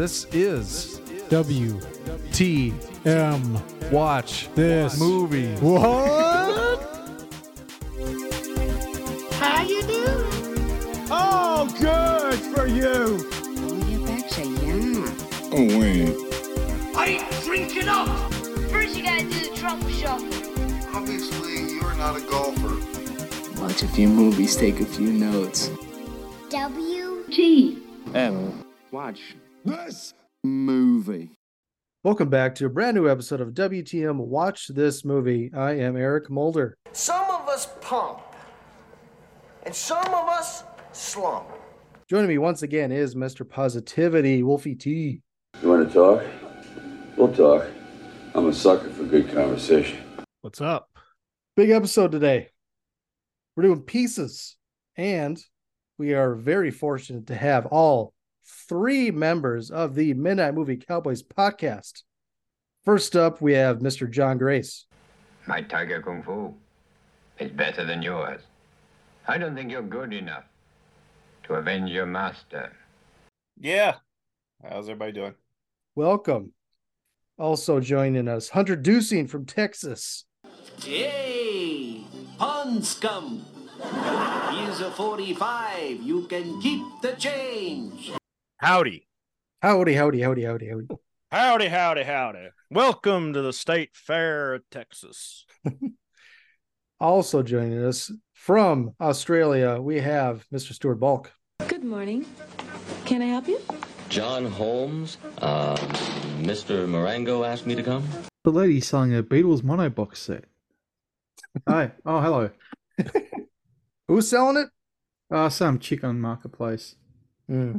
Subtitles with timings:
[0.00, 1.78] This is W
[2.32, 2.72] T
[3.04, 3.62] M.
[3.92, 5.54] Watch this movie.
[5.56, 6.80] What?
[9.32, 11.06] How you doing?
[11.10, 13.28] Oh, good for you.
[13.58, 13.76] Oh,
[14.64, 15.04] your.
[15.52, 16.16] Oh, wait.
[16.96, 18.08] I ain't drinking up.
[18.70, 20.96] First, you gotta do the Trump shuffle.
[20.96, 22.80] Obviously, you're not a golfer.
[23.60, 25.70] Watch a few movies, take a few notes.
[26.48, 27.82] W T
[28.14, 28.64] M.
[28.90, 29.34] Watch.
[29.62, 31.32] This movie.
[32.02, 35.50] Welcome back to a brand new episode of WTM Watch This Movie.
[35.54, 36.78] I am Eric Mulder.
[36.92, 38.20] Some of us pump,
[39.64, 41.46] and some of us slump.
[42.08, 43.46] Joining me once again is Mr.
[43.46, 45.20] Positivity, Wolfie T.
[45.60, 46.24] You want to talk?
[47.18, 47.66] We'll talk.
[48.34, 49.98] I'm a sucker for good conversation.
[50.40, 50.88] What's up?
[51.54, 52.48] Big episode today.
[53.56, 54.56] We're doing pieces,
[54.96, 55.38] and
[55.98, 58.14] we are very fortunate to have all
[58.68, 62.02] three members of the Midnight Movie Cowboys podcast.
[62.84, 64.10] First up, we have Mr.
[64.10, 64.86] John Grace.
[65.46, 66.54] My tiger kung fu
[67.38, 68.40] is better than yours.
[69.26, 70.44] I don't think you're good enough
[71.44, 72.72] to avenge your master.
[73.58, 73.96] Yeah.
[74.62, 75.34] How's everybody doing?
[75.94, 76.52] Welcome.
[77.38, 80.24] Also joining us, Hunter Dusing from Texas.
[80.82, 82.02] Hey,
[82.38, 83.44] pond scum.
[84.52, 86.02] Here's a 45.
[86.02, 88.12] You can keep the change.
[88.62, 89.06] Howdy.
[89.62, 90.86] Howdy, howdy, howdy, howdy, howdy.
[91.30, 92.48] Howdy, howdy, howdy.
[92.70, 95.46] Welcome to the State Fair of Texas.
[97.00, 100.74] Also joining us from Australia, we have Mr.
[100.74, 101.32] Stuart Bulk.
[101.66, 102.26] Good morning.
[103.06, 103.58] Can I help you?
[104.10, 105.76] John Holmes, uh,
[106.42, 106.86] Mr.
[106.86, 108.06] Marengo asked me to come.
[108.44, 110.44] The lady selling a Beatles mono box set.
[111.66, 111.92] Hi.
[112.04, 112.50] Oh, hello.
[114.06, 114.68] Who's selling it?
[115.34, 116.96] Uh, some chick on Marketplace.
[117.48, 117.78] Hmm.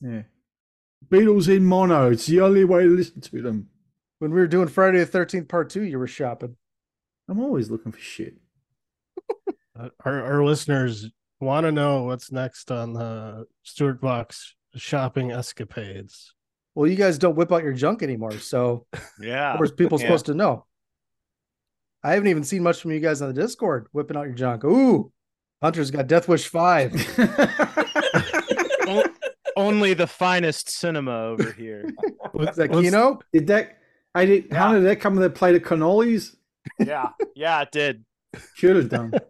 [0.00, 0.22] Yeah.
[1.10, 2.10] Beatles in mono.
[2.10, 3.68] It's the only way to listen to them.
[4.18, 6.56] When we were doing Friday the 13th part two, you were shopping.
[7.28, 8.34] I'm always looking for shit.
[9.78, 11.10] Uh, our, our listeners
[11.40, 16.34] want to know what's next on the Stuart Box shopping escapades.
[16.74, 18.86] Well, you guys don't whip out your junk anymore, so
[19.20, 19.56] Yeah.
[19.56, 20.06] where's people Yeah.
[20.06, 20.66] supposed to know?
[22.02, 24.64] I haven't even seen much from you guys on the Discord whipping out your junk.
[24.64, 25.12] Ooh,
[25.62, 26.92] Hunter's got Death Wish 5.
[29.56, 31.84] Only the finest cinema over here.
[32.40, 33.18] Is that What's- Kino?
[33.32, 33.78] Did that?
[34.14, 34.52] I did.
[34.52, 36.34] How did that come with a plate of cannolis?
[36.78, 38.04] yeah, yeah, it did.
[38.54, 39.12] Should have done.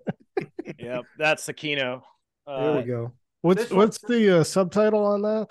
[0.78, 2.02] Yep, that's the Kino.
[2.46, 3.12] There we Uh, go.
[3.42, 5.48] What's This one- what's the uh, subtitle on that?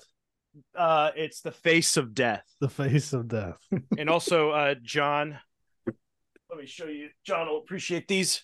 [0.76, 3.58] uh, it's the face of death, The face of death.
[3.98, 5.38] and also uh, John.
[5.86, 7.10] Let me show you.
[7.24, 8.42] John will appreciate these.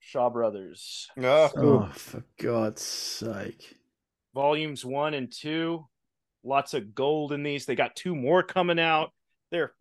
[0.00, 1.50] Shaw Brothers, No.
[1.56, 3.76] oh, for God's sake!
[4.38, 5.84] Volumes one and two.
[6.44, 7.66] Lots of gold in these.
[7.66, 9.10] They got two more coming out.
[9.50, 9.72] They're,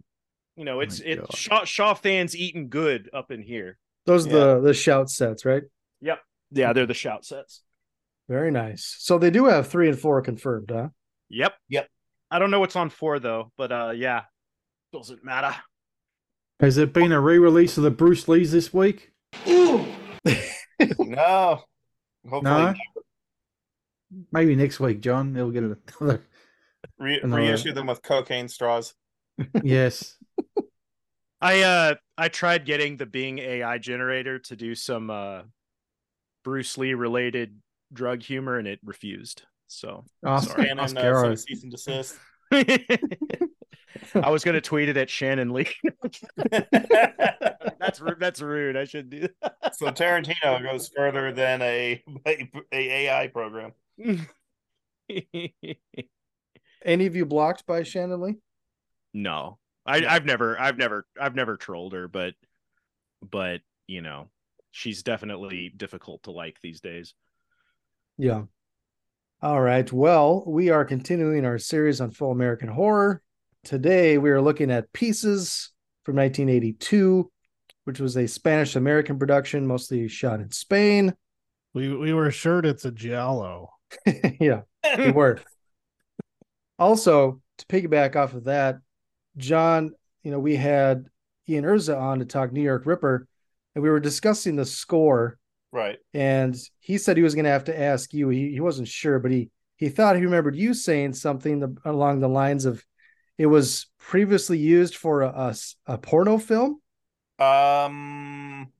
[0.55, 3.77] you know, it's My it's Shaw, Shaw fans eating good up in here.
[4.07, 4.35] Those are Yeah.
[4.55, 5.61] the, the shout sets, right?
[6.01, 6.19] Yep.
[6.49, 7.61] Yeah, they're the shout sets.
[8.27, 8.95] Very nice.
[8.97, 10.87] So they do have three and four confirmed, huh?
[11.29, 11.53] Yep.
[11.69, 11.87] Yep.
[12.31, 14.23] I don't know what's on four though, but uh yeah.
[14.91, 15.55] Doesn't matter.
[16.59, 19.11] Has there been a re-release of the Bruce Lee's this week?
[20.99, 21.61] No.
[22.29, 22.73] Hopefully, No.
[24.31, 25.33] Maybe next week, John.
[25.33, 25.79] They'll get another.
[26.99, 28.93] re- Another- reissue them with cocaine straws.
[29.63, 30.17] yes.
[31.39, 35.41] I uh I tried getting the Bing AI generator to do some uh
[36.43, 37.59] Bruce Lee related
[37.93, 39.43] drug humor and it refused.
[39.67, 40.69] So Ask, Sorry.
[40.69, 41.35] And ask then uh, so Arrow.
[41.35, 42.15] cease and desist.
[44.15, 45.67] I was gonna tweet it at Shannon Lee.
[47.79, 48.77] that's ru- that's rude.
[48.77, 49.75] I should do that.
[49.75, 53.73] so Tarantino goes further than a, a, a AI program.
[56.85, 58.35] Any of you blocked by Shannon Lee?
[59.13, 59.57] no.
[59.85, 62.33] I, I've never I've never I've never trolled her, but
[63.21, 64.29] but you know,
[64.71, 67.13] she's definitely difficult to like these days.
[68.17, 68.43] Yeah.
[69.41, 69.89] All right.
[69.91, 73.21] Well, we are continuing our series on Faux-American horror.
[73.63, 75.71] Today we are looking at Pieces
[76.03, 77.31] from 1982,
[77.85, 81.13] which was a Spanish American production, mostly shot in Spain.
[81.73, 83.69] We we were assured it's a giallo.
[84.39, 84.61] yeah,
[84.97, 85.39] we were.
[86.79, 88.79] Also, to piggyback off of that,
[89.37, 89.93] John,
[90.23, 91.07] you know, we had
[91.49, 93.27] Ian Urza on to talk New York Ripper,
[93.75, 95.37] and we were discussing the score
[95.71, 95.99] Right.
[96.13, 98.29] and he said he was going to have to ask you.
[98.29, 102.19] He he wasn't sure, but he he thought he remembered you saying something the, along
[102.19, 102.83] the lines of
[103.37, 105.53] it was previously used for a
[105.85, 106.81] a porno film.
[107.37, 108.71] Um,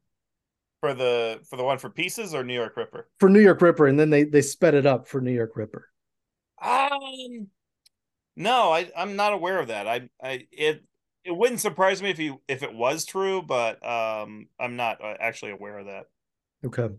[0.79, 3.09] for the for the one for pieces or New York Ripper.
[3.19, 5.89] for New York Ripper, and then they they sped it up for New York Ripper.
[6.61, 7.49] Um,
[8.35, 9.87] No, I I'm not aware of that.
[9.87, 10.83] I I it
[11.25, 15.15] it wouldn't surprise me if you if it was true, but um I'm not uh,
[15.19, 16.05] actually aware of that.
[16.65, 16.89] Okay.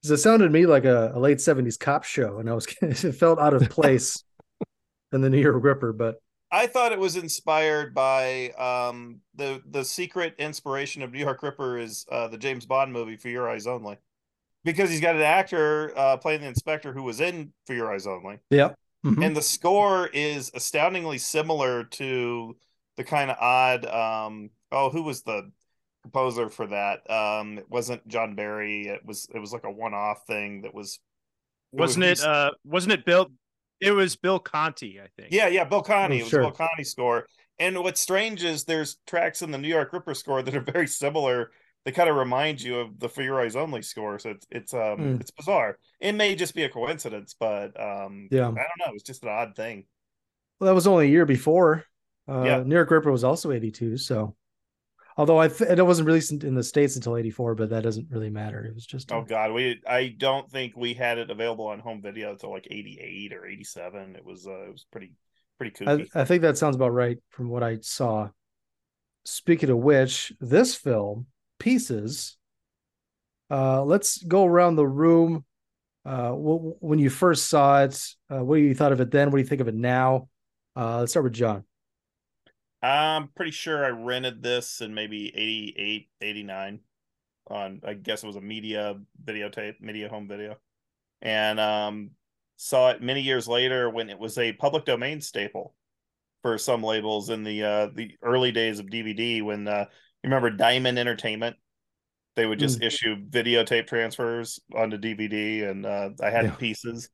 [0.00, 2.66] Because it sounded to me like a, a late seventies cop show, and I was
[2.82, 4.22] it felt out of place
[5.12, 6.16] in the New York Ripper, but
[6.50, 11.78] I thought it was inspired by um the the secret inspiration of New York Ripper
[11.78, 13.98] is uh the James Bond movie For Your Eyes Only.
[14.64, 18.06] Because he's got an actor uh playing the inspector who was in For Your Eyes
[18.06, 18.38] Only.
[18.50, 18.70] yeah.
[19.04, 19.24] Mhm.
[19.24, 22.56] And the score is astoundingly similar to
[22.96, 25.50] the kind of odd um oh who was the
[26.02, 27.08] composer for that?
[27.10, 30.98] Um it wasn't John Barry, it was it was like a one-off thing that was
[31.72, 32.20] Wasn't it?
[32.22, 33.30] Uh, wasn't it Bill?
[33.80, 35.32] It was Bill Conti, I think.
[35.32, 36.16] Yeah, yeah, Bill Conti.
[36.16, 36.40] Oh, it was sure.
[36.40, 37.26] Bill Conti score.
[37.58, 40.86] And what's strange is there's tracks in the New York Ripper score that are very
[40.86, 41.50] similar.
[41.84, 44.18] They kind of remind you of the For Your Eyes Only score.
[44.18, 45.20] So it's it's um Hmm.
[45.20, 45.78] it's bizarre.
[46.00, 48.48] It may just be a coincidence, but um Yeah.
[48.48, 48.92] I don't know.
[48.94, 49.86] It's just an odd thing.
[50.60, 51.84] Well, that was only a year before.
[52.28, 52.62] Uh, Yeah.
[52.64, 53.96] New York Ripper was also 82.
[53.96, 54.34] So,
[55.18, 58.06] although I th- it wasn't released in, in the States until 84, but that doesn't
[58.10, 58.64] really matter.
[58.64, 61.80] It was just, a- Oh God, we I don't think we had it available on
[61.80, 64.16] home video until like eighty eight or eighty seven.
[64.16, 65.12] It was uh it was pretty
[65.58, 66.08] pretty kooky.
[66.14, 68.30] I, I think that sounds about right from what I saw.
[69.24, 71.26] Speaking of which, this film,
[71.58, 72.36] Pieces,
[73.50, 75.44] uh, let's go around the room.
[76.06, 78.00] Uh, wh- when you first saw it,
[78.30, 79.28] uh, what do you thought of it then?
[79.30, 80.28] What do you think of it now?
[80.76, 81.64] Uh, let's start with John.
[82.82, 86.80] I'm pretty sure I rented this in maybe 88, 89
[87.50, 90.56] on I guess it was a media videotape, media home video.
[91.22, 92.10] And um
[92.56, 95.74] saw it many years later when it was a public domain staple
[96.42, 99.86] for some labels in the uh the early days of DVD when uh
[100.22, 101.56] you remember Diamond Entertainment
[102.36, 102.84] they would just Mm.
[102.86, 106.54] issue videotape transfers onto DVD and uh I had Yeah.
[106.56, 107.08] pieces.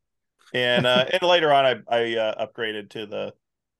[0.53, 3.35] And uh and later on I I uh, upgraded to the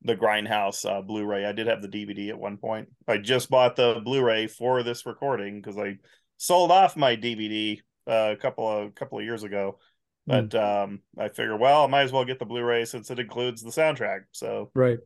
[0.05, 1.45] the Grindhouse uh, Blu-ray.
[1.47, 2.89] I did have the DVD at one point.
[3.09, 5.99] I just bought the Blu-ray for this recording because I
[6.37, 9.79] sold off my DVD uh, a couple of couple of years ago.
[10.27, 13.63] But um, I figure, well, I might as well get the Blu-ray since it includes
[13.63, 14.21] the soundtrack.
[14.33, 14.99] So Right.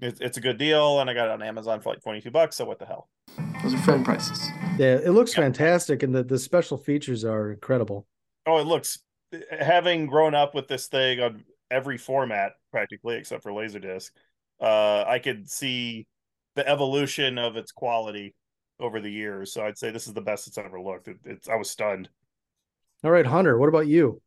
[0.00, 2.30] it's it's a good deal, and I got it on Amazon for like twenty two
[2.30, 2.56] bucks.
[2.56, 3.08] So what the hell?
[3.62, 4.46] Those are friend prices.
[4.78, 8.06] Yeah, it looks fantastic, and the, the special features are incredible.
[8.46, 8.98] Oh, it looks.
[9.50, 14.10] Having grown up with this thing on every format practically except for Laserdisc,
[14.60, 16.06] uh, I could see
[16.54, 18.34] the evolution of its quality
[18.80, 19.52] over the years.
[19.52, 21.08] So I'd say this is the best it's ever looked.
[21.08, 22.08] It, it's I was stunned.
[23.02, 24.20] All right, Hunter, what about you?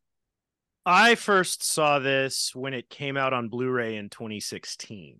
[0.86, 5.18] I first saw this when it came out on Blu-ray in 2016.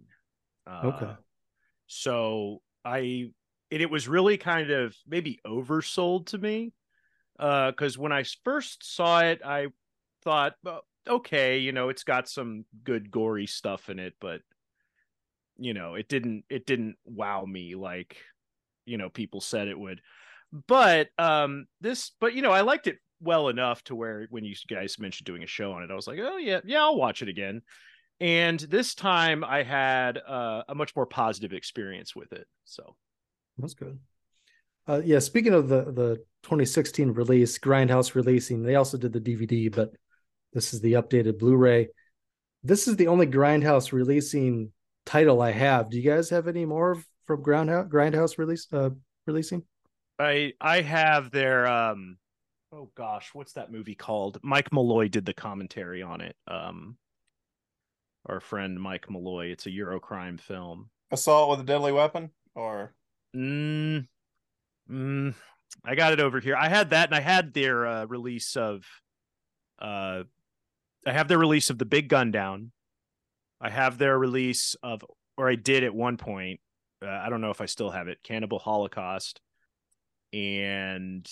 [0.66, 1.12] Uh, Okay.
[1.88, 3.32] So I
[3.70, 6.74] it, it was really kind of maybe oversold to me.
[7.40, 9.68] Uh cuz when I first saw it I
[10.24, 14.42] thought, well, okay, you know, it's got some good gory stuff in it, but
[15.58, 18.18] you know, it didn't it didn't wow me like
[18.86, 20.02] you know people said it would.
[20.68, 24.56] But um this but you know, I liked it well enough to where when you
[24.68, 27.22] guys mentioned doing a show on it, I was like, oh yeah, yeah, I'll watch
[27.22, 27.62] it again.
[28.20, 32.48] And this time I had uh, a much more positive experience with it.
[32.66, 32.96] So
[33.58, 34.00] That's good.
[34.88, 39.74] Uh, yeah, speaking of the the 2016 release, Grindhouse releasing, they also did the DVD,
[39.74, 39.92] but
[40.54, 41.90] this is the updated Blu-ray.
[42.64, 44.72] This is the only Grindhouse releasing
[45.08, 45.90] title I have.
[45.90, 48.92] Do you guys have any more from Grindhouse Grindhouse release uh
[49.26, 49.64] releasing?
[50.20, 52.18] I I have their um
[52.72, 54.38] oh gosh, what's that movie called?
[54.44, 56.36] Mike Malloy did the commentary on it.
[56.48, 56.98] Um
[58.28, 59.48] our friend Mike Malloy.
[59.48, 60.90] It's a Eurocrime film.
[61.12, 62.94] Assault with a deadly weapon, or
[63.36, 64.08] Mm,
[64.90, 65.36] mm,
[65.86, 66.56] I got it over here.
[66.56, 68.86] I had that, and I had their uh, release of,
[69.80, 70.24] uh,
[71.06, 72.72] I have their release of the Big Gun Down.
[73.60, 75.04] I have their release of,
[75.38, 76.60] or I did at one point.
[77.02, 78.20] Uh, I don't know if I still have it.
[78.24, 79.42] Cannibal Holocaust,
[80.34, 81.28] and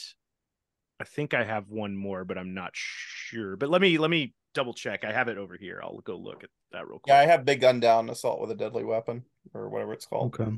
[0.99, 3.55] I think I have one more, but I'm not sure.
[3.55, 5.03] But let me let me double check.
[5.03, 5.81] I have it over here.
[5.83, 7.07] I'll go look at that real quick.
[7.07, 10.33] yeah, I have Big Gun Down, Assault with a Deadly Weapon, or whatever it's called.
[10.39, 10.51] Okay.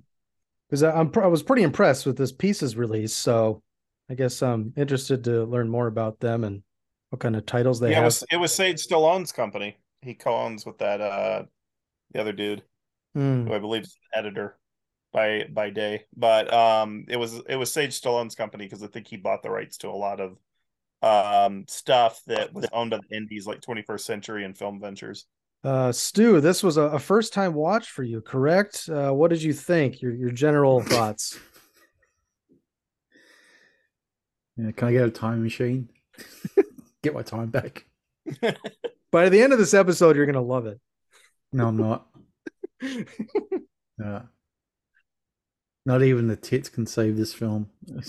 [0.70, 3.64] Because I'm I was pretty impressed with this pieces release, so
[4.10, 6.62] I guess I'm interested to learn more about them and
[7.10, 8.06] what kind of titles they yeah, it have.
[8.06, 9.78] was it was Sage Stallone's company.
[10.02, 11.44] He co-owns with that uh
[12.12, 12.64] the other dude.
[13.14, 13.48] Hmm.
[13.48, 14.58] who I believe is an editor
[15.12, 16.06] by by day.
[16.16, 19.50] But um, it was it was Sage Stallone's company because I think he bought the
[19.50, 20.38] rights to a lot of
[21.04, 25.26] um stuff that was owned by the indies like 21st Century and Film Ventures.
[25.64, 28.88] Uh, Stu, this was a, a first time watch for you, correct?
[28.88, 30.02] Uh, what did you think?
[30.02, 31.40] Your your general thoughts?
[34.56, 35.90] Yeah, can I get a time machine?
[37.04, 37.86] get my time back.
[39.12, 40.80] By the end of this episode, you're gonna love it.
[41.52, 42.08] No, I'm not.
[44.00, 44.22] Yeah.
[45.88, 47.72] Not even the tits can save this film.
[47.92, 48.04] Are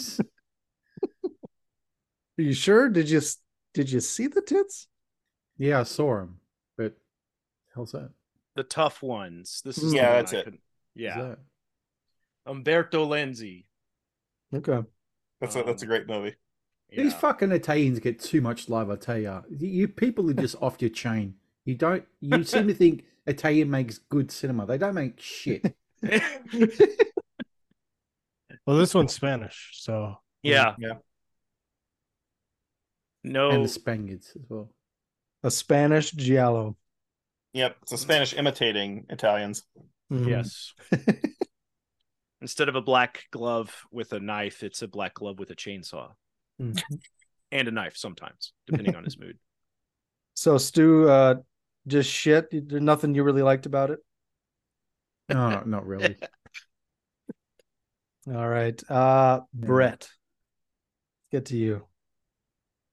[2.37, 2.91] you sure?
[2.91, 3.23] Did you
[3.73, 4.87] did you see the tits?
[5.57, 6.41] yeah, I saw them.
[6.77, 6.95] but
[7.75, 8.11] hell's that?
[8.55, 9.63] The tough ones.
[9.65, 10.45] This is Yeah, that's I it.
[10.45, 10.63] couldn't-
[10.95, 11.39] Yeah, that-
[12.47, 13.65] Umberto Lenzi.
[14.55, 14.83] Okay.
[15.41, 16.35] That's a, that's a um, great movie.
[16.91, 17.19] These Yeah.
[17.19, 19.43] fucking Italians get too much love, I tell you.
[19.59, 21.35] You people are just off your chain.
[21.69, 22.03] You don't.
[22.23, 24.65] You seem to think Italian makes good cinema.
[24.65, 25.77] They don't make shit.
[28.67, 30.75] Well, this one's Spanish, so Yeah.
[30.79, 30.95] Yeah.
[33.25, 33.51] No.
[33.51, 34.71] And the Spaniards as well.
[35.43, 36.77] A Spanish giallo.
[37.55, 39.65] Yep, it's a Spanish imitating Italians.
[40.13, 40.29] Mhm.
[40.29, 40.75] Yes.
[42.43, 46.11] Instead of a black glove with a knife, it's a black glove with a chainsaw
[46.61, 46.79] Mhm.
[47.51, 49.39] and a knife sometimes, depending on his mood.
[50.35, 51.37] So Stu, uh,
[51.89, 52.49] just shit.
[52.51, 53.99] There's nothing you really liked about it.
[55.29, 56.17] No, not really.
[58.29, 60.01] All right, uh, Brett.
[60.01, 60.13] Let's
[61.33, 61.87] get to you.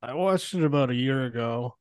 [0.02, 1.76] I watched it about a year ago.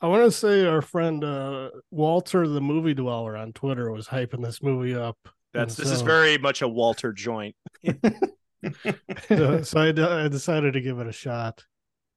[0.00, 4.42] I want to say our friend uh, Walter, the movie dweller on Twitter, was hyping
[4.42, 5.16] this movie up.
[5.54, 7.54] That's And this is very much a Walter joint.
[9.28, 11.64] so so I, I decided to give it a shot,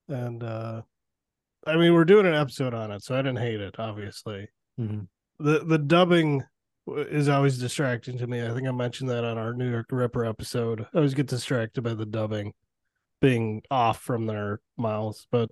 [0.09, 0.81] and uh,
[1.65, 3.75] I mean we're doing an episode on it, so I didn't hate it.
[3.79, 4.49] Obviously,
[4.79, 5.07] Mhm.
[5.39, 6.43] the the dubbing
[6.87, 8.45] is always distracting to me.
[8.45, 10.81] I think I mentioned that on our New York Ripper episode.
[10.93, 12.53] I always get distracted by the dubbing
[13.19, 15.49] being off from their mouths, but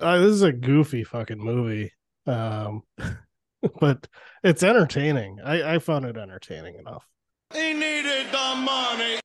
[0.00, 1.92] uh, this is a goofy fucking movie.
[2.26, 2.82] Um,
[3.80, 4.08] but
[4.42, 5.38] it's entertaining.
[5.44, 7.06] I, I found it entertaining enough.
[7.52, 9.20] He needed the money.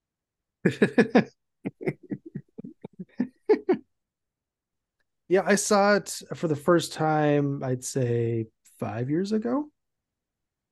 [5.30, 7.62] Yeah, I saw it for the first time.
[7.62, 8.46] I'd say
[8.80, 9.70] five years ago.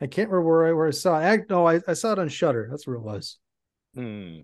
[0.00, 1.22] I can't remember where I where I saw it.
[1.22, 2.66] Act- No, I, I saw it on Shudder.
[2.68, 3.38] That's where it was.
[3.94, 4.40] Hmm.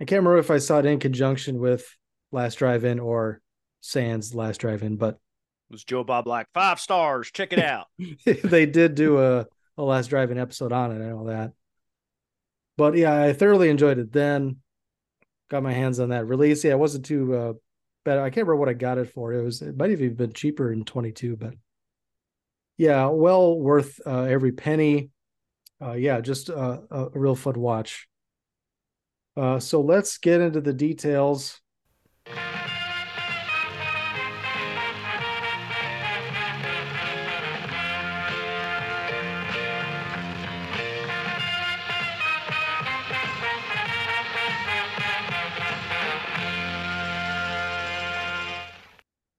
[0.00, 1.86] I can't remember if I saw it in conjunction with
[2.32, 3.42] Last Drive-In or
[3.82, 7.30] Sands Last Drive-In, but It was Joe Bob like five stars.
[7.30, 7.88] Check it out.
[8.24, 11.02] they did do a, a Last Drive-In episode on it.
[11.02, 11.52] and all that.
[12.78, 14.56] But yeah, I thoroughly enjoyed it then.
[15.50, 16.64] Got my hands on that release.
[16.64, 17.52] Yeah, I wasn't too uh,
[18.06, 18.18] bad.
[18.18, 19.34] I can't remember what I got it for.
[19.34, 21.54] It was it might have even been cheaper in 22, but
[22.78, 25.10] yeah, well worth uh, every penny.
[25.82, 28.08] Uh, yeah, just uh, a, a real fun watch.
[29.36, 31.60] Uh, so let's get into the details.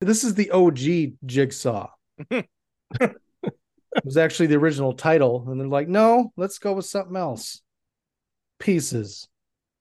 [0.07, 1.89] This is the OG Jigsaw.
[2.31, 2.47] it
[4.05, 7.61] was actually the original title, and they're like, no, let's go with something else.
[8.57, 9.27] Pieces.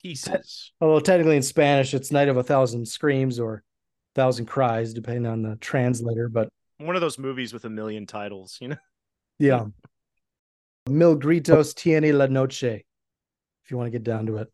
[0.02, 0.72] Pieces.
[0.80, 3.62] Although technically in Spanish, it's Night of a Thousand Screams or
[4.16, 6.28] Thousand Cries, depending on the translator.
[6.28, 8.76] But One of those movies with a million titles, you know?
[9.38, 9.66] yeah.
[10.88, 14.48] Mil Gritos Tiene la Noche, if you want to get down to it.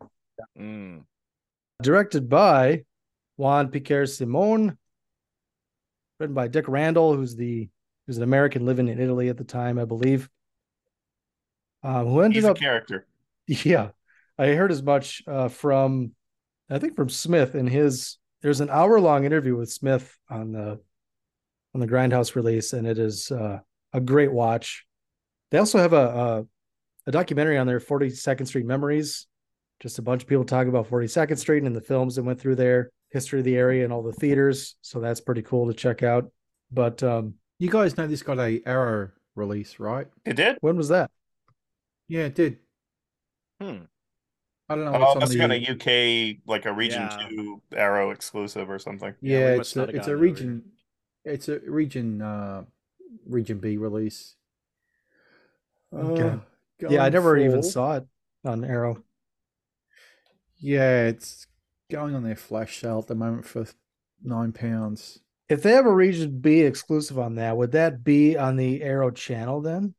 [0.59, 1.05] Mm.
[1.81, 2.85] Directed by
[3.39, 4.77] Juan Piquer Simon.
[6.19, 7.69] Written by Dick Randall, who's the
[8.07, 10.29] who's an American living in Italy at the time, I believe.
[11.83, 13.07] Um, who ended He's a up character.
[13.47, 13.91] Yeah,
[14.39, 16.13] I heard as much uh, from,
[16.71, 18.19] I think from Smith in his.
[18.41, 20.81] There's an hour long interview with Smith on the,
[21.75, 23.59] on the Grindhouse release, and it is uh,
[23.93, 24.87] a great watch.
[25.51, 26.47] They also have a, a
[27.07, 29.27] a documentary on their 42nd Street Memories,
[29.81, 32.57] just a bunch of people talking about 42nd Street and the films that went through
[32.57, 34.77] there, history of the area, and all the theaters.
[34.81, 36.31] So that's pretty cool to check out.
[36.71, 40.07] But um, You guys know this got a Arrow release, right?
[40.25, 40.59] It did?
[40.61, 41.11] when was that?
[42.09, 42.59] Yeah, it did.
[43.61, 43.85] Hmm.
[44.69, 44.95] I don't know.
[44.95, 47.27] Oh, what's on that's the- kind of UK, like a Region Yeah.
[47.29, 49.15] Two Arrow exclusive or something.
[49.21, 50.63] Yeah, Yeah, it's a it's a gotten that region.
[51.25, 52.65] It's a region uh
[53.27, 54.35] region B release.
[55.95, 56.23] Okay.
[56.29, 56.39] Uh,
[56.81, 58.07] Yeah, I going never even saw it
[58.45, 59.03] on Arrow.
[60.59, 61.47] Yeah, it's
[61.93, 63.67] going on their flash sale at the moment for
[64.23, 65.21] nine pounds.
[65.49, 69.11] If they have a Region B exclusive on that, would that be on the Arrow
[69.11, 69.95] channel then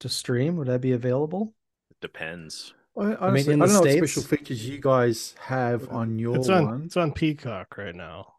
[0.00, 0.56] to stream?
[0.56, 1.54] Would that be available?
[1.90, 2.74] It depends.
[2.96, 6.36] I, honestly, I, in the don't know what special features you guys have on your
[6.36, 6.82] It's on one.
[6.84, 8.34] it's on Peacock right now.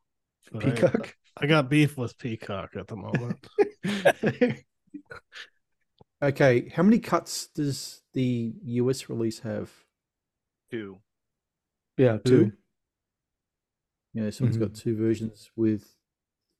[0.52, 1.16] But I- Peacock?
[1.38, 3.48] I, got beef with Peacock at the moment.
[6.24, 9.70] Okay, how many cuts does the US release have?
[10.72, 11.00] Two.
[11.98, 12.46] Yeah, Two.
[12.46, 12.52] two.
[14.14, 15.96] Yeah, this one's got two versions with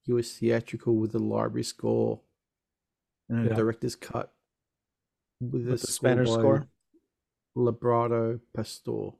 [0.06, 2.20] US theatrical with the library score
[3.28, 3.56] and a Yeah.
[3.56, 4.32] director's cut.
[5.40, 6.66] with, With the Spanish score?
[7.56, 9.10] Librado Pastor.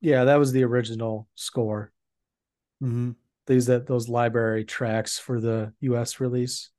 [0.00, 1.92] Yeah, that was the original score.
[2.82, 3.12] Mm-hmm.
[3.46, 6.70] They used that those library tracks for the US release.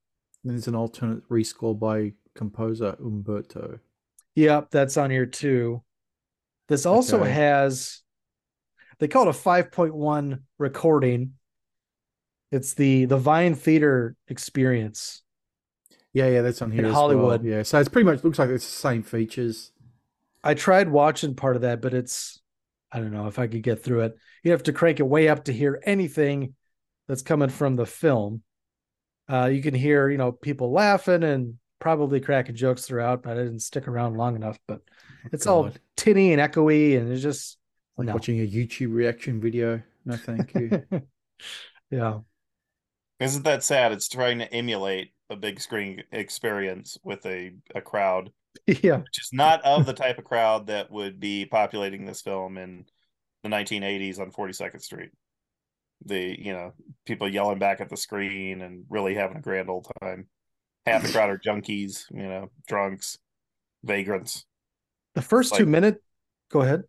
[0.43, 3.79] And there's an alternate rescore by composer Umberto.
[4.35, 5.83] Yep, that's on here too.
[6.69, 7.31] This also Okay.
[7.31, 8.02] has
[9.03, 11.33] they call it a 5.1 recording.
[12.53, 15.23] It's the the Vine Theater experience.
[16.13, 17.43] Yeah, yeah, that's on here Hollywood.
[17.43, 17.51] Well.
[17.51, 19.73] Yeah, so it's pretty much looks like it's the same features.
[20.41, 22.41] I tried watching part of that, but it's
[22.93, 24.15] I don't know if I could get through it.
[24.41, 26.55] You have to crank it way up to hear anything
[27.09, 28.41] that's coming from the film.
[29.29, 33.43] Uh, you can hear, you know, people laughing and probably cracking jokes throughout, but I
[33.43, 34.57] didn't stick around long enough.
[34.65, 34.79] But
[35.33, 37.57] it's all tinny and echoey, and it's just
[37.97, 38.13] Like no.
[38.13, 39.81] watching a YouTube reaction video.
[40.05, 40.83] No, thank you.
[41.91, 42.19] yeah.
[43.19, 43.91] Isn't that sad?
[43.91, 48.31] It's trying to emulate a big screen experience with a, a crowd,
[48.67, 48.97] yeah.
[48.97, 52.85] which is not of the type of crowd that would be populating this film in
[53.43, 55.09] the 1980s on 42nd Street.
[56.05, 56.73] The, you know,
[57.05, 60.27] people yelling back at the screen and really having a grand old time.
[60.85, 63.17] Half the crowd are junkies, you know, drunks,
[63.83, 64.45] vagrants.
[65.15, 65.99] The first Like- two minutes,
[66.51, 66.83] go ahead.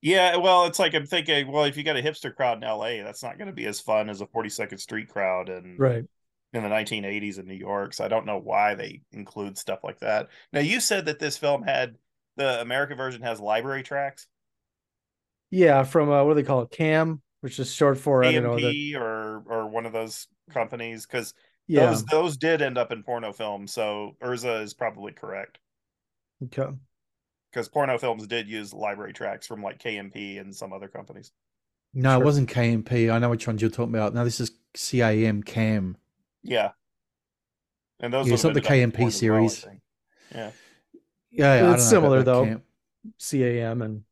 [0.00, 3.02] Yeah, well, it's like I'm thinking, well, if you got a hipster crowd in LA,
[3.02, 6.04] that's not going to be as fun as a 42nd Street crowd and Right.
[6.52, 7.94] in the 1980s in New York.
[7.94, 10.28] So I don't know why they include stuff like that.
[10.52, 11.96] Now, you said that this film had
[12.36, 14.28] the American version has library tracks,
[15.50, 16.70] Yeah, from uh, what do they call it?
[16.70, 20.28] Cam, which is short for I don't know the AMP or or one of those
[20.50, 21.34] companies, because
[21.66, 21.86] yeah.
[21.86, 23.72] those those did end up in porno films.
[23.72, 25.58] So Urza is probably correct
[26.44, 26.78] Okay.
[27.58, 31.32] Because porno films did use library tracks from like KMP and some other companies.
[31.92, 32.22] No, Sure.
[32.22, 33.10] it wasn't KMP.
[33.10, 34.14] I know which ones you're talking about.
[34.14, 35.96] No, this is CAM Cam.
[36.42, 36.70] Yeah,
[38.00, 39.66] and those Yeah, it's not the been done in KMP porn as well, series.
[40.34, 40.50] yeah.
[41.30, 42.44] Yeah, yeah It's similar though.
[42.44, 42.62] Cam.
[43.18, 44.04] CAM and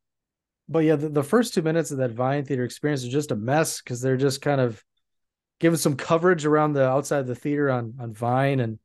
[0.69, 3.37] but yeah, the, the first two minutes of that Vine Theater experience is just a
[3.37, 4.83] mess because they're just kind of
[5.61, 8.79] giving some coverage around the outside of the theater on on Vine and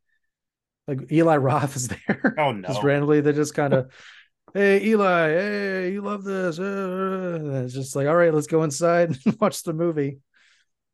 [0.88, 2.36] like Eli Roth is there.
[2.38, 2.68] Oh no.
[2.68, 3.92] just randomly they're just kind of
[4.54, 6.60] hey Eli, hey, you love this.
[6.60, 10.20] uh," it's just like, all right, let's go inside and watch the movie.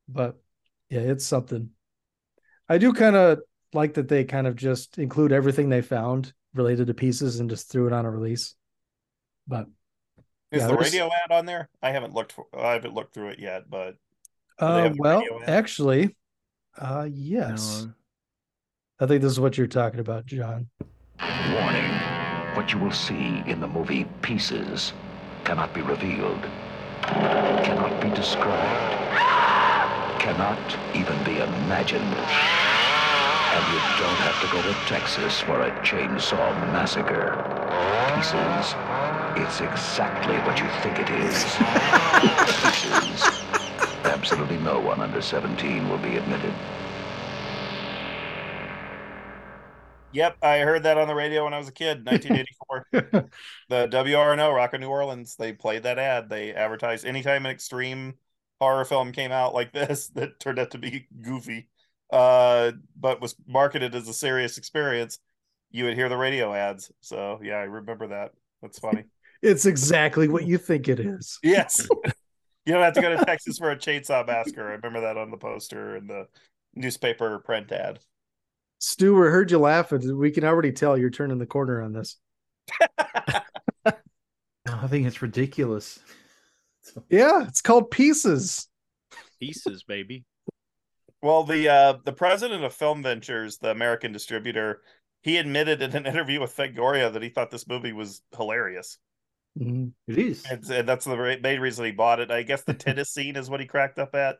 [0.07, 0.37] But
[0.89, 1.69] yeah, it's something.
[2.69, 3.39] I do kind of
[3.73, 7.71] like that they kind of just include everything they found related to pieces and just
[7.71, 8.55] threw it on a release.
[9.47, 9.67] But
[10.51, 11.69] is yeah, the there's- radio ad on there?
[11.81, 12.33] I haven't looked.
[12.33, 13.95] For, I haven't looked through it yet, but
[14.59, 16.15] uh, well, actually,
[16.77, 17.93] uh, yes, No.
[18.99, 20.69] I think this is what you're talking about, John.
[21.21, 22.06] Warning.
[22.57, 24.91] What you will see in the movie Pieces
[25.43, 26.41] cannot be revealed,
[27.03, 29.19] cannot be described,
[30.19, 30.57] cannot
[30.95, 32.01] even be imagined.
[32.01, 37.37] And you don't have to go to Texas for a chainsaw massacre.
[38.15, 38.73] Pieces.
[39.37, 41.43] It's exactly what you think it is.
[42.73, 43.21] Pieces.
[44.03, 46.53] Absolutely no one under 17 will be admitted.
[50.17, 52.87] Yep, I heard that on the radio when I was a kid, 1984.
[53.69, 56.27] the WRNO, Rock of New Orleans, they played that ad.
[56.27, 58.15] They advertised anytime an extreme
[58.59, 61.67] horror film came out like this that turned out to be goofy,
[62.11, 65.19] uh, but was marketed as a serious experience,
[65.69, 66.91] you would hear the radio ads.
[66.99, 68.31] So yeah, I remember that.
[68.63, 69.03] That's funny.
[69.43, 71.37] It's exactly what you think it is.
[71.43, 71.87] yes.
[72.65, 74.67] You don't have to go to Texas for a chainsaw massacre.
[74.67, 76.27] I remember that on the poster and the
[76.73, 77.99] newspaper print ad.
[78.79, 80.17] Stu, we heard you laughing.
[80.17, 82.17] We can already tell you're turning the corner on this.
[83.85, 85.99] I think it's ridiculous.
[87.09, 88.67] Yeah, it's called Pieces.
[89.39, 90.25] Pieces, baby.
[91.21, 94.81] Well, the uh, the president of Film Ventures, the American distributor,
[95.23, 98.97] he admitted in an interview with Fangoria that he thought this movie was hilarious,
[99.59, 99.93] Mhm.
[100.07, 100.45] It is.
[100.45, 102.29] and, and that's the main reason he bought it.
[102.29, 104.37] I guess the tennis scene is what he cracked up at,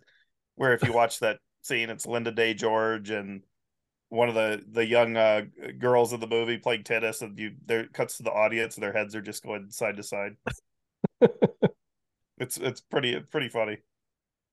[0.55, 3.41] where if you watch that scene, it's Linda Day George and
[4.09, 5.43] one of the the young uh,
[5.79, 8.93] girls in the movie playing tennis, and you there cuts to the audience, and their
[8.93, 10.35] heads are just going side to side.
[12.37, 13.77] it's it's pretty pretty funny.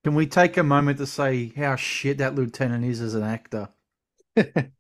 [0.04, 3.68] Can we take a moment to say how shit that lieutenant is as an actor?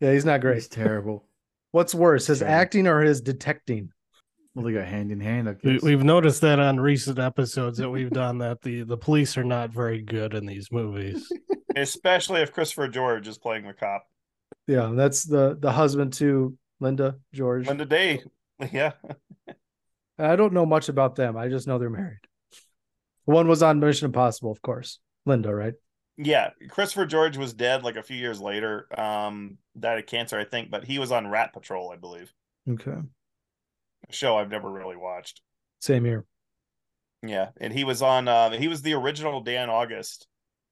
[0.00, 0.54] Yeah, he's not great.
[0.56, 1.24] He's terrible.
[1.72, 2.54] What's worse, his Terrible.
[2.54, 3.90] acting or his detecting?
[4.54, 7.90] Well, they go hand in hand, I We, we've noticed that on recent episodes that
[7.90, 11.30] we've done that the the police are not very good in these movies.
[11.76, 14.06] Especially if Christopher George is playing the cop.
[14.66, 17.68] Yeah, that's the the husband to Linda George.
[17.68, 18.22] Linda Day,
[18.72, 18.92] yeah.
[20.18, 21.36] I don't know much about them.
[21.36, 22.20] I just know they're married.
[23.26, 24.98] One was on Mission Impossible, of course.
[25.26, 25.74] Linda, right?
[26.16, 28.86] Yeah, Christopher George was dead like a few years later.
[28.98, 32.32] Um, died of cancer, I think, but he was on Rat Patrol, I believe.
[32.68, 32.96] Okay.
[34.08, 35.42] A show I've never really watched.
[35.80, 36.24] Same here.
[37.22, 38.28] Yeah, and he was on.
[38.28, 40.26] Uh, he was the original Dan August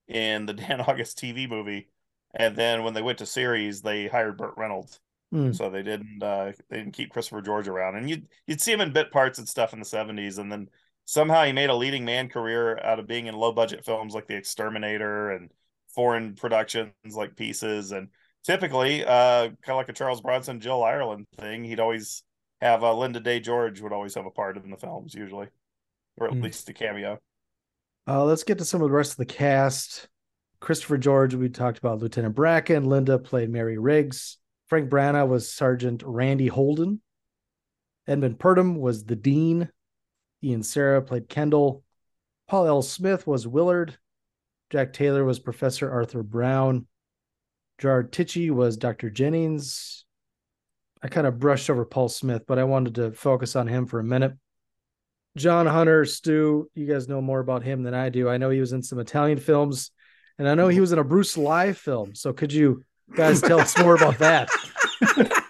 [0.09, 1.89] in the Dan August TV movie,
[2.35, 5.01] and then when they went to series, they hired Burt Reynolds.
[5.33, 5.53] Hmm.
[5.53, 6.23] So they didn't.
[6.23, 9.39] Uh, they didn't keep Christopher George around, and you'd you'd see him in bit parts
[9.39, 10.69] and stuff in the seventies, and then
[11.05, 14.27] somehow he made a leading man career out of being in low budget films like
[14.27, 15.51] The Exterminator and
[15.95, 18.09] foreign productions like Pieces, and
[18.45, 21.63] typically, uh, kind of like a Charles Bronson, Jill Ireland thing.
[21.65, 22.25] He'd always
[22.61, 25.49] have uh, Linda Day George would always have a part in the films usually,
[26.19, 26.43] or at Hmm.
[26.43, 27.21] least a cameo.
[28.07, 30.09] Uh, let's get to some of the rest of the cast.
[30.61, 32.85] Christopher George, we talked about Lieutenant Bracken.
[32.85, 34.39] Linda played Mary Riggs.
[34.69, 37.01] Frank Brana was Sergeant Randy Holden.
[38.07, 39.71] Edmund Purdom was the Dean.
[40.43, 41.83] Ian Sera played Kendall.
[42.49, 42.83] Paul L.
[42.83, 43.97] Smith was Willard.
[44.71, 46.87] Jack Taylor was Professor Arthur Brown.
[47.79, 49.11] Gerard Tichy was Dr.
[49.11, 50.05] Jennings.
[51.03, 54.01] I kind of brushed over Paul Smith, but I wanted to focus on him for
[54.01, 54.35] a minute.
[55.37, 58.29] John Hunter, Stu, you guys know more about him than I do.
[58.29, 59.91] I know he was in some Italian films,
[60.39, 62.15] and I know he was in a Bruce Lee film.
[62.15, 64.49] So could you guys tell us more about that?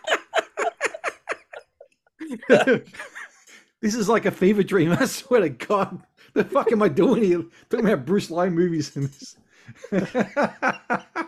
[3.85, 4.93] This is like a fever dream.
[4.93, 6.03] I swear to God.
[6.33, 7.45] The fuck am I doing here?
[7.69, 9.37] Talking about Bruce Lee movies in this.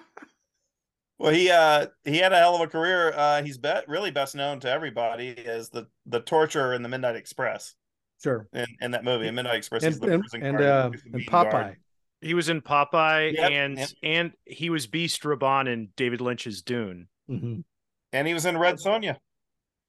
[1.19, 3.11] Well, he uh he had a hell of a career.
[3.17, 7.17] Uh he's bet really best known to everybody as the the torturer in the Midnight
[7.17, 7.75] Express
[8.23, 8.49] Sure.
[8.53, 9.27] in, in that movie.
[9.27, 11.53] and Midnight Express is And the and, prison and, guard, uh, and beating guard.
[11.53, 11.77] Popeye.
[12.23, 13.89] He was in Popeye Yep, and yep.
[14.03, 17.09] and he was Beast Rabban in David Lynch's Dune.
[17.31, 17.65] Mhm.
[18.13, 19.17] And he was in Red Sonja.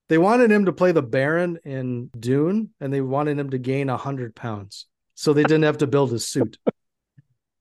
[0.09, 3.87] They wanted him to play the Baron in Dune, and they wanted him to gain
[3.89, 4.85] hundred pounds,
[5.15, 6.57] so they didn't have to build his suit.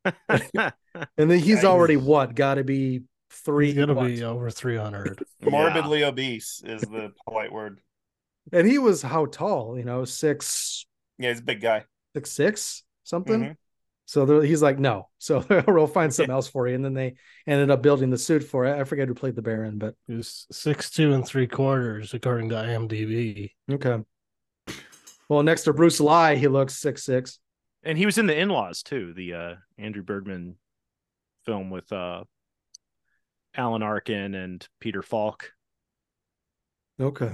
[0.28, 0.72] and
[1.16, 2.34] then he's already what?
[2.34, 3.66] Got to be three.
[3.68, 4.06] He's gonna what?
[4.06, 5.22] be over three hundred.
[5.42, 7.80] Morbidly obese is the polite word.
[8.52, 9.76] And he was how tall?
[9.78, 10.86] You know, six,
[11.18, 11.84] Yeah, he's a big guy.
[12.14, 13.40] six, six, something.
[13.40, 13.56] Mhm.
[14.08, 15.08] So he's like, no.
[15.18, 16.76] So we'll find something else for you.
[16.76, 18.78] And then they ended up building the suit for it.
[18.78, 22.50] I forget who played the Baron, but He was six two and three quarters according
[22.50, 23.50] to IMDb.
[23.70, 23.98] okay.
[25.28, 27.40] Well, next to Bruce Lee, he looks six six.
[27.82, 30.56] And he was in the In-Laws too, the uh Andrew Bergman
[31.44, 32.22] film with uh
[33.56, 35.50] Alan Arkin and Peter Falk.
[37.00, 37.32] Okay.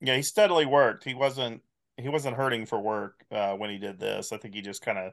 [0.00, 1.04] Yeah, he steadily worked.
[1.04, 1.62] He wasn't
[1.96, 4.32] he wasn't hurting for work uh when he did this.
[4.32, 5.12] I think he just kind of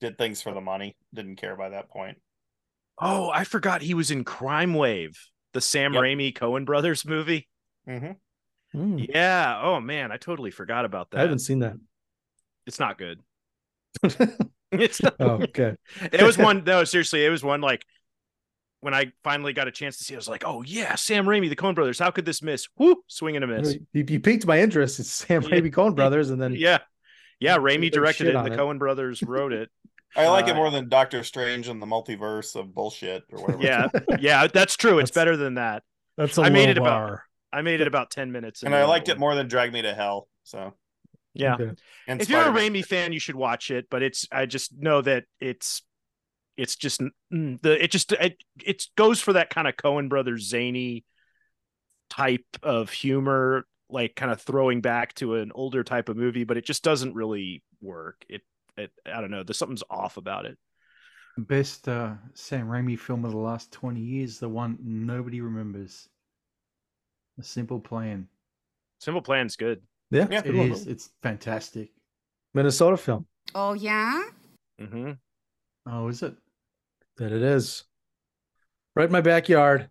[0.00, 0.96] did things for the money.
[1.14, 2.18] Didn't care by that point.
[3.00, 5.18] Oh, I forgot he was in Crime Wave,
[5.52, 6.02] the Sam Yep.
[6.02, 7.48] Raimi Coen brothers movie.
[7.88, 8.12] Mm-hmm.
[8.72, 8.98] Hmm.
[8.98, 9.60] Yeah.
[9.62, 11.18] Oh man, I totally forgot about that.
[11.18, 11.74] I haven't seen that.
[12.66, 13.20] It's not good.
[14.72, 15.74] it's not Oh, okay.
[16.12, 17.84] it was one no seriously it was one like
[18.80, 21.26] when i finally got a chance to see it, i was like oh yeah sam
[21.26, 24.20] raimi the Coen brothers how could this miss Whoo, swing and a miss You, you
[24.20, 25.00] piqued my interest.
[25.00, 25.48] It's Sam Yeah.
[25.48, 26.78] Raimi Coen brothers, and then yeah
[27.40, 28.58] yeah raimi directed it and the it.
[28.58, 29.68] Coen brothers wrote it
[30.16, 33.62] I like it Uh, more than Doctor Strange and the multiverse of bullshit or whatever.
[33.62, 33.88] yeah
[34.18, 35.82] yeah that's true it's That's- better than that
[36.16, 37.18] That's a I made low it about-
[37.52, 39.94] i made it about 10 minutes and I liked it more than Drag Me to
[39.94, 40.28] Hell.
[40.44, 40.74] So
[41.34, 41.70] yeah Okay.
[42.06, 43.86] and if you're a Raimi fan, you should watch it.
[43.90, 45.82] But it's I just know that it's
[46.58, 47.00] it's just
[47.32, 51.04] mm, the it just it, it goes for that kind of Coen brothers zany
[52.10, 56.44] type of humor, like kind of throwing back to an older type of movie.
[56.44, 58.24] But it just doesn't really work.
[58.28, 58.42] It
[58.76, 59.42] it I don't know.
[59.42, 60.58] There's something's off about it.
[61.38, 66.08] Best uh, Sam Raimi film of the last 20 years, the one nobody remembers.
[67.38, 68.26] A Simple Plan.
[68.98, 69.80] Simple Plan's good.
[70.10, 70.38] yeah, Yeah.
[70.40, 70.84] it's a It good one.
[70.88, 71.90] It's fantastic.
[72.54, 73.26] Minnesota film.
[73.54, 74.20] Oh, yeah?
[74.80, 75.12] Mm-hmm.
[75.86, 76.34] Oh, is it?
[77.18, 77.84] That it is.
[78.96, 79.90] Right in my backyard.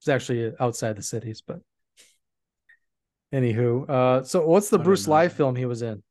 [0.00, 1.60] It's actually outside the cities, but
[3.34, 3.88] anywho.
[3.88, 5.08] Uh so what's the Bruce.
[5.08, 6.02] Lee film he was in?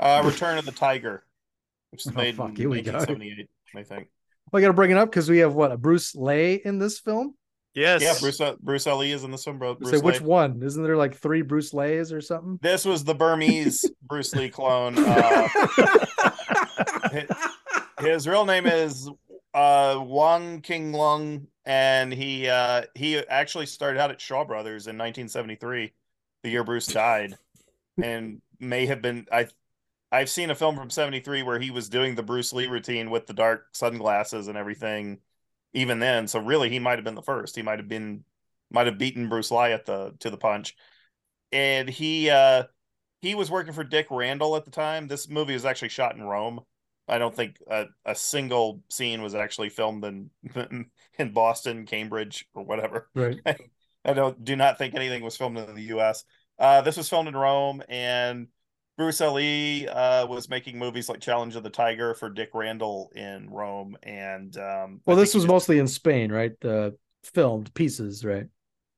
[0.00, 1.24] uh, Return of the Tiger,
[1.90, 4.08] which is Oh, made fuck, in here 1978, I think.
[4.50, 6.98] Well, I gotta bring it up because we have what a Bruce Lee in this
[6.98, 7.34] film.
[7.74, 8.02] Yes.
[8.02, 9.74] Yeah, Bruce Bruce Ali is in this one, bro.
[9.74, 10.62] Bruce Say which one?
[10.62, 12.58] Isn't there like three Bruce Lees or something?
[12.62, 14.94] This was the Burmese Bruce Lee clone.
[14.98, 15.48] Uh,
[17.12, 17.24] his,
[18.00, 19.08] his real name is
[19.54, 24.96] uh, Wang King Lung, and he uh, he actually started out at Shaw Brothers in
[24.96, 25.92] 1973,
[26.42, 27.34] the year Bruce died,
[28.02, 29.46] and may have been I.
[30.10, 33.26] I've seen a film from '73 where he was doing the Bruce Lee routine with
[33.26, 35.18] the dark sunglasses and everything.
[35.74, 37.54] Even then, so really, he might have been the first.
[37.54, 38.24] He might have been,
[38.70, 40.74] might have beaten Bruce Lee at the to the punch,
[41.52, 42.64] and he uh
[43.20, 45.08] he was working for Dick Randall at the time.
[45.08, 46.60] This movie was actually shot in Rome.
[47.08, 50.30] I don't think a, a single scene was actually filmed in
[51.18, 53.08] in Boston, Cambridge, or whatever.
[53.14, 53.38] Right.
[54.04, 56.24] I don't do not think anything was filmed in the U.S.
[56.58, 58.48] Uh, this was filmed in Rome, and
[58.96, 63.50] Bruce Lee uh, was making movies like Challenge of the Tiger for Dick Randall in
[63.50, 66.52] Rome, and um, Well, this was mostly in Spain, right?
[66.60, 68.46] The filmed pieces, right?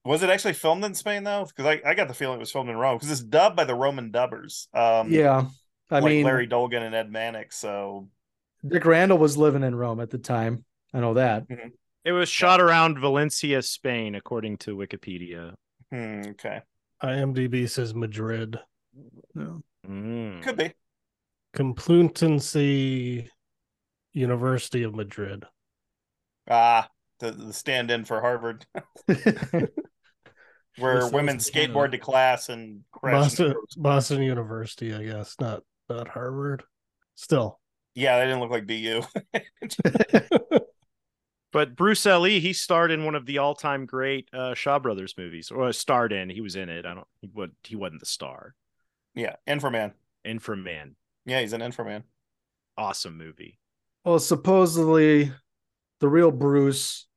[0.04, 1.44] was it actually filmed in Spain though?
[1.44, 3.64] Because I, I got the feeling it was filmed in Rome because it's dubbed by
[3.64, 4.68] the Roman dubbers.
[4.74, 5.46] Um, yeah.
[5.90, 7.56] I like mean, Larry Dolgin and Ed Mannix.
[7.56, 8.08] So
[8.66, 10.64] Dick Randall was living in Rome at the time.
[10.92, 11.46] I know that.
[12.04, 15.54] It was shot around Valencia, Spain, according to Wikipedia.
[15.90, 16.60] hmm, okay,
[17.02, 18.58] IMDb says Madrid.
[19.34, 19.62] No.
[19.88, 20.42] Mm.
[20.42, 20.72] could be.
[21.54, 23.28] Complutense
[24.12, 25.44] University of Madrid.
[26.48, 28.66] Ah, the, the stand-in for Harvard,
[29.06, 29.68] where
[31.08, 31.72] women was in Canada.
[31.72, 33.14] skateboard to class and crash.
[33.14, 35.36] Boston Boston University, I guess.
[35.40, 36.62] Not not Harvard.
[37.16, 37.60] Still.
[37.94, 39.02] Yeah, they didn't look like BU.
[41.52, 45.50] But Bruce Lee, he starred in one of the all-time great uh, Shaw Brothers movies,
[45.50, 46.30] or starred in.
[46.30, 46.86] He was in it.
[46.86, 47.06] I don't.
[47.20, 47.50] He would.
[47.64, 48.54] He wasn't the star.
[49.16, 49.92] yeah, Inframan.
[50.24, 50.94] Inframan,
[51.26, 52.04] Yeah, he's an Inframan.
[52.78, 53.58] awesome movie.
[54.04, 55.32] Well, supposedly
[55.98, 57.08] the real Bruce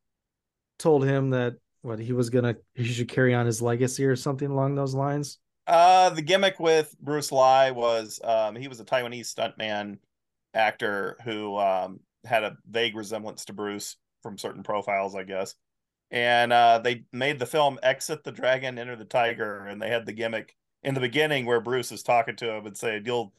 [0.80, 4.50] told him that what he was gonna he should carry on his legacy or something
[4.50, 5.38] along those lines.
[5.66, 9.98] Uh, the gimmick with Bruce Lee was um, he was a Taiwanese stuntman
[10.54, 15.56] actor who um, had a vague resemblance to Bruce from certain profiles, I guess.
[16.12, 20.06] And uh, they made the film Exit the Dragon, Enter the Tiger, and they had
[20.06, 23.34] the gimmick in the beginning where Bruce is talking to him and saying, "You'll,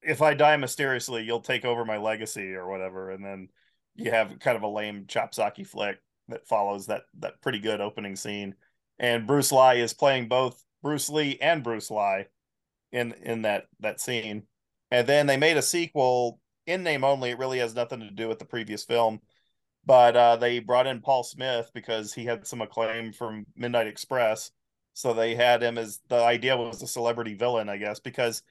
[0.00, 3.48] if I die mysteriously, you'll take over my legacy or whatever." And then
[3.94, 8.16] you have kind of a lame chopsocky flick that follows that that pretty good opening
[8.16, 8.54] scene.
[8.98, 12.24] And Bruce Lee is playing both Bruce Lee and Bruce Lee
[12.92, 14.44] in in that that scene.
[14.90, 17.28] And then they made a sequel in name only.
[17.28, 19.20] It really has nothing to do with the previous film.
[19.84, 24.50] But uh, they brought in Paul Smith because he had some acclaim from Midnight Express.
[24.94, 28.42] So they had him as the idea was a celebrity villain, I guess, because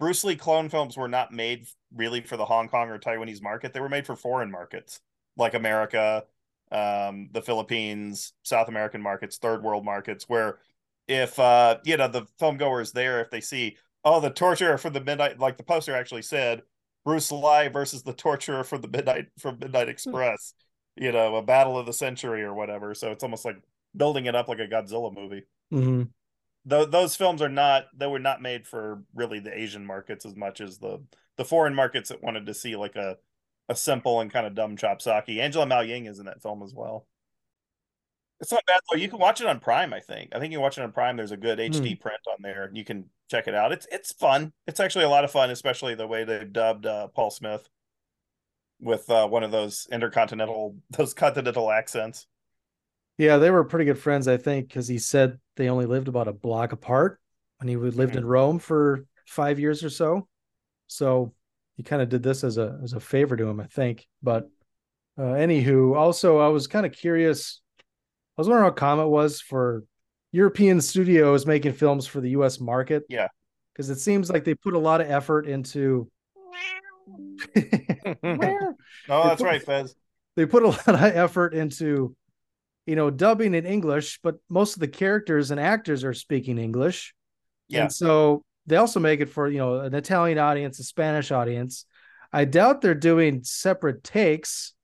[0.00, 3.72] Bruce Lee clone films were not made really for the Hong Kong or Taiwanese market.
[3.72, 5.00] They were made for foreign markets
[5.36, 6.24] like America,
[6.72, 10.58] um, the Philippines, South American markets, third world markets, where
[11.08, 14.92] if uh, you know the film goers there, if they see, oh, the torturer from
[14.92, 16.62] the midnight, like the poster actually said,
[17.04, 20.54] Bruce Lee versus the torturer from the midnight from Midnight Express,
[20.96, 22.94] you know, a battle of the century or whatever.
[22.94, 23.56] So it's almost like
[23.96, 25.44] building it up like a Godzilla movie.
[25.72, 26.04] Mm-hmm.
[26.64, 30.34] Tho- those films are not they were not made for really the Asian markets as
[30.34, 31.02] much as the
[31.36, 33.18] the foreign markets that wanted to see like a
[33.68, 35.38] a simple and kind of dumb chopsocky.
[35.38, 37.06] Angela Mao Ying is in that film as well.
[38.44, 38.98] It's not bad though.
[38.98, 39.94] You can watch it on Prime.
[39.94, 40.34] I think.
[40.34, 41.16] I think you watch it on Prime.
[41.16, 42.70] There's a good HD print on there.
[42.74, 43.72] You can check it out.
[43.72, 44.52] It's it's fun.
[44.66, 47.66] It's actually a lot of fun, especially the way they've dubbed uh, Paul Smith
[48.80, 52.26] with uh, one of those intercontinental those continental accents.
[53.16, 56.28] Yeah, they were pretty good friends, I think, because he said they only lived about
[56.28, 57.20] a block apart
[57.58, 58.18] when he lived Mm-hmm.
[58.18, 60.28] in Rome for five years or so.
[60.88, 61.32] So
[61.76, 64.06] he kind of did this as a as a favor to him, I think.
[64.22, 64.50] But
[65.16, 67.60] uh, anywho, also I was kind of curious.
[68.36, 69.84] I was wondering how Comet was for
[70.32, 72.60] European studios making films for the U.S.
[72.60, 73.04] market.
[73.08, 73.28] Yeah,
[73.72, 76.10] because it seems like they put a lot of effort into.
[79.08, 79.94] Oh, that's right, Fez.
[80.36, 82.16] they put a lot of effort into
[82.86, 87.14] you know dubbing in english but most of the characters and actors are speaking english
[87.68, 87.82] Yeah.
[87.82, 91.86] and so they also make it for you know an italian audience a spanish audience
[92.30, 94.74] i doubt they're doing separate takes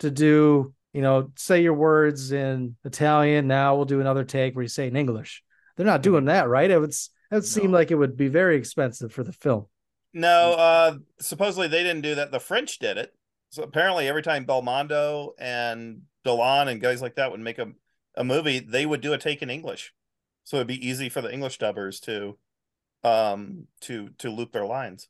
[0.00, 4.62] to do you know say your words in italian now we'll do another take where
[4.62, 5.42] you say in english
[5.76, 8.56] they're not doing that right it would it would seem like it would be very
[8.56, 9.66] expensive for the film
[10.14, 12.32] No, uh supposedly they didn't do that.
[12.32, 13.12] The French did it.
[13.50, 17.68] So apparently every time Belmondo and Delon and guys like that would make a,
[18.16, 19.92] a movie, they would do a take in English.
[20.44, 22.38] So it'd be easy for the English dubbers to
[23.04, 25.08] um to to loop their lines.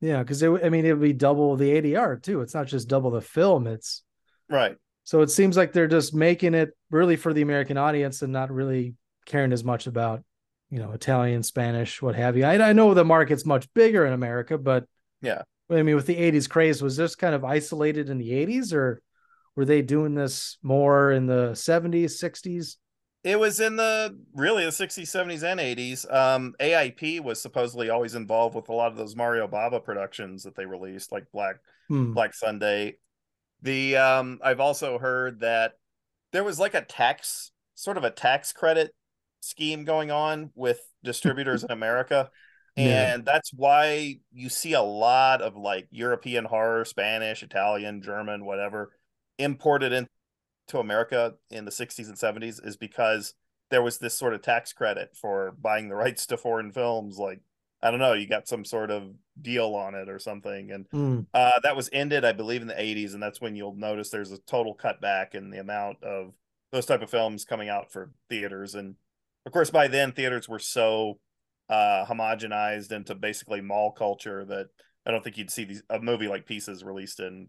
[0.00, 2.66] yeah because it would i mean it would be double the adr too it's not
[2.66, 4.02] just double the film it's
[4.48, 4.76] Right.
[5.04, 8.50] So it seems like they're just making it really for the American audience and not
[8.52, 8.94] really
[9.26, 10.22] caring as much about,
[10.70, 12.44] you know, Italian, Spanish, what have you.
[12.44, 14.84] I, I know the market's much bigger in America, but
[15.20, 15.42] Yeah.
[15.70, 19.00] I mean, with the 80s craze, was this kind of isolated in the 80s or
[19.56, 22.76] were they doing this more in the 70s, 60s?
[23.24, 26.12] It was in the really the 60s, 70s, and 80s.
[26.12, 30.56] Um, AIP was supposedly always involved with a lot of those Mario Bava productions that
[30.56, 31.56] they released, like Black
[31.88, 32.12] Hmm.
[32.12, 32.96] Black Sunday.
[33.62, 35.74] The um, I've also heard that
[36.32, 38.94] there was like a tax sort of a tax credit
[39.40, 42.30] scheme going on with distributors in America.
[42.76, 43.14] Yeah.
[43.14, 48.92] And that's why you see a lot of like European horror, Spanish, Italian, German, whatever,
[49.38, 53.34] imported into America in the 60s and 70s is because
[53.70, 57.18] there was this sort of tax credit for buying the rights to foreign films.
[57.18, 57.40] Like,
[57.82, 60.70] I don't know, you got some sort of deal on it or something.
[60.70, 61.26] And Mm.
[61.34, 63.14] uh, that was ended, I believe, in the 80s.
[63.14, 66.32] And that's when you'll notice there's a total cutback in the amount of
[66.70, 68.74] those type of films coming out for theaters.
[68.74, 68.94] And
[69.44, 71.18] of course, by then, theaters were so
[71.68, 74.68] uh, homogenized into basically mall culture that
[75.04, 77.48] I don't think you'd see these a movie like Pieces released in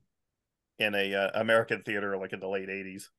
[0.79, 3.09] in a uh, American theater like in the late 80s.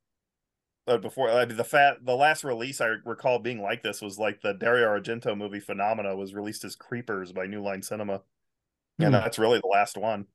[0.86, 4.18] But before I mean, the fat the last release I recall being like this was
[4.18, 8.22] like the Dario Argento movie Phenomena was released as Creepers by New Line Cinema.
[9.00, 9.12] And Hmm.
[9.14, 10.26] that's really the last one.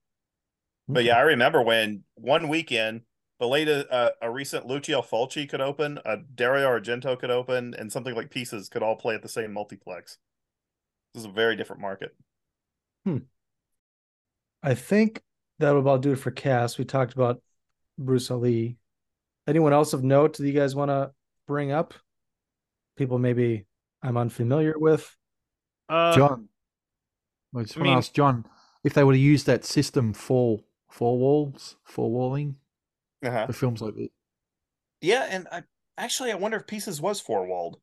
[0.87, 3.01] But yeah, I remember when one weekend
[3.39, 7.91] the latest uh, a recent Lucio Fulci could open, a Dario Argento could open, and
[7.91, 10.17] something like Pieces could all play at the same multiplex.
[11.13, 12.15] This is a very different market.
[14.63, 15.21] I think
[15.59, 16.77] that'll about do it for cast.
[16.77, 17.41] We talked about
[17.97, 18.75] Bruce Le.
[19.49, 21.11] Anyone else of note that you guys want to
[21.47, 21.95] bring up?
[22.97, 23.65] People maybe
[24.03, 25.15] I'm unfamiliar with.
[25.89, 26.49] Uh, John.
[27.57, 28.45] I just I want to ask John
[28.83, 30.59] if they would have used that system for
[30.91, 32.57] four walls, four walling
[33.23, 33.47] Uh-huh.
[33.47, 34.09] for films like this.
[35.01, 35.63] Yeah, and I
[35.97, 37.79] actually I wonder if Pieces was four walled.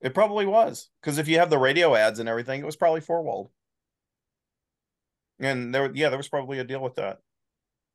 [0.00, 3.02] It probably was because if you have the radio ads and everything, it was probably
[3.02, 3.50] four walled.
[5.40, 7.18] And there, yeah, there was probably a deal with that.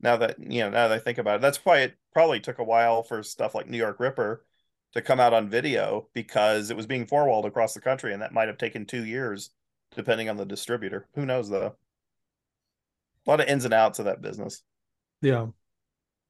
[0.04, 2.58] Now that you know, now that I think about it, that's why it probably took
[2.58, 4.44] a while for stuff like New York Ripper
[4.92, 8.20] to come out on video because it was being four walled across the country, and
[8.20, 9.48] that might have taken two years,
[9.96, 11.08] depending on the distributor.
[11.14, 11.76] Who knows though?
[13.26, 14.62] A lot of ins and outs of that business.
[15.22, 15.46] Yeah.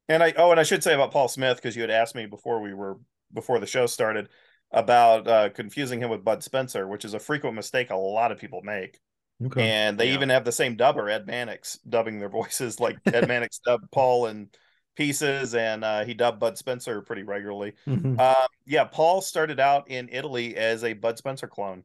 [0.08, 2.26] And I oh, and I should say about Paul Smith because you had asked me
[2.26, 2.98] before we were
[3.32, 4.28] before the show started
[4.70, 8.38] about uh, confusing him with Bud Spencer, which is a frequent mistake a lot of
[8.38, 9.00] people make.
[9.44, 9.68] Okay.
[9.68, 13.59] And they even have the same dubber, Ed Mannix, dubbing their voices like Ed Mannix
[13.59, 14.49] dubbed Paul in
[14.97, 17.75] pieces, and uh, he dubbed Bud Spencer pretty regularly.
[17.87, 18.18] Mhm.
[18.18, 21.85] Um, yeah, Paul started out in Italy as a Bud Spencer clone,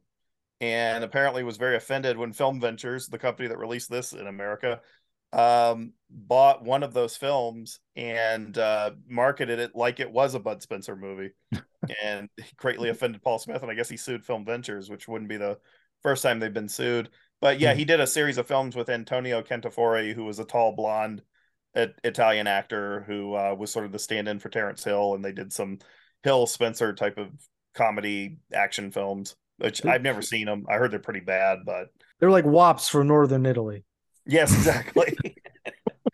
[0.60, 4.80] and apparently was very offended when Film Ventures, the company that released this in America,
[5.32, 10.62] um, bought one of those films and uh, marketed it like it was a Bud
[10.62, 11.30] Spencer movie,
[12.04, 13.62] and greatly offended Paul Smith.
[13.62, 15.58] And I guess he sued Film Ventures, which wouldn't be the
[16.02, 17.10] first time they've been sued.
[17.40, 20.72] But yeah, he did a series of films with Antonio Cantafora, who was a tall
[20.72, 21.22] blonde
[21.74, 25.32] it- Italian actor who uh, was sort of the stand-in for Terence Hill, and they
[25.32, 25.78] did some
[26.22, 27.28] Hill Spencer type of
[27.74, 30.66] comedy action films, which I've never seen them.
[30.68, 33.84] I heard they're pretty bad, but They're like wops from northern Italy.
[34.26, 35.16] yes, exactly.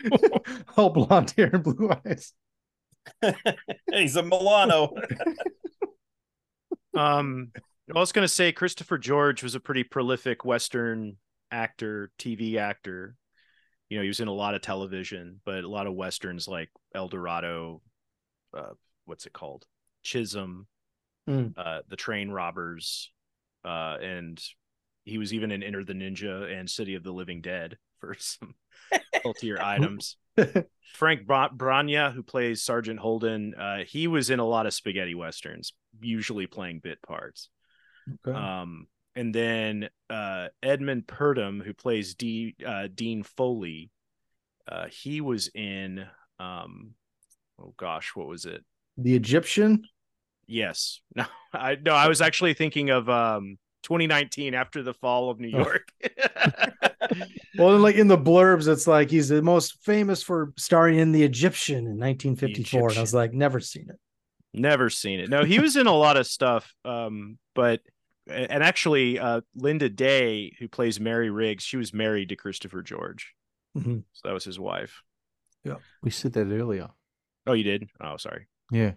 [0.77, 2.33] All blonde hair and blue eyes.
[3.93, 4.95] He's a Milano.
[6.95, 7.53] Um,
[7.95, 11.17] I was going to say Christopher George was a pretty prolific Western
[11.51, 13.15] actor, TV actor.
[13.89, 16.71] You know, he was in a lot of television, but a lot of westerns like
[16.95, 17.81] El Dorado.
[18.57, 18.71] Uh,
[19.05, 19.65] what's it called?
[20.05, 20.67] Chisum,
[21.29, 21.55] Mm.
[21.57, 23.11] uh, The Train Robbers,
[23.65, 24.41] uh, and
[25.05, 28.55] he was even in Enter the Ninja and City of the Living Dead for some
[29.25, 30.17] cultier items.
[30.95, 35.15] Frank Bra- Braña, who plays Sergeant Holden, uh, he was in a lot of spaghetti
[35.17, 37.49] westerns, usually playing bit parts.
[38.27, 38.37] Okay.
[38.37, 43.91] Um, and then uh, Edmund Purdom, who plays D, uh, Dean Foley,
[44.69, 46.07] uh, he was in,
[46.39, 46.91] um,
[47.61, 48.65] oh gosh, what was it?
[48.99, 49.85] The Egyptian.
[50.47, 55.41] Yes, no, I no, I was actually thinking of um, 2019 after the fall of
[55.41, 55.59] New Oh.
[55.59, 55.89] York.
[57.59, 61.13] Well, then, like in the blurbs, it's like he's the most famous for starring in
[61.13, 62.91] The Egyptian in 1954.
[62.91, 63.97] And I was like, never seen it.
[64.53, 65.31] Never seen it.
[65.31, 66.75] No, he was in a lot of stuff.
[66.85, 67.81] Um, but
[68.27, 73.35] and actually, uh, Lynda Day, who plays Mary Riggs, she was married to Christopher George,
[73.77, 74.05] Mhm.
[74.13, 75.03] so that was his wife.
[75.65, 76.91] Yeah, we said that earlier.
[77.47, 77.89] Oh, you did?
[78.01, 78.95] Oh, sorry, Yeah.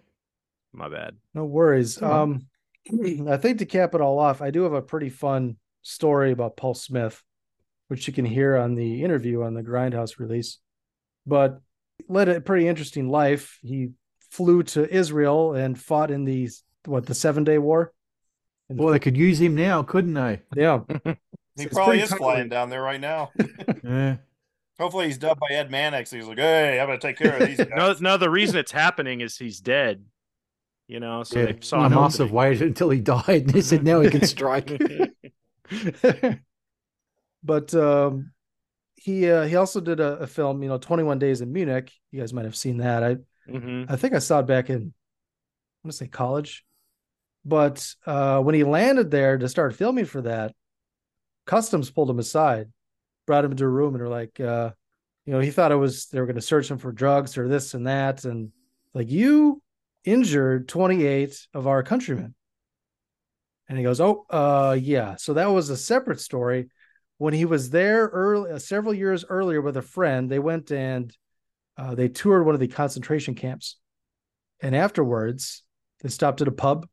[0.72, 1.16] my bad.
[1.34, 2.00] No worries.
[2.02, 2.48] Um,
[3.28, 6.56] I think to cap it all off, I do have a pretty fun story about
[6.56, 7.22] Paul Smith,
[7.88, 10.58] which you can hear on the interview on the Grindhouse release.
[11.26, 11.60] But
[12.08, 13.58] led a pretty interesting life.
[13.62, 13.90] He
[14.30, 16.48] flew to Israel and fought in the
[16.86, 17.92] what the Seven Day War.
[18.70, 20.40] And Well, they could use him now, couldn't they?
[20.56, 20.80] yeah,
[21.56, 22.18] He It's probably is timely.
[22.24, 23.30] flying down there right now.
[23.84, 24.16] Yeah.
[24.78, 26.10] Hopefully, he's dubbed by Ed Mannix.
[26.10, 28.72] He's like, "Hey, I'm gonna take care of these guys." No, no, the reason it's
[28.72, 30.04] happening is he's dead.
[30.88, 31.46] You know, so yeah.
[31.46, 34.24] they saw an Hamas have waited until he died and they said now he can
[34.26, 34.70] strike.
[37.42, 38.32] but um,
[38.96, 41.92] he uh, he also did a, a film, you know, 21 Days in Munich.
[42.10, 43.02] You guys might have seen that.
[43.04, 43.16] I
[43.50, 43.86] Mhm.
[43.90, 46.64] I think I saw it back in I want to say college.
[47.44, 50.54] But uh, when he landed there to start filming for that,
[51.46, 52.68] customs pulled him aside,
[53.26, 54.70] brought him into a room, and were like, uh,
[55.24, 57.48] you know, he thought it was they were going to search him for drugs or
[57.48, 58.52] this and that, and
[58.94, 59.62] like you
[60.04, 62.34] injured 28 of our countrymen.
[63.68, 66.70] And he goes, "Oh, uh, yeah." So that was a separate story.
[67.18, 71.16] When he was there early, uh, several years earlier with a friend, they went and
[71.76, 73.76] uh, they toured one of the concentration camps,
[74.60, 75.62] and afterwards
[76.00, 76.88] they stopped at a pub,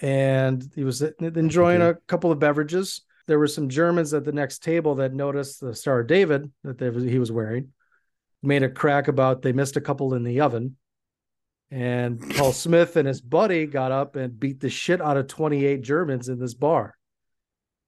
[0.00, 3.02] and he was enjoying a couple of beverages.
[3.26, 6.78] There were some Germans at the next table that noticed the Star of David that
[6.78, 7.72] they, he was wearing,
[8.42, 10.76] made a crack about they missed a couple in the oven.
[11.70, 15.82] And Paul Smith and his buddy got up and beat the shit out of 28
[15.82, 16.94] Germans in this bar.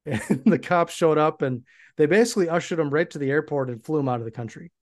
[0.06, 1.62] And the cops showed up and
[1.98, 4.72] they basically ushered him right to the airport and flew him out of the country.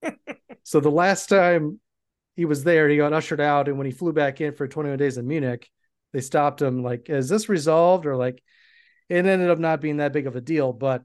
[0.62, 1.80] so the last time
[2.36, 3.66] he was there, he got ushered out.
[3.66, 5.68] And when he flew back in for 21 days in Munich,
[6.14, 8.06] they stopped him like, is this resolved?
[8.06, 8.42] Or like,
[9.10, 11.02] it ended up not being that big of a deal, but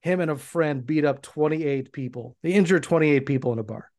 [0.00, 2.36] him and a friend beat up 28 people.
[2.42, 3.90] They injured 28 people in a bar.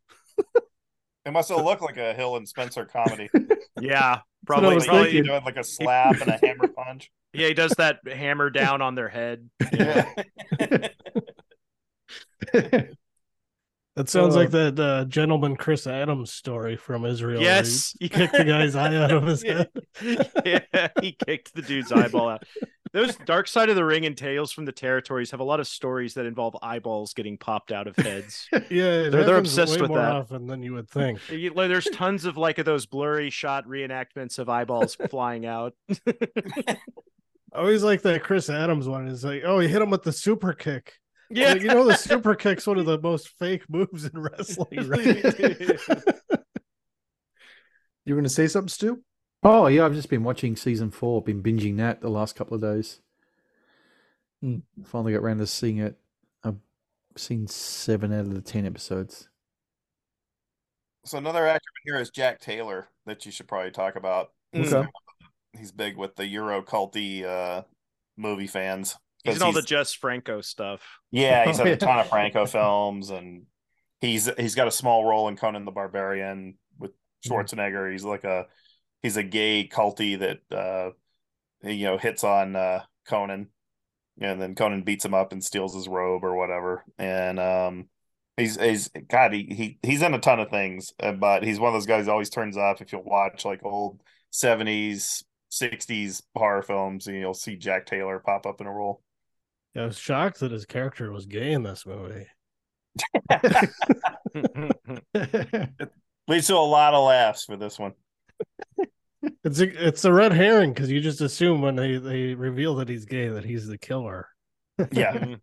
[1.26, 3.30] It must have looked like a Hill and Spencer comedy.
[3.82, 4.76] Yeah, probably.
[4.76, 5.24] was probably thinking.
[5.24, 7.12] doing like a slap and a hammer punch.
[7.34, 9.50] yeah, he does that hammer down on their head.
[13.96, 17.42] That sounds like that uh, gentleman Chris Adams story from Israel.
[17.42, 17.96] Yes.
[18.00, 19.70] he kicked the guy's eye out of his head.
[20.44, 22.44] yeah, he kicked the dude's eyeball out.
[22.92, 25.68] Those Dark Side of the Ring and Tales from the Territories have a lot of
[25.68, 28.48] stories that involve eyeballs getting popped out of heads.
[28.70, 30.12] Yeah, They're- they're obsessed with more that.
[30.12, 31.20] often than you would think.
[31.30, 35.74] There's tons of like of those blurry shot reenactments of eyeballs flying out.
[36.08, 36.78] I
[37.54, 39.08] always like that Chris Adams one.
[39.08, 40.94] Is like, oh, he hit him with the super kick.
[41.34, 41.54] Yeah.
[41.54, 45.80] Like, you know, the super kick's one of the most fake moves in wrestling, right?
[48.06, 49.02] You were going to say something, Stu?
[49.44, 51.22] Oh yeah, I've just been watching season four.
[51.22, 53.00] Been binging that the last couple of days.
[54.42, 54.58] Hmm.
[54.84, 55.98] Finally got around to seeing it.
[56.44, 56.58] I've
[57.16, 59.30] seen seven out of the ten episodes.
[61.06, 64.32] So another actor here is Jack Taylor that you should probably talk about.
[64.52, 64.90] He's, Okay.
[65.58, 67.64] he's big with the Euro culty uh,
[68.18, 68.98] movie fans.
[69.24, 70.82] He's in all the Jess Franco stuff.
[71.12, 73.44] Yeah, he's had a ton of Franco films, and
[74.02, 76.92] he's he's got a small role in Conan the Barbarian with
[77.26, 77.92] Schwarzenegger.
[77.92, 78.48] He's like a
[79.02, 80.92] he's a gay culty that uh,
[81.68, 83.48] you know hits on uh, Conan,
[84.20, 86.84] and then Conan beats him up and steals his robe or whatever.
[86.98, 87.86] And um,
[88.36, 91.70] he's he's God, he, he he's in a ton of things, uh, but he's one
[91.70, 92.82] of those guys always turns up.
[92.82, 94.02] If you'll watch like old
[94.32, 95.24] seventies.
[95.54, 99.04] 60s horror films and you'll see Jack Taylor pop up in a role.
[99.76, 102.28] I was shocked that his character was gay in this movie.
[106.28, 107.94] Leads to a lot of laughs for this one.
[109.46, 112.90] It's a it's a red herring because you just assume when they they reveal that
[112.90, 114.28] he's gay that he's the killer.
[114.92, 115.36] Yeah.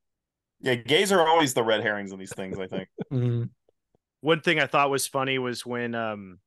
[0.60, 2.88] yeah, gays are always the red herrings in these things, I think.
[3.12, 3.50] Mhm.
[4.22, 6.38] One thing I thought was funny was when um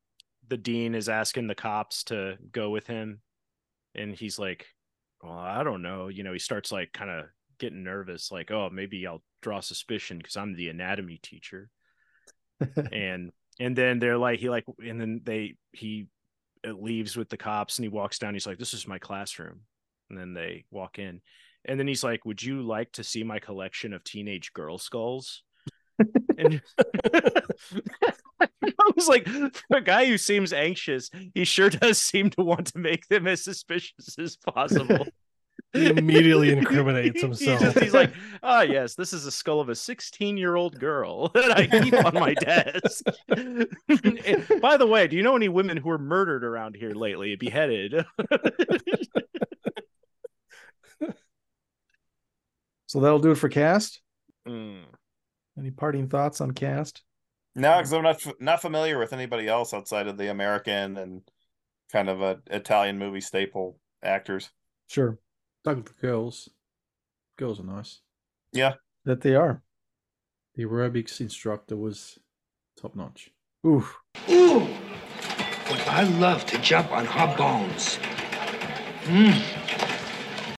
[0.48, 3.20] the dean is asking the cops to go with him
[3.94, 4.66] and he's like,
[5.22, 6.08] Well, I don't know.
[6.08, 7.26] You know, he starts like kind of
[7.58, 11.70] getting nervous, like, oh, maybe I'll draw suspicion because I'm the anatomy teacher.
[12.92, 16.06] and and then they're like, he like and then they he
[16.66, 19.60] uh, leaves with the cops and he walks down, he's like, This is my classroom.
[20.08, 21.20] And then they walk in.
[21.66, 25.42] And then he's like, Would you like to see my collection of teenage girl skulls?
[26.40, 26.62] And
[28.42, 32.68] I was like, for a guy who seems anxious, he sure does seem to want
[32.68, 35.06] to make them as suspicious as possible.
[35.74, 37.60] He immediately incriminates himself.
[37.60, 38.12] just- He's, like,
[38.42, 41.94] ah, yes, this is a skull of a 16 year old girl that I keep
[42.04, 43.04] on my desk.
[44.60, 48.04] By the way, do you know any women who were murdered around here lately, beheaded?
[52.86, 54.00] So that'll do it for cast.
[54.48, 54.82] Mm.
[55.58, 57.02] Any parting thoughts on cast?
[57.54, 61.22] No, because I'm not not familiar with anybody else outside of the American and
[61.90, 64.50] kind of a Italian movie staple actors.
[64.88, 65.18] Sure.
[65.64, 66.48] Dug the girls.
[67.36, 68.00] Girls are nice.
[68.52, 68.74] Yeah.
[69.04, 69.62] That they are.
[70.54, 72.18] The aerobics instructor was
[72.80, 73.30] top notch.
[73.66, 73.86] Ooh.
[74.28, 74.66] Ooh,
[75.68, 77.98] but I love to jump on her bones.
[79.04, 79.42] Mm.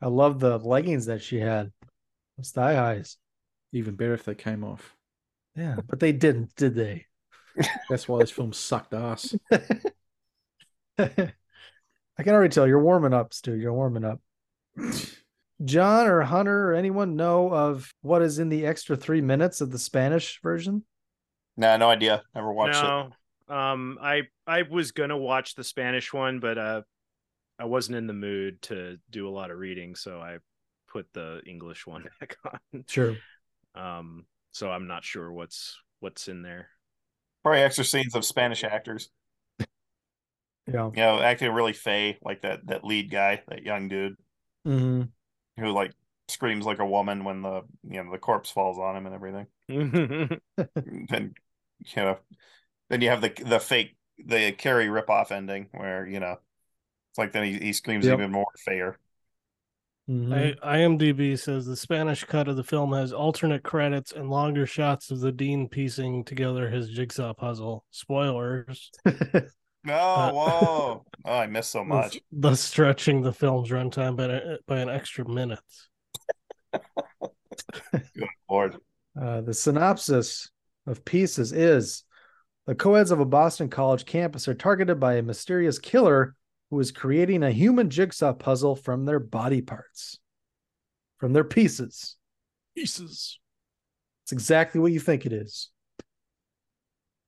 [0.00, 1.72] I love the leggings that she had.
[2.36, 3.16] Those thigh highs.
[3.72, 4.94] Even better if they came off.
[5.56, 7.06] Yeah, but they didn't, did they?
[7.88, 9.34] That's why this film sucked ass.
[10.98, 13.54] I can already tell you're warming up, Stu.
[13.54, 14.20] You're warming up.
[15.64, 19.70] John or Hunter or anyone know of what is in the extra three minutes of
[19.70, 20.84] the Spanish version?
[21.56, 22.22] No, no idea.
[22.34, 22.82] Never watched it.
[22.82, 23.10] no.
[23.48, 26.82] Um, I I was gonna watch the Spanish one, but uh,
[27.58, 30.38] I wasn't in the mood to do a lot of reading, so I
[30.88, 32.84] put the English one back on.
[32.88, 33.16] Sure.
[33.74, 36.68] Um, so I'm not sure what's what's in there.
[37.42, 39.10] Probably extra scenes of Spanish actors.
[40.66, 40.90] Yeah.
[40.94, 44.16] You know, acting really fey, like that that lead guy, that young dude
[44.64, 45.12] hmm
[45.58, 45.92] who like
[46.28, 49.46] screams like a woman when the you know the corpse falls on him and everything.
[51.08, 51.34] then
[51.78, 52.18] you know,
[52.90, 56.38] then you have the the fake the Carrie ripoff ending where you know
[57.10, 58.10] it's like then he, he screams Yep.
[58.10, 58.98] even more fair.
[60.10, 60.32] Mm-hmm.
[60.62, 65.10] I, IMDb says the Spanish cut of the film has alternate credits and longer shots
[65.10, 67.84] of the Dean piecing together his jigsaw puzzle.
[67.90, 68.90] Spoilers.
[69.84, 71.04] No, whoa!
[71.24, 72.20] Oh, I missed so much.
[72.32, 75.60] Thus stretching the film's runtime by, by an extra minute.
[77.92, 78.76] Good lord.
[79.20, 80.50] Uh, the synopsis
[80.86, 82.02] of Pieces is
[82.66, 86.34] the co-eds of a Boston college campus are targeted by a mysterious killer
[86.72, 90.18] who is creating a human jigsaw puzzle from their body parts,
[91.18, 92.16] from their pieces.
[92.74, 93.38] Pieces.
[94.24, 95.68] It's exactly what you think it is.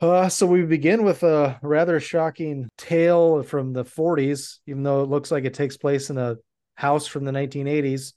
[0.01, 5.11] Uh, so we begin with a rather shocking tale from the 40s, even though it
[5.11, 6.37] looks like it takes place in a
[6.75, 8.15] house from the 1980s.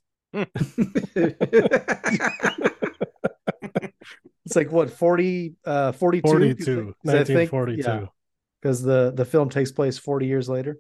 [4.46, 6.66] it's like what 40 uh 42 42,
[7.06, 7.82] 'Cause I think- 1942.
[7.82, 8.06] yeah,
[8.62, 10.78] because the the film takes place 40 years later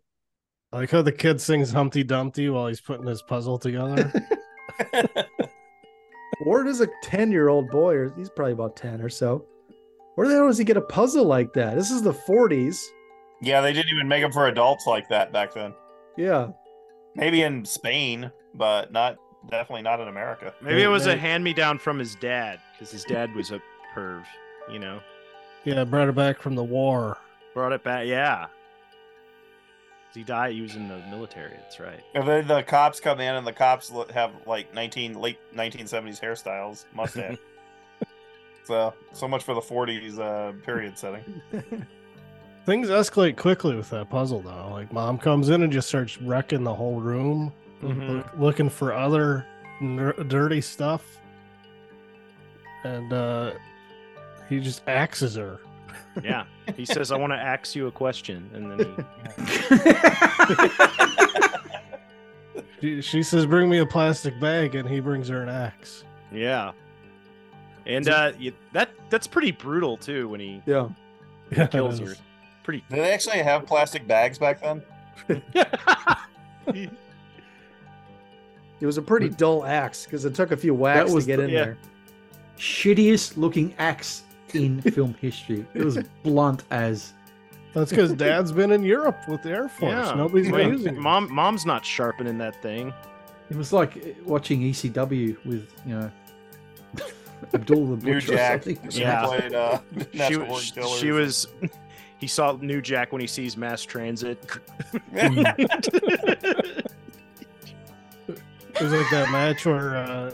[0.73, 4.11] I like how the kid sings Humpty Dumpty while he's putting his puzzle together.
[6.43, 9.43] where does a 10 year old boy or he's probably about 10 or so
[10.15, 12.85] where the hell does he get a puzzle like that this is the 40s
[13.41, 15.73] Yeah, they didn't even make them for adults like that back then.
[16.15, 16.49] yeah
[17.15, 19.17] Maybe in Spain, but not
[19.49, 20.53] definitely not in America.
[20.61, 23.59] Maybe it was a hand me down from his dad because his dad was a
[23.95, 24.23] perv.
[24.71, 24.99] You know,
[25.63, 27.17] yeah, brought it back from the war.
[27.55, 28.05] brought it back.
[28.05, 28.45] Yeah,
[30.17, 30.53] he died.
[30.53, 31.51] He was in the military.
[31.53, 32.01] That's right.
[32.15, 36.19] And then the cops come in, and the cops have like nineteen late nineteen seventies
[36.19, 37.37] hairstyles, mustache.
[38.65, 41.41] so so much for the forties uh, period setting.
[42.65, 44.67] Things escalate quickly with that puzzle, though.
[44.71, 48.09] Like, mom comes in and just starts wrecking the whole room, Mhm.
[48.09, 49.45] look- looking for other
[49.79, 51.17] ner- dirty stuff.
[52.83, 53.51] And uh
[54.49, 55.59] he just axes her.
[56.23, 56.45] Yeah,
[56.75, 59.05] he says, "I want to ask you a question," and then
[62.81, 66.03] She, she says, Bring me a plastic bag, and he brings her an axe.
[66.31, 66.71] yeah,
[67.85, 70.89] and uh, you, that that's pretty brutal too when he yeah
[71.51, 72.15] Yeah, kills her.
[72.63, 72.83] Pretty.
[72.89, 74.81] Did they actually have plastic bags back then?
[76.67, 76.91] it
[78.81, 81.43] was a pretty dull axe because it took a few whacks was to get the-
[81.45, 81.63] in yeah.
[81.65, 81.77] there
[82.57, 84.23] Shittiest looking axe
[84.53, 85.65] in film history.
[85.73, 87.13] It was blunt as.
[87.73, 89.91] That's because dad's been in Europe with the Air Force.
[89.91, 90.99] Yeah, Nobody's Wait, been using it.
[90.99, 91.31] mom.
[91.31, 92.93] Mom's not sharpening that thing.
[93.49, 96.11] It was like watching ECW with you know
[97.53, 98.33] Abdul the New Butcher.
[98.33, 98.63] or Jack.
[98.63, 98.89] something.
[98.89, 99.25] She Yeah.
[99.25, 99.79] played uh,
[100.27, 101.47] She, was- she was.
[102.19, 104.43] He saw New Jack when he sees mass transit.
[105.13, 106.81] It
[108.81, 110.31] was like that match where uh,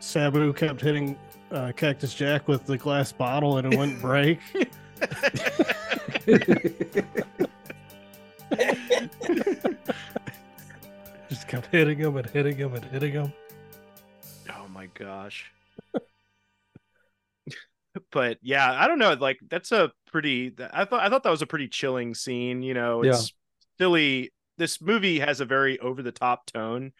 [0.00, 1.16] Sabu kept hitting
[1.52, 4.38] uh, Cactus Jack with the glass bottle and it wouldn't break.
[11.28, 13.32] Just kept hitting him and hitting him and hitting him.
[14.50, 15.50] Oh my gosh.
[18.10, 19.14] but yeah, I don't know.
[19.14, 20.54] Like that's a pretty.
[20.72, 22.62] I thought I thought that was a pretty chilling scene.
[22.62, 23.10] You know, Yeah.
[23.12, 23.32] it's
[23.78, 24.32] silly.
[24.58, 26.92] This movie has a very over the top tone,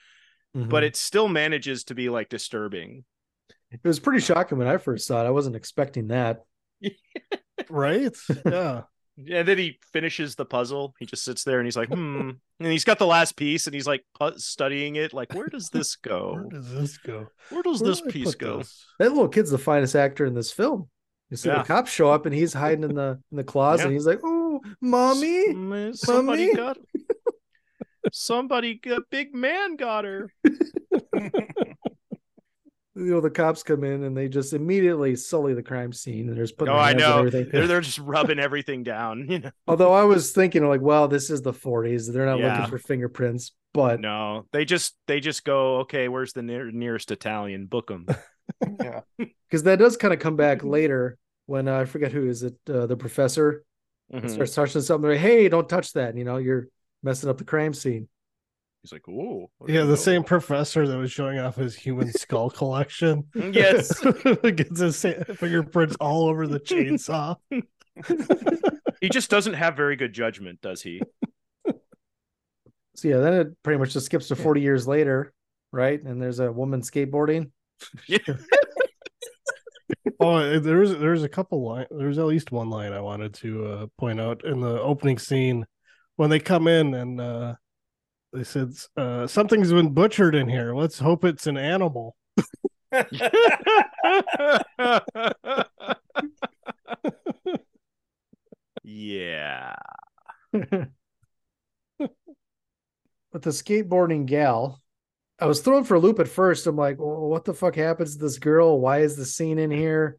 [0.56, 0.68] Mhm.
[0.70, 3.04] but it still manages to be like disturbing.
[3.72, 6.42] It was pretty shocking when i first saw it i wasn't expecting that
[7.70, 8.14] Right?
[8.44, 8.82] Yeah.
[9.16, 10.94] And then he finishes the puzzle.
[10.98, 12.30] He just sits there and he's like, hmm.
[12.58, 14.04] And he's got the last piece and he's like
[14.36, 15.12] studying it.
[15.12, 16.32] Like, where does this go?
[16.40, 17.28] Where does this go?
[17.50, 18.58] Where does Where this do piece go?
[18.58, 18.84] this?
[18.98, 20.88] that little kid's the finest actor in this film
[21.30, 21.58] you see Yeah.
[21.58, 23.86] the cops show up and he's hiding in the in the closet Yeah.
[23.88, 26.56] and he's like oh mommy Mm, Somebody Mommy?
[26.56, 26.78] got
[28.12, 30.30] somebody got big man got her.
[32.94, 36.36] You know the cops come in and they just immediately sully the crime scene and
[36.36, 37.18] they're just putting Oh, I know.
[37.20, 37.48] everything.
[37.50, 39.26] They're they're just rubbing everything down.
[39.30, 39.50] You know.
[39.66, 42.58] although i was thinking like well this is the 40s they're not Yeah.
[42.58, 47.10] looking for fingerprints but No, they just they just go, okay, where's the near, nearest
[47.10, 47.64] Italian?
[47.66, 48.06] Book them.
[48.82, 49.00] yeah.
[49.48, 51.16] because that does kind of come back later
[51.46, 53.64] when uh, i forget who is it uh, the professor
[54.12, 54.28] Mhm.
[54.28, 56.68] starts touching something like hey don't touch that you know you're
[57.02, 58.08] messing up the crime scene
[58.82, 63.24] He's like, oh, Yeah, the same professor that was showing off his human skull collection.
[63.34, 64.00] Yes.
[64.42, 65.00] Gets his
[65.36, 67.36] fingerprints all over the chainsaw.
[69.00, 71.02] He just doesn't have very good judgment, does he?
[72.94, 75.32] so yeah then it pretty much just skips to 40 years later
[75.72, 77.50] right and there's a woman skateboarding
[78.06, 78.18] Yeah.
[80.20, 81.86] Oh, there's there's a couple line.
[81.90, 85.66] There's at least one line I wanted to uh, point out in the opening scene
[86.16, 87.54] when they come in and uh
[88.32, 90.74] they said uh something's been butchered in here.
[90.74, 92.16] Let's hope it's an animal.
[98.82, 99.74] yeah.
[100.52, 100.88] With
[103.44, 104.80] the skateboarding gal,
[105.38, 106.66] I was thrown for a loop at first.
[106.66, 108.78] I'm like, well, what the fuck happens to this girl?
[108.78, 110.18] Why is the scene in here?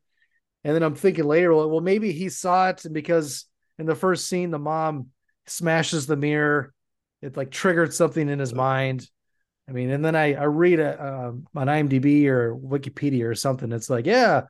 [0.64, 3.46] And then I'm thinking later, well, maybe he saw it because
[3.78, 5.10] in the first scene, the mom
[5.46, 6.74] smashes the mirror.
[7.24, 9.10] It like triggered something in his mind.
[9.70, 13.72] I mean, and then I, I read a, um, on IMDb or Wikipedia or something.
[13.72, 14.44] It's like, yeah,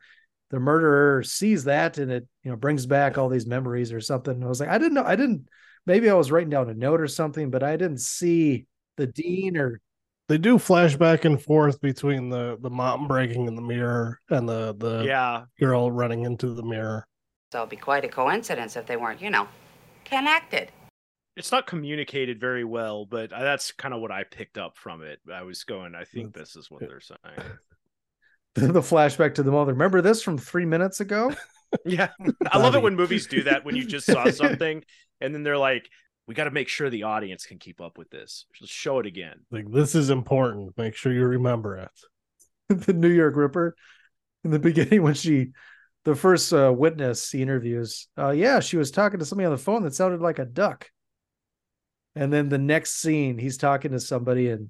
[0.52, 4.36] the murderer sees that and it, you know, brings back all these memories or something.
[4.36, 5.06] And I was like, I didn't know.
[5.06, 5.48] I didn't,
[5.86, 8.68] maybe I was writing down a note or something, but I didn't see
[8.98, 9.82] the dean or
[10.30, 14.48] They do flash back and forth between the the mom breaking in the mirror and
[14.48, 15.46] the the Yeah.
[15.60, 17.06] girl running into the mirror.
[17.54, 19.48] So it'd be quite a coincidence if they weren't, you know,
[20.06, 20.72] connected.
[21.36, 25.20] It's not communicated very well, but that's kind of what I picked up from it.
[25.34, 27.50] I was going, I think this is what they're saying.
[28.56, 29.74] the flashback to the mother.
[29.74, 31.34] Remember this from three minutes ago?
[31.86, 32.10] Yeah.
[32.52, 34.84] I love it when movies do that when you just saw something
[35.22, 35.90] and then they're like,
[36.28, 38.46] we got to make sure the audience can keep up with this.
[38.62, 39.40] Let's show it again.
[39.52, 40.78] Like this is important.
[40.78, 42.86] Make sure you remember it.
[42.86, 43.76] the New York Ripper
[44.44, 45.50] in the beginning when she,
[46.06, 49.58] the first uh, witness he interviews, uh, yeah, she was talking to somebody on the
[49.58, 50.90] phone that sounded like a duck.
[52.16, 54.70] And then the next scene, he's talking to somebody and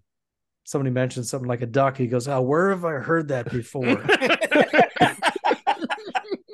[0.64, 1.98] somebody mentions something like a duck.
[1.98, 4.02] He goes, Oh, where have I heard that before?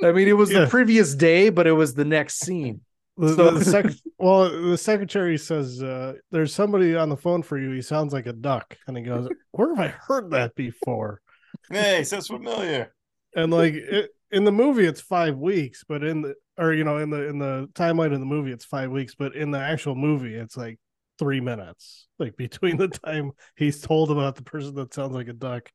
[0.04, 0.62] I mean, it was Yeah.
[0.62, 2.82] the previous day, but it was the next scene.
[3.18, 7.58] The, So- the sec- well, the secretary says, uh, "There's somebody on the phone for
[7.58, 7.72] you.
[7.72, 11.22] He sounds like a duck." And he goes, "Where have I heard that before?"
[11.70, 12.94] Hey, sounds familiar.
[13.36, 16.97] And like it, in the movie, it's five weeks, but in the or you know
[16.97, 19.95] in the in the timeline of the movie, it's five weeks, but in the actual
[19.95, 20.78] movie, it's like
[21.18, 25.34] three minutes, like between the time he's told about the person that sounds like a
[25.34, 25.72] duck,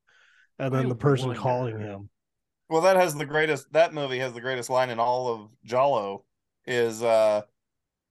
[0.58, 1.40] and then I the person wonder.
[1.40, 2.10] calling him.
[2.68, 3.72] Well, that has the greatest.
[3.72, 6.24] That movie has the greatest line in all of giallo.
[6.66, 7.42] Is uh,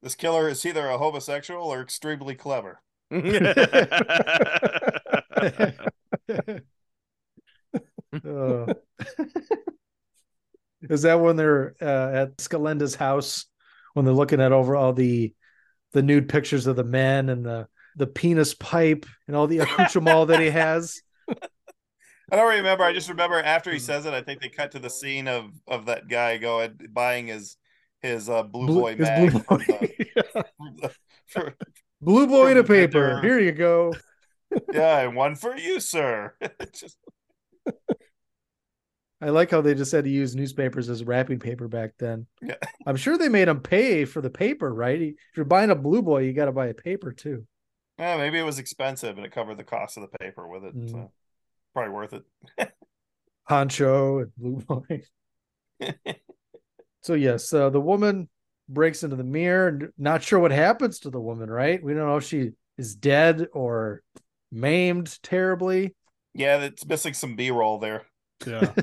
[0.02, 2.82] this killer is either a homosexual or extremely clever.
[8.14, 8.72] Uh,
[10.90, 13.46] is that when they're uh, at Scellenda's house
[13.94, 15.34] when they're looking at over all the
[15.94, 20.28] the nude pictures of the men and the the penis pipe and all the accoutrement
[20.30, 21.02] that he has?
[22.32, 22.84] I don't remember.
[22.84, 25.52] I just remember after he says it, I think they cut to the scene of
[25.68, 27.58] of that guy going buying his
[28.02, 29.32] his uh, blue Blue- boy mag.
[29.32, 29.90] Blue from the-
[30.82, 30.92] the-
[31.28, 31.54] for-
[32.02, 33.22] Blue boy in a paper.
[33.22, 33.94] Here you go.
[34.74, 36.34] yeah, and one for you, sir.
[36.74, 36.98] Just-
[39.24, 42.28] I like how they just had to use newspapers as wrapping paper back then.
[42.42, 42.56] Yeah.
[42.86, 45.02] I'm sure they made them pay for the paper, right?
[45.02, 47.46] If you're buying a blue boy, you got to buy a paper too.
[47.98, 50.76] yeah, maybe it was expensive and it covered the cost of the paper with it.
[50.76, 50.92] Mm.
[50.92, 51.12] So
[51.74, 52.24] probably worth it.
[53.48, 55.04] Poncho and blue boy.
[57.02, 58.30] So yes, uh, the woman
[58.70, 59.68] breaks into the mirror.
[59.68, 61.84] and Not sure what happens to the woman, right?
[61.84, 64.02] We don't know if she is dead or
[64.54, 65.96] maimed terribly.
[66.34, 68.04] Yeah, it's missing some B roll there.
[68.48, 68.74] Yeah.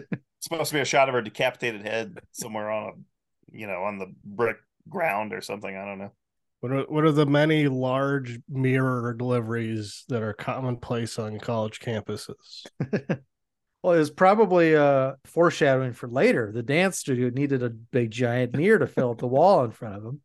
[0.40, 3.82] It's supposed to be a shot of her decapitated head somewhere on a, you know,
[3.82, 4.56] on the brick
[4.88, 5.76] ground or something.
[5.76, 6.12] I don't know.
[6.60, 12.66] What are, what are the many large mirror deliveries that are commonplace on college campuses?
[13.82, 16.52] Well, it was probably uh foreshadowing for later.
[16.52, 19.96] The dance studio needed a big giant mirror to fill up the wall in front
[19.96, 20.20] of them.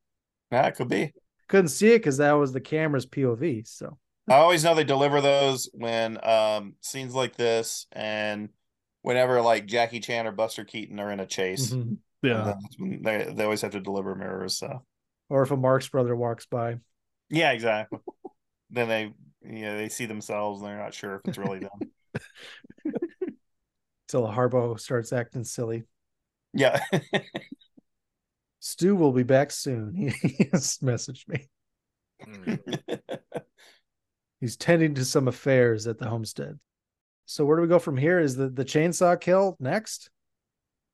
[0.51, 1.13] Yeah, it could be.
[1.47, 3.66] Couldn't see it because that was the camera's POV.
[3.66, 3.97] So
[4.30, 8.49] I always know they deliver those when um scenes like this and
[9.06, 11.72] whenever like Jackie Chan or Buster Keaton are in a chase.
[11.72, 11.97] Mhm.
[12.24, 12.39] Yeah.
[12.39, 14.58] And that's when They they always have to deliver mirrors.
[14.58, 14.84] So
[15.30, 16.80] or if a Marx brother walks by.
[17.30, 17.99] yeah, exactly.
[18.72, 19.14] then they
[19.47, 21.80] yeah they see themselves and they're not sure if it's really them.
[24.08, 25.84] Till Harpo starts acting silly.
[26.53, 26.80] yeah.
[28.60, 29.95] Stu will be back soon.
[30.22, 31.47] He has messaged me.
[34.41, 36.60] He's tending to some affairs at the homestead.
[37.26, 38.19] So where do we go from here?
[38.19, 40.09] Is the, the chainsaw kill next?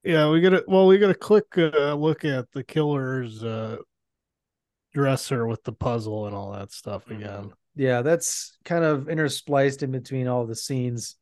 [0.03, 3.77] Yeah, we get a well, we get a quick uh, look at the killer's uh,
[4.93, 7.51] dresser with the puzzle and all that stuff again.
[7.75, 11.15] Yeah, that's kind of interspliced in between all the scenes.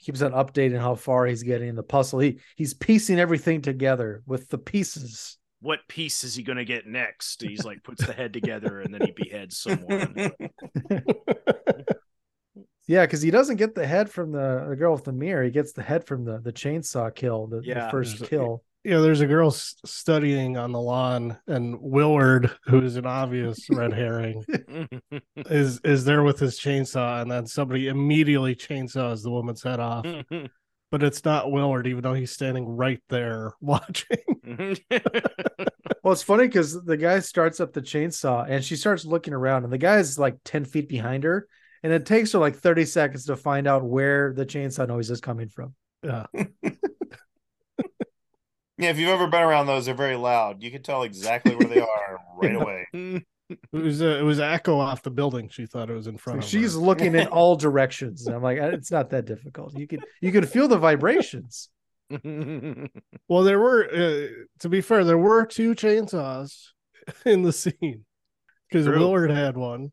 [0.00, 2.20] Keeps on updating how far he's getting in the puzzle.
[2.20, 5.38] He he's piecing everything together with the pieces.
[5.60, 7.40] What piece is he going to get next?
[7.40, 10.32] He's like puts the head together and then he beheads someone.
[12.88, 15.44] Yeah, because he doesn't get the head from the, the girl with the mirror.
[15.44, 18.64] He gets the head from the, the chainsaw kill, the, the first There's a- kill.
[18.82, 23.06] you know, there's a girl s- studying on the lawn, and Willard, who is an
[23.06, 24.44] obvious red herring,
[25.36, 30.04] is is there with his chainsaw, and then somebody immediately chainsaws the woman's head off.
[30.90, 34.18] But it's not Willard, even though he's standing right there watching.
[36.04, 39.64] Well, it's funny because the guy starts up the chainsaw and she starts looking around,
[39.64, 41.46] and the guy's like 10 feet behind her.
[41.82, 45.20] And it takes her like 30 seconds to find out where the chainsaw noise is
[45.20, 45.74] coming from.
[46.02, 46.26] Yeah.
[48.82, 50.60] Yeah, if you've ever been around those, they're very loud.
[50.60, 52.86] You can tell exactly where they are right away.
[52.92, 53.24] It
[53.70, 55.48] was a, it was a echo off the building.
[55.50, 56.48] She thought it was in front of her.
[56.48, 56.80] She's her.
[56.80, 58.26] looking in all directions.
[58.26, 59.78] And I'm like, it's not that difficult.
[59.78, 61.68] You can you can feel the vibrations.
[63.28, 64.26] Well, there were, uh,
[64.58, 66.54] to be fair, there were two chainsaws
[67.24, 68.04] in the scene
[68.68, 69.88] because Willard had one uh,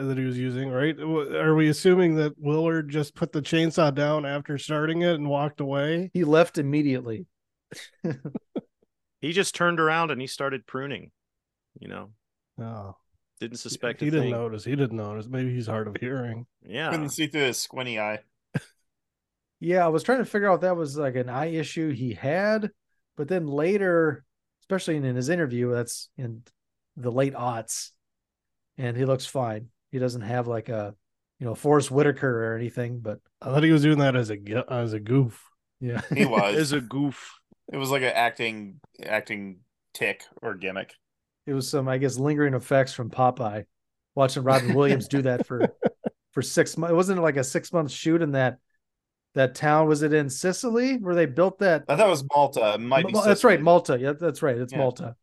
[0.00, 0.70] that he was using.
[0.70, 0.98] Right?
[0.98, 5.60] Are we assuming that Willard just put the chainsaw down after starting it and walked
[5.60, 6.10] away?
[6.12, 7.26] He left immediately.
[9.20, 11.10] he just turned around and he started pruning.
[11.78, 12.10] You know,
[12.60, 12.96] Oh,
[13.40, 14.32] didn't suspect he a didn't thing.
[14.32, 14.64] notice.
[14.64, 15.26] He didn't notice.
[15.26, 16.46] Maybe he's hard of hearing.
[16.66, 16.90] Yeah.
[16.90, 18.20] Couldn't see through his squinty eye.
[19.58, 22.14] Yeah, I was trying to figure out if that was like an eye issue he
[22.14, 22.70] had,
[23.16, 24.24] but then later,
[24.62, 26.42] especially in, in his interview, that's in
[26.96, 27.90] the late aughts,
[28.76, 29.68] and he looks fine.
[29.92, 30.94] He doesn't have like a,
[31.38, 34.38] you know, Forest Whitaker or anything, but I thought he was doing that as a
[34.68, 35.40] as a goof.
[35.80, 36.56] yeah, He was.
[36.56, 37.32] as a goof.
[37.72, 39.58] It was like an acting acting
[39.94, 40.94] tick or gimmick.
[41.46, 43.64] it was some, I guess, lingering effects from Popeye.
[44.14, 45.68] Watching Robin Williams do that for
[46.32, 46.92] for six months.
[46.92, 48.58] It wasn't like a six month shoot in that
[49.34, 49.88] that town.
[49.88, 51.84] Was it in Sicily where they built that?
[51.88, 52.74] I thought it was Malta.
[52.74, 53.98] It might be that's right, Malta.
[53.98, 54.56] Yeah, that's right.
[54.58, 54.78] It's Yeah.
[54.78, 55.16] Malta.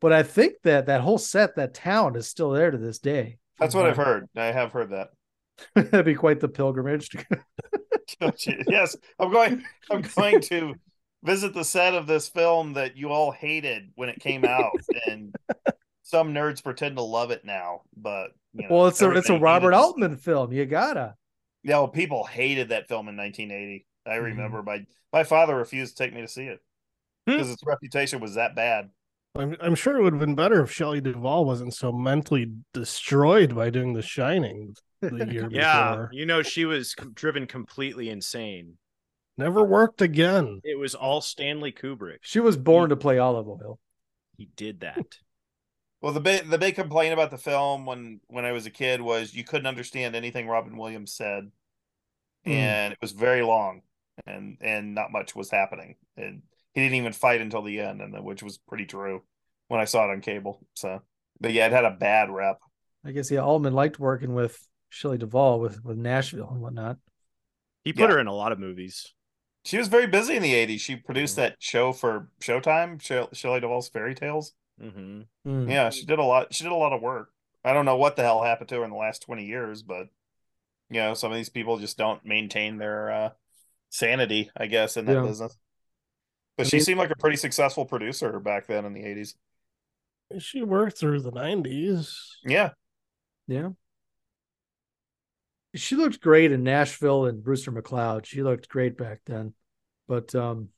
[0.00, 3.38] But I think that that whole set, that town, is still there to this day.
[3.58, 4.28] That's what I've heard.
[4.36, 5.10] I have heard that.
[5.74, 7.10] That'd be quite the pilgrimage.
[8.68, 9.64] yes, I'm going.
[9.90, 10.74] I'm going to
[11.22, 14.72] visit the set of this film that you all hated when it came out,
[15.06, 15.34] and
[16.02, 17.82] some nerds pretend to love it now.
[17.96, 20.52] But you know, well, it's a it's a Robert hated- Altman film.
[20.52, 21.14] You gotta.
[21.64, 23.84] Yeah, well, people hated that film in 1980.
[24.06, 24.24] I Mm-hmm.
[24.24, 26.60] remember my my father refused to take me to see it
[27.26, 28.88] because its reputation was that bad.
[29.36, 33.54] I'm I'm sure it would have been better if Shelley Duvall wasn't so mentally destroyed
[33.54, 36.10] by doing The Shining the year Yeah, before.
[36.12, 38.74] you know, she was com- driven completely insane.
[39.36, 40.60] Never worked again.
[40.64, 42.18] It was all Stanley Kubrick.
[42.22, 43.78] She was born to play Olive Oyl.
[44.36, 44.96] He did that.
[46.00, 49.00] Well, the big the big complaint about the film when when I was a kid
[49.00, 51.50] was you couldn't understand anything Robin Williams said,
[52.44, 52.50] Hmm.
[52.52, 53.82] and it was very long,
[54.24, 56.42] and and not much was happening, and
[56.78, 59.22] he didn't even fight until the end, and the, which was pretty true
[59.68, 60.60] when I saw it on cable.
[60.74, 61.02] So,
[61.40, 62.58] but yeah, it had a bad rep.
[63.04, 64.58] I guess yeah, Altman liked working with
[64.88, 66.98] Shelley Duvall with with Nashville and whatnot.
[67.84, 68.14] He put Yeah.
[68.16, 69.12] her in a lot of movies.
[69.64, 70.80] She was very busy in the '80s.
[70.80, 71.42] She produced Hmm.
[71.42, 74.52] that show for Showtime, Shell- Shelley Duvall's Fairy Tales.
[74.80, 75.22] Mm-hmm.
[75.46, 75.70] Mm.
[75.70, 76.54] Yeah, she did a lot.
[76.54, 77.30] She did a lot of work.
[77.64, 80.06] I don't know what the hell happened to her in the last 20 years, but
[80.90, 83.30] you know, some of these people just don't maintain their uh
[83.90, 85.22] sanity, I guess, in that Yeah.
[85.22, 85.56] business.
[86.58, 89.34] But she seemed like a pretty successful producer back then in the 80s.
[90.38, 92.14] She worked through the '90s.
[92.44, 92.70] Yeah.
[93.46, 93.70] Yeah.
[95.74, 98.26] She looked great in Nashville and Brewster McCloud.
[98.26, 99.54] She looked great back then.
[100.06, 100.68] But um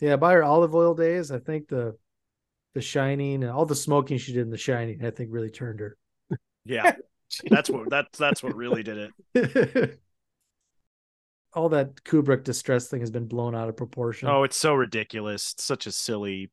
[0.00, 1.96] yeah, by her Olive Oyl days, I think the
[2.74, 5.80] the shining and all the smoking she did in the shining, I think really turned
[5.80, 5.96] her.
[6.64, 6.94] Yeah,
[7.50, 10.00] that's what that's that's what really did it.
[11.52, 14.28] all that Kubrick distress thing has been blown out of proportion.
[14.28, 15.52] Oh, it's so ridiculous.
[15.54, 16.50] It's such a silly.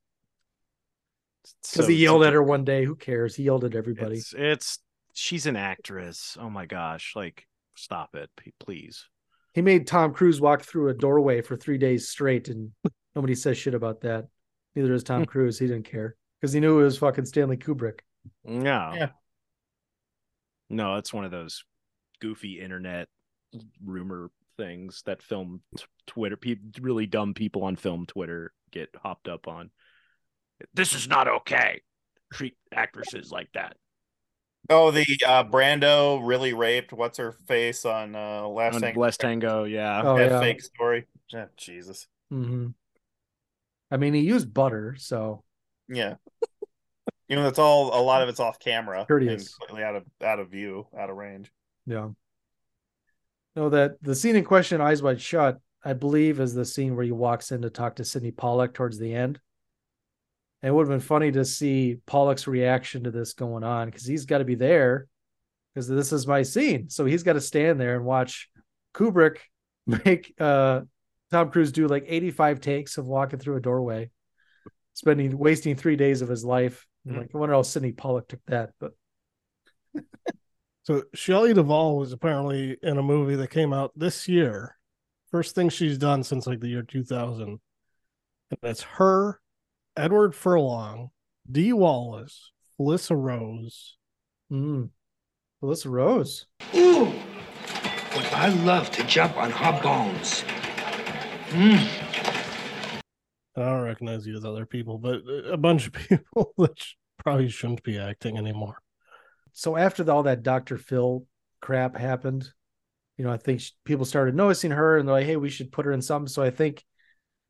[1.43, 2.85] because so- he yelled at her one day.
[2.85, 3.35] Who cares?
[3.35, 4.17] He yelled at everybody.
[4.17, 4.79] It's, it's
[5.13, 6.37] she's an actress.
[6.39, 7.13] Oh my gosh!
[7.15, 8.29] Like, stop it,
[8.59, 9.05] please.
[9.53, 12.71] He made Tom Cruise walk through a doorway for three days straight, and
[13.15, 14.27] nobody says shit about that.
[14.75, 15.25] Neither does Tom hmm.
[15.25, 15.59] Cruise.
[15.59, 17.99] He didn't care because he knew it was fucking Stanley Kubrick.
[18.43, 18.93] No.
[18.95, 19.09] Yeah.
[20.69, 21.63] No, it's one of those
[22.19, 23.07] goofy internet
[23.83, 29.27] rumor things that film t- Twitter, pe- really dumb people on film Twitter get hopped
[29.27, 29.69] up on.
[30.73, 31.81] This is not okay.
[32.33, 33.77] Treat actresses like that.
[34.69, 38.95] Oh, the uh Brando really raped what's her face on uh last On Tango.
[38.99, 40.01] Blessed Tango, yeah.
[40.03, 40.39] Oh, that yeah.
[40.41, 41.05] fake story.
[41.31, 42.07] Yeah, Jesus.
[42.29, 42.69] hmm
[43.89, 45.43] I mean, he used butter, so
[45.87, 46.15] Yeah.
[47.29, 48.99] You know, that's all a lot of it's off camera.
[48.99, 49.55] and Courteous.
[49.55, 51.51] completely out of out of view, out of range.
[51.85, 52.09] yeah.
[53.57, 57.03] No, that the scene in question, Eyes Wide Shut, I believe, is the scene where
[57.03, 59.39] he walks in to talk to Sydney Pollack towards the end.
[60.61, 64.05] And it would have been funny to see Pollack's reaction to this going on because
[64.05, 65.07] he's got to be there
[65.73, 66.91] because this is my scene.
[66.91, 68.47] So he's got to stand there and watch
[68.93, 69.37] Kubrick
[69.87, 70.81] make uh
[71.31, 74.11] Tom Cruise do like 85 takes of walking through a doorway,
[74.93, 76.85] spending wasting three days of his life.
[77.07, 77.17] I'm Mm.
[77.17, 78.91] Like I wonder how Sydney Pollack took that, but
[80.87, 84.77] So Shelley Duvall was apparently in a movie that came out this year.
[85.29, 87.59] First thing she's done since like the year 2000.
[88.51, 89.41] And it's her,
[89.97, 91.09] Edward Furlong,
[91.51, 93.97] Dee Wallace, Melissa Rose.
[94.49, 94.89] mm.
[95.61, 96.45] Melissa Rose.
[96.73, 97.11] Ooh,
[98.13, 100.45] but I love to jump on her bones.
[101.49, 103.01] Mmm.
[103.57, 105.17] I don't recognize you as other people, but
[105.51, 106.81] a bunch of people that
[107.17, 108.77] probably shouldn't be acting anymore.
[109.57, 110.77] So after the, all that Dr.
[110.77, 111.25] Phil
[111.61, 112.47] crap happened,
[113.17, 115.71] you know, I think sh- people started noticing her and they're like, hey, we should
[115.71, 116.27] put her in something.
[116.27, 116.85] So I think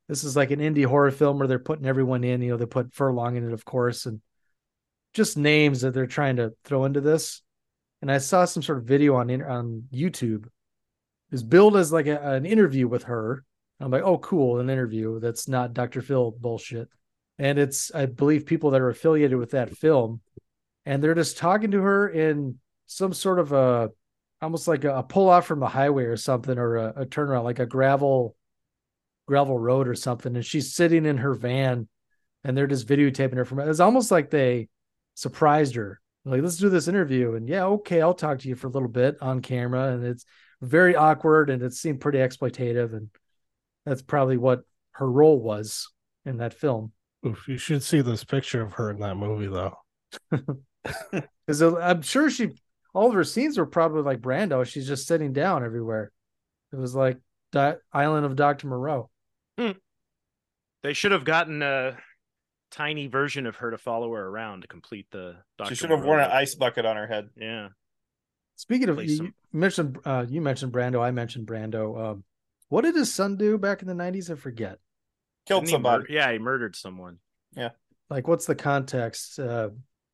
[0.08, 2.42] this is like an indie horror film where they're putting everyone in.
[2.42, 4.22] You know, they put Furlong in it, of course, and
[5.14, 7.42] just names that they're trying to throw into this.
[8.02, 10.46] And I saw some sort of video on on YouTube.
[11.34, 13.44] It's billed as like a, an interview with her.
[13.82, 16.02] I'm like, oh, cool, an interview that's not Dr.
[16.02, 16.88] Phil bullshit.
[17.38, 20.22] And it's, I believe, people that are affiliated with that film
[20.88, 23.92] and they're just talking to her in some sort of a
[24.42, 27.60] almost like a, pull off from the highway or something or a, a turnaround like
[27.60, 28.36] a gravel
[29.28, 30.34] gravel road or something.
[30.34, 31.90] And she's sitting in her van
[32.46, 34.70] and they're just videotaping her from it's almost like they
[35.14, 36.00] surprised her.
[36.24, 37.36] Like let's do this interview.
[37.36, 39.92] And yeah okay i'll talk to you for a little bit on camera.
[39.92, 40.26] And it's
[40.62, 43.10] very awkward and it seemed pretty exploitative and
[43.86, 44.62] that's probably what
[44.92, 45.90] her role was
[46.26, 46.94] in that film.
[47.26, 49.78] Oof, you should see this picture of her in that movie, though.
[51.48, 52.50] Because I'm sure she,
[52.94, 54.66] all of her scenes were probably like Brando.
[54.66, 56.12] She's just sitting down everywhere.
[56.74, 57.20] It was like
[57.54, 58.68] Di- Island of Dr.
[58.68, 59.10] Moreau.
[60.84, 61.98] They should have gotten a
[62.72, 65.38] tiny version of her to follow her around to complete the.
[65.58, 65.70] Dr.
[65.70, 67.30] She should have worn an ice bucket on her head.
[67.36, 67.70] Yeah.
[68.58, 71.02] Speaking of, you, some- you mentioned, uh, you mentioned Brando.
[71.02, 72.00] I mentioned Brando.
[72.12, 72.24] Um,
[72.70, 74.30] what did his son do back in the 90s?
[74.30, 74.80] I forget.
[75.46, 76.14] Killed Didn't he mur- somebody.
[76.14, 77.20] yeah, he murdered someone.
[77.56, 77.70] Yeah.
[78.10, 79.40] Like, what's the context?
[79.40, 79.70] Uh,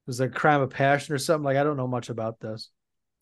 [0.06, 1.46] was it a crime of passion or something?
[1.46, 2.70] Like, I don't know much about this.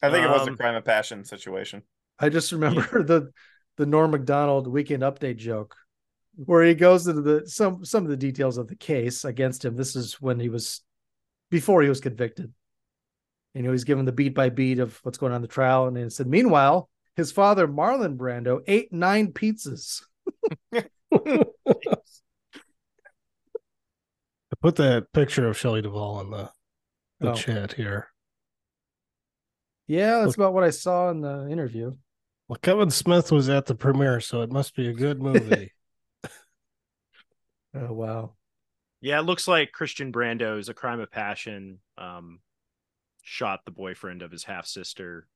[0.02, 1.84] I think it was a Um, crime of passion situation.
[2.20, 3.32] I just remember the
[3.78, 5.76] the Norm Macdonald weekend update joke
[6.36, 9.76] where he goes into the some some of the details of the case against him.
[9.76, 10.82] This is when he was
[11.50, 12.52] before he was convicted.
[13.54, 15.88] You know, he's given the beat by beat of what's going on in the trial,
[15.88, 20.02] and he said, meanwhile, his father Marlon Brando ate nine pizzas.
[20.74, 20.86] I
[24.62, 26.50] put that picture of Shelley Duvall in the,
[27.22, 27.36] the Oh.
[27.36, 28.08] chat here.
[29.88, 31.96] Yeah, that's about what I saw in the interview.
[32.48, 35.72] Well, Kevin Smith was at the premiere, so it must be a good movie.
[37.74, 38.34] Oh wow.
[39.00, 41.80] Yeah, it looks like Christian Brando is a crime of passion.
[41.98, 42.40] Um,
[43.24, 45.28] shot the boyfriend of his half sister.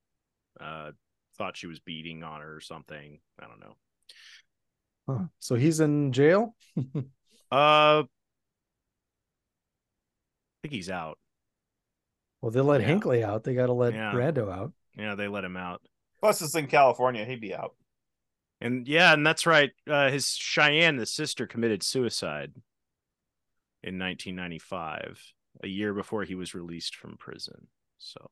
[0.60, 0.92] Uh,
[1.38, 3.20] thought she was beating on her or something.
[3.42, 3.76] I don't know.
[5.08, 5.26] Huh.
[5.40, 6.56] So he's in jail.
[7.52, 8.06] Uh, I
[10.64, 11.20] think he's out.
[12.46, 12.88] Well, they let Yeah.
[12.88, 13.44] Hinckley out.
[13.44, 14.12] They got to let Yeah.
[14.14, 14.72] Brando out.
[14.96, 15.82] Yeah, they let him out.
[16.20, 17.26] Plus, it's in California.
[17.26, 17.74] He'd be out.
[18.62, 19.72] And yeah, and that's right.
[19.90, 22.54] Uh, his Cheyenne, the sister, committed suicide
[23.82, 25.34] in 1995,
[25.64, 27.66] a year before he was released from prison.
[27.98, 28.30] So,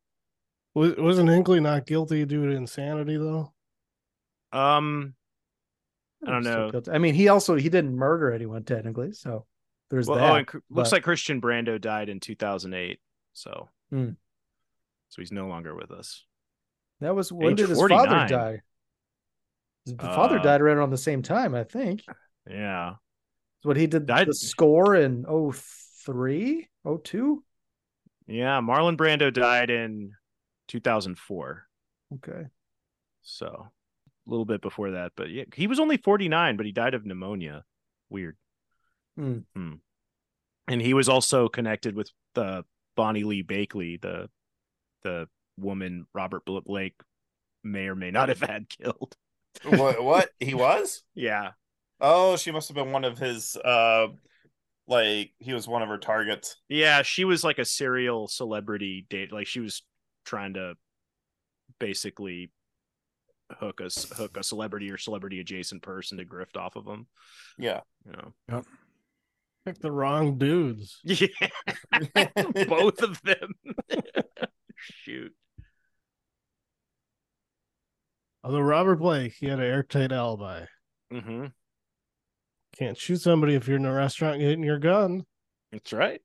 [0.76, 3.52] Was, wasn't Hinckley not guilty due to insanity, though?
[4.52, 5.16] um,
[6.24, 6.70] I don't know.
[6.70, 6.92] guilty.
[6.92, 9.48] I mean, he also he didn't murder anyone technically, so
[9.90, 10.32] there's Well, that.
[10.32, 13.00] oh, and Cr- looks like Christian Brando died in 2008.
[13.36, 14.10] So, Hmm.
[15.10, 16.26] so he's no longer with us.
[17.02, 18.62] that was when age did his father die?
[19.86, 22.02] His father Uh, died right around the same time, I think.
[22.50, 22.96] Yeah.
[23.62, 27.44] What he did Died- the score in 03, 02?
[28.28, 28.62] Yeah.
[28.62, 30.14] Marlon Brando died in
[30.70, 31.68] 2004.
[32.16, 32.48] Okay.
[33.22, 33.46] So,
[34.26, 35.12] a little bit before that.
[35.16, 37.64] But yeah, he was only 49, but he died of pneumonia.
[38.10, 38.38] Weird.
[39.18, 39.40] Hmm.
[40.68, 42.66] And he was also connected with the
[42.96, 44.30] Bonnie Lee Bakley, the
[45.04, 45.28] the
[45.58, 46.96] woman Robert Blake
[47.64, 49.16] may or may not have had killed.
[49.64, 50.04] what?
[50.04, 50.30] What?
[50.40, 51.04] He was?
[51.16, 51.52] Yeah.
[52.02, 53.56] Oh, she must have been one of his.
[53.58, 54.08] uh
[54.88, 56.58] Like he was one of her targets.
[56.70, 59.32] Yeah, she was like a serial celebrity date.
[59.32, 59.84] Like she was
[60.26, 60.74] trying to
[61.80, 62.52] basically
[63.60, 67.08] hook us hook a celebrity or celebrity adjacent person to grift off of them.
[67.58, 67.82] Yeah.
[68.06, 68.34] You know.
[68.50, 68.66] Yep.
[69.66, 71.00] Pick the wrong dudes.
[71.04, 71.28] Yeah.
[72.68, 73.54] Both of them.
[74.76, 75.34] Shoot.
[78.44, 80.66] Although Robert Blake, he had an airtight alibi.
[81.14, 81.46] Mm-hmm.
[82.78, 85.24] Can't shoot somebody if you're in a restaurant getting your gun.
[85.72, 86.22] That's right.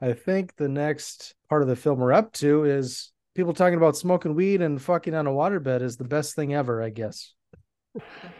[0.00, 3.96] I think the next part of the film we're up to is people talking about
[3.96, 7.32] smoking weed and fucking on a waterbed is the best thing ever, I guess.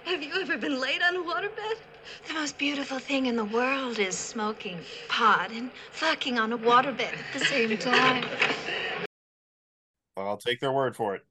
[0.05, 1.79] Have you ever been laid on a waterbed?
[2.29, 7.01] The most beautiful thing in the world is smoking pot and fucking on a waterbed
[7.01, 8.25] at the same time.
[10.17, 11.23] Well, I'll take their word for it.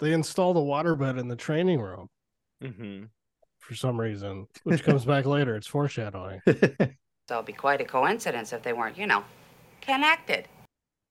[0.00, 2.08] They installed a waterbed in the training room
[2.62, 3.04] Mm-hmm.
[3.58, 5.56] for some reason, which comes back later.
[5.56, 6.40] It's foreshadowing.
[7.26, 9.24] So it'd be quite a coincidence if they weren't, you know,
[9.80, 10.40] connected.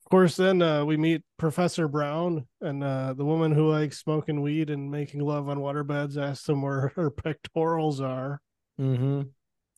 [0.05, 4.43] Of course, then uh, we meet Professor Brown, and uh, the woman who likes smoking
[4.43, 8.41] weed and making love on waterbeds asks him where her pectorals are.
[8.79, 9.21] Mm-hmm.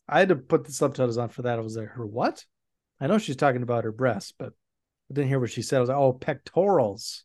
[0.07, 1.57] I had to put the subtitles on for that.
[1.57, 2.45] I was like, her what?
[2.99, 4.53] I know she's talking about her breasts, but
[5.09, 5.77] I didn't hear what she said.
[5.77, 7.23] I was like, oh, pectorals.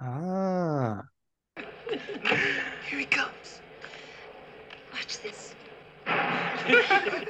[0.00, 1.02] Ah.
[1.56, 3.60] Here he comes.
[4.92, 5.54] Watch this.
[6.06, 7.24] oh,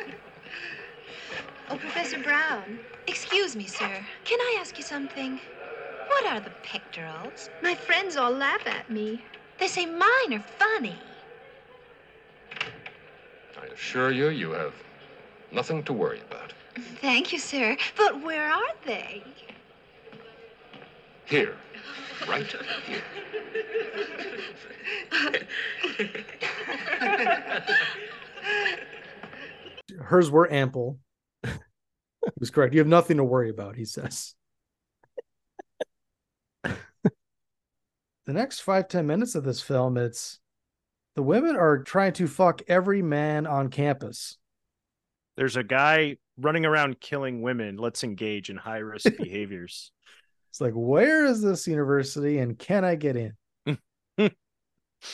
[1.68, 2.80] Professor Brown.
[3.06, 4.04] Excuse me, sir.
[4.24, 5.40] Can I ask you something?
[6.08, 7.48] What are the pectorals?
[7.62, 9.22] My friends all laugh at me.
[9.58, 10.96] They say mine are funny.
[13.60, 14.74] I assure you, you have
[15.52, 16.52] nothing to worry about.
[17.00, 17.76] Thank you, sir.
[17.96, 19.22] But where are they?
[21.26, 21.56] Here,
[22.28, 22.46] right
[22.86, 23.02] here.
[30.00, 30.98] Hers were ample.
[31.44, 31.50] he
[32.38, 32.72] was correct.
[32.74, 34.34] You have nothing to worry about, he says.
[36.64, 36.74] the
[38.26, 40.40] next five, ten minutes of this film, it's
[41.16, 44.38] the women are trying to fuck every man on campus.
[45.36, 47.76] There's a guy running around killing women.
[47.76, 49.92] Let's engage in high risk behaviors.
[50.50, 53.32] It's like, where is this university and can I get in?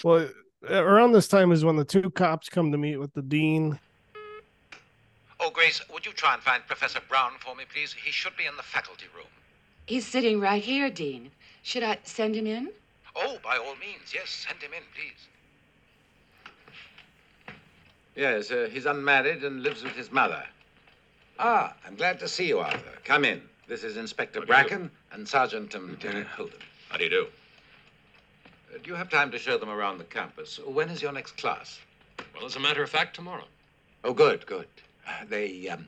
[0.02, 0.28] Well,
[0.68, 3.78] uh, around this time is when the two cops come to meet with the dean.
[5.38, 7.92] Oh, Grace, would you try and find Professor Brown for me, please?
[7.92, 9.26] He should be in the faculty room.
[9.86, 11.30] He's sitting right here, Dean.
[11.62, 12.70] Should I send him in?
[13.14, 15.28] Oh, by all means, yes, send him in, please.
[18.16, 20.42] Yes, uh, he's unmarried and lives with his mother.
[21.38, 22.92] Ah, I'm glad to see you, Arthur.
[23.04, 23.42] Come in.
[23.68, 26.58] This is Inspector Bracken and Sergeant um, Lieutenant Holden.
[26.88, 27.26] How do you do?
[28.72, 30.58] Uh, do you have time to show them around the campus?
[30.64, 31.78] When is your next class?
[32.34, 33.44] Well, as a matter of fact, tomorrow.
[34.02, 34.68] Oh, good, good.
[35.06, 35.86] Uh, they, um,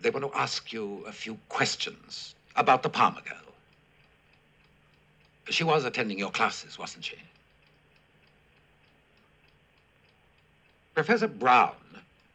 [0.00, 3.54] they want to ask you a few questions about the Palmer girl.
[5.48, 7.16] She was attending your classes, wasn't she?
[10.94, 11.74] Professor Brown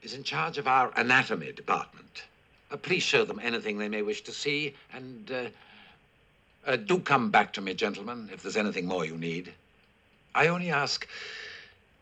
[0.02, 2.24] is in charge of our anatomy department.
[2.72, 5.46] Uh, please show them anything they may wish to see, and uh,
[6.66, 9.52] uh, do come back to me, gentlemen, if there's anything more you need.
[10.34, 11.08] I only ask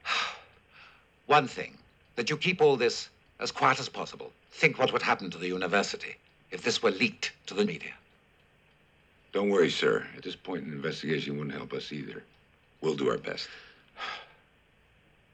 [1.26, 1.78] one thing
[2.16, 4.32] that you keep all this as quiet as possible.
[4.52, 6.16] Think what would happen to the university
[6.52, 7.94] if this were leaked to the media.
[9.32, 10.06] Don't worry, sir.
[10.16, 12.24] At this point, an investigation wouldn't help us either.
[12.82, 13.50] We'll do our best.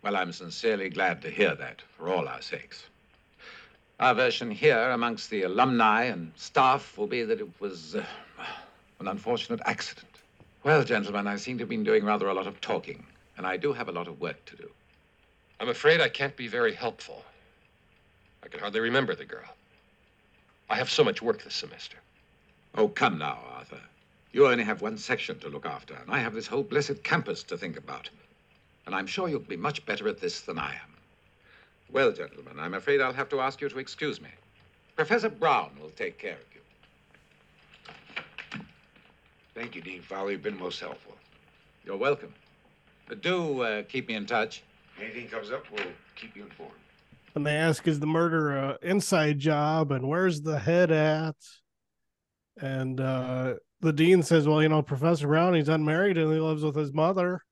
[0.02, 2.86] Well, I'm sincerely glad to hear that for all our sakes.
[4.00, 8.04] Our version here amongst the alumni and staff will be that it was uh,
[9.00, 10.08] an unfortunate accident.
[10.64, 13.58] Well, gentlemen, I seem to have been doing rather a lot of talking, and I
[13.58, 14.70] do have a lot of work to do.
[15.60, 17.26] I'm afraid I can't be very helpful.
[18.42, 19.50] I can hardly remember the girl.
[20.70, 21.98] I have so much work this semester.
[22.76, 23.82] Oh, come now, Arthur.
[24.32, 27.44] You only have one section to look after, and I have this whole blessed campus
[27.44, 28.10] to think about.
[28.90, 30.96] And I'm sure you'll be much better at this than I am.
[31.92, 34.30] Well, gentlemen, I'm afraid I'll have to ask you to excuse me.
[34.96, 36.62] Professor Brown will take care of you.
[39.54, 40.32] Thank you, Dean Fowler.
[40.32, 41.14] You've been most helpful.
[41.86, 42.34] You're welcome.
[43.08, 44.64] But do uh, keep me in touch.
[45.00, 45.86] Anything comes up, we'll
[46.16, 46.74] keep you informed.
[47.36, 49.92] And they ask, is the murder an inside job?
[49.92, 51.36] And where's the head at?
[52.60, 56.64] And uh, the dean says, well, you know, Professor Brown, he's unmarried and he lives
[56.64, 57.44] with his mother.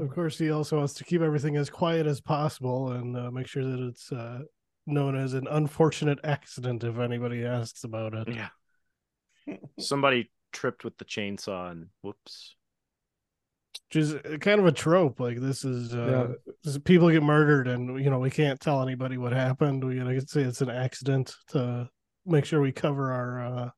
[0.00, 3.46] Of course, he also wants to keep everything as quiet as possible and uh, make
[3.46, 4.40] sure that it's uh,
[4.86, 8.28] known as an unfortunate accident if anybody asks about it.
[8.28, 9.56] Yeah.
[9.78, 12.56] Somebody tripped with the chainsaw and whoops.
[13.88, 15.20] Which is kind of a trope.
[15.20, 18.82] Like this is, uh, this is people get murdered, and you know we can't tell
[18.82, 19.84] anybody what happened.
[19.84, 21.90] We gotta say it's an accident to
[22.24, 23.70] make sure we cover our uh,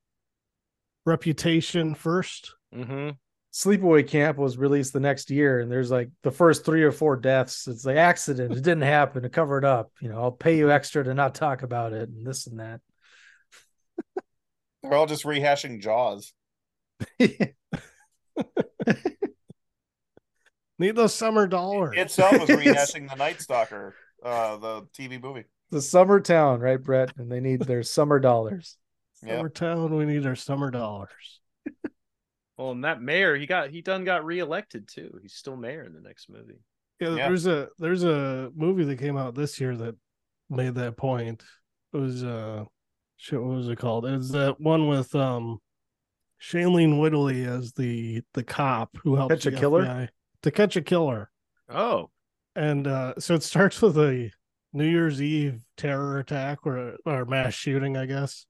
[1.04, 3.10] reputation 1st Mm-hmm.
[3.52, 7.14] Sleepaway Camp was released the next year, and there's like the first three or four
[7.16, 7.68] deaths.
[7.68, 8.50] It's like accident.
[8.50, 9.22] It didn't happen.
[9.22, 12.08] To cover it up, you know, I'll pay you extra to not talk about it,
[12.08, 12.80] and this and that.
[14.82, 16.32] We're all just rehashing Jaws.
[20.76, 21.94] Need those summer dollars.
[21.96, 25.44] Itself was rehashing the Night Stalker, uh, the TV movie.
[25.74, 27.16] The summer town, right, Brett?
[27.16, 28.76] And they need their summer dollars.
[29.24, 29.36] Yeah.
[29.38, 31.40] Summer town, we need our summer dollars.
[32.56, 35.18] Well, and that mayor, he got he done got reelected too.
[35.20, 36.60] He's still mayor in the next movie.
[37.00, 37.26] Yeah, Yeah.
[37.26, 39.96] there's a there's a movie that came out this year that
[40.48, 41.42] made that point.
[41.92, 42.66] It was uh
[43.16, 44.06] shit, what was it called?
[44.06, 45.58] It's that one with um
[46.40, 49.84] Shailene Woodley as the the cop who helps Catch a the Killer?
[49.84, 50.08] FBI
[50.42, 51.30] to catch a killer.
[51.68, 52.10] Oh,
[52.54, 54.30] And uh so it starts with a
[54.74, 58.44] New Year's Eve terror attack or or mass shooting, I guess.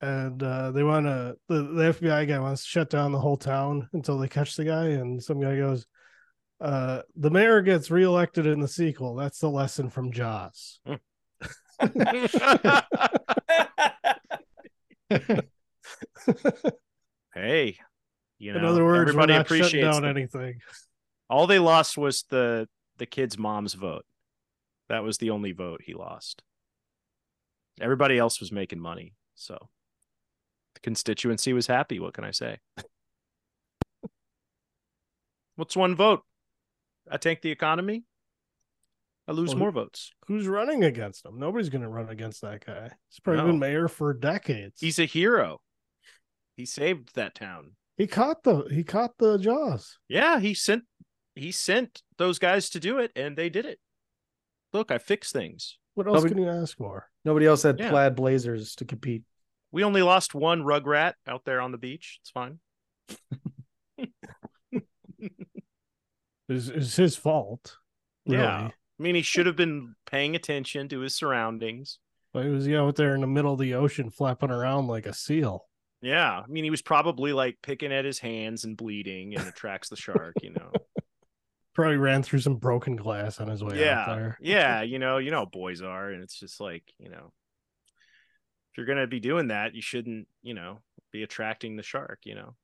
[0.00, 3.38] And uh they want to the, the FBI guy wants to shut down the whole
[3.38, 5.86] town until they catch the guy and some guy goes
[6.60, 9.16] uh the mayor gets reelected in the sequel.
[9.16, 10.80] That's the lesson from Jaws.
[17.34, 17.78] hey,
[18.38, 20.10] you know, in other words, everybody we're not shutting appreciates down them.
[20.16, 20.60] anything.
[21.30, 22.68] All they lost was the
[22.98, 24.04] the kid's mom's vote.
[24.88, 26.42] That was the only vote he lost.
[27.80, 29.68] Everybody else was making money, so
[30.74, 32.00] the constituency was happy.
[32.00, 32.58] What can I say?
[35.56, 36.22] What's one vote?
[37.10, 38.04] I tank the economy.
[39.26, 40.12] I lose Well, more votes.
[40.26, 41.38] Who's running against him?
[41.38, 42.90] Nobody's going to run against that guy.
[43.10, 43.48] He's probably No.
[43.48, 44.80] been mayor for decades.
[44.80, 45.60] He's a hero.
[46.56, 47.72] He saved that town.
[47.96, 49.98] he caught the he caught the Jaws.
[50.08, 50.84] Yeah, he sent
[51.34, 53.78] he sent those guys to do it, and they did it.
[54.72, 55.78] Look, I fixed things.
[55.94, 57.08] What else Nobody- can you ask for?
[57.24, 57.90] Nobody else had Yeah.
[57.90, 59.22] plaid blazers to compete.
[59.72, 62.18] We only lost one rugrat out there on the beach.
[62.22, 62.60] It's fine.
[66.48, 67.76] It's, it's his fault.
[68.26, 68.42] Really.
[68.42, 68.68] Yeah.
[68.68, 71.98] I mean, he should have been paying attention to his surroundings.
[72.32, 75.04] But he was yeah, out there in the middle of the ocean flapping around like
[75.06, 75.66] a seal.
[76.00, 76.40] Yeah.
[76.42, 79.96] I mean, he was probably like picking at his hands and bleeding and attracts the
[79.96, 80.72] shark, you know.
[81.78, 84.14] Probably ran through some broken glass on his way out yeah.
[84.14, 84.38] there.
[84.42, 84.82] Yeah.
[84.82, 86.10] You know, you know how boys are.
[86.10, 87.32] And it's just like, you know,
[88.70, 90.80] if you're going to be doing that, you shouldn't, you know,
[91.12, 92.54] be attracting the shark, you know.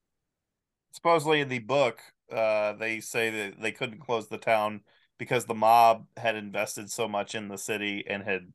[0.92, 2.00] supposedly in the book
[2.32, 4.80] uh they say that they couldn't close the town
[5.18, 8.52] because the mob had invested so much in the city and had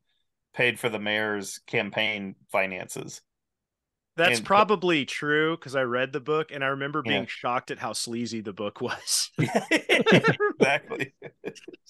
[0.54, 3.22] paid for the mayor's campaign finances
[4.18, 7.28] That's And- probably true because I read the book and I remember being Yeah.
[7.30, 9.32] shocked at how sleazy the book was.
[9.40, 11.14] exactly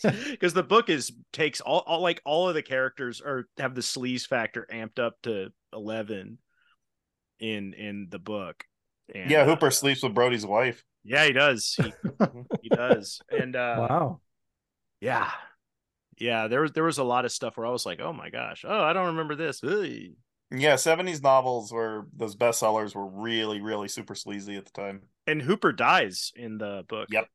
[0.04, 3.82] Because the book is takes all, all like all of the characters are have the
[3.82, 6.38] sleaze factor amped up to eleven
[7.40, 8.64] in in the book.
[9.16, 11.76] And, yeah uh, hooper sleeps with brody's wife yeah, he does.
[11.78, 11.94] He,
[12.62, 13.22] he does.
[13.32, 14.20] And uh Wow.
[15.00, 15.32] yeah.
[16.20, 18.30] Yeah, there was there was a lot of stuff where I was like, oh my
[18.30, 19.64] gosh, oh, I don't remember this.
[19.64, 20.12] Ugh.
[20.52, 25.42] Yeah 70s novels were those bestsellers were really really super sleazy at the time And
[25.42, 27.08] Hooper dies in the book.
[27.12, 27.28] Yep.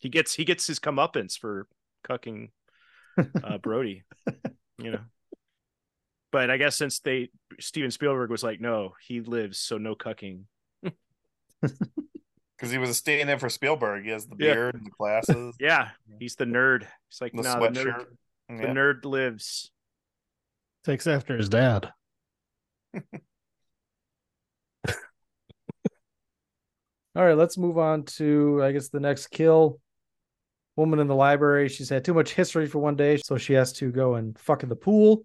[0.00, 1.66] He gets he gets his comeuppance for
[2.08, 2.50] cucking
[3.44, 4.04] uh Brody.
[4.78, 5.00] you know.
[6.32, 7.28] But I guess since they
[7.58, 10.44] Steven Spielberg was like, no, he lives, so no cucking.
[11.60, 14.54] because he was staying in for spielberg he has the Yeah.
[14.54, 15.88] beard and the glasses Yeah,
[16.18, 16.86] he's the nerd.
[17.10, 18.06] He's like, the no, the nerd, sweatshirt
[18.48, 19.70] the nerd lives.
[20.84, 21.92] Takes after his dad.
[27.16, 29.80] All right, let's move on to I guess the next kill.
[30.76, 31.68] Woman in the library.
[31.68, 34.62] She's had too much history for one day, so she has to go and fuck
[34.62, 35.24] in the pool.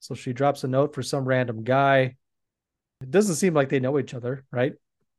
[0.00, 2.16] So she drops a note for some random guy.
[3.02, 4.72] It doesn't seem like they know each other, right?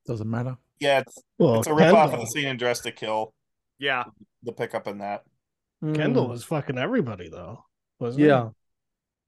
[0.07, 0.57] Doesn't matter.
[0.79, 3.33] yeah it's, Well, it's a rip off of the scene in dress to kill
[3.77, 4.05] Yeah.
[4.43, 5.23] the pickup in that
[5.93, 7.65] Kendall Mm, was fucking everybody though.
[7.99, 8.27] Wasn't he?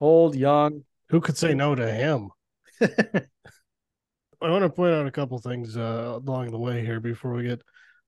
[0.01, 0.83] Old, young.
[1.09, 2.31] Who could say no to him?
[2.81, 7.43] I want to point out a couple things uh, along the way here before we
[7.43, 7.61] get.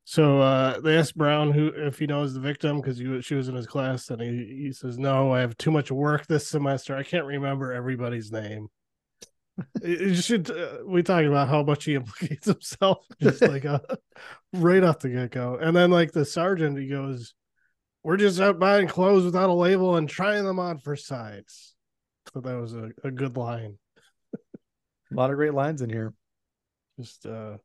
[0.06, 3.56] So uh, they asked Brown who if he knows the victim because she was in
[3.56, 6.96] his class, and he, he says, "No, I have too much work this semester.
[6.96, 8.68] I can't remember everybody's name."
[9.84, 13.80] It should uh, we talking about how much he implicates himself just like uh,
[14.52, 17.36] right off the get go, and then like the sergeant, he goes,
[18.04, 21.73] "We're just out buying clothes without a label and trying them on for size."
[22.34, 23.78] So that was a, a good line.
[24.36, 26.14] A lot of great lines in here.
[27.00, 27.58] Just uh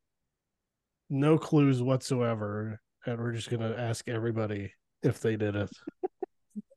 [1.08, 2.80] no clues whatsoever.
[3.06, 4.72] And we're just gonna ask everybody
[5.02, 5.70] if they did it.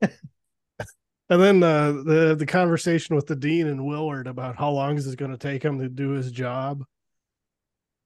[0.00, 5.06] and then uh the the conversation with the dean and Willard about how long is
[5.06, 6.82] it gonna take him to do his job.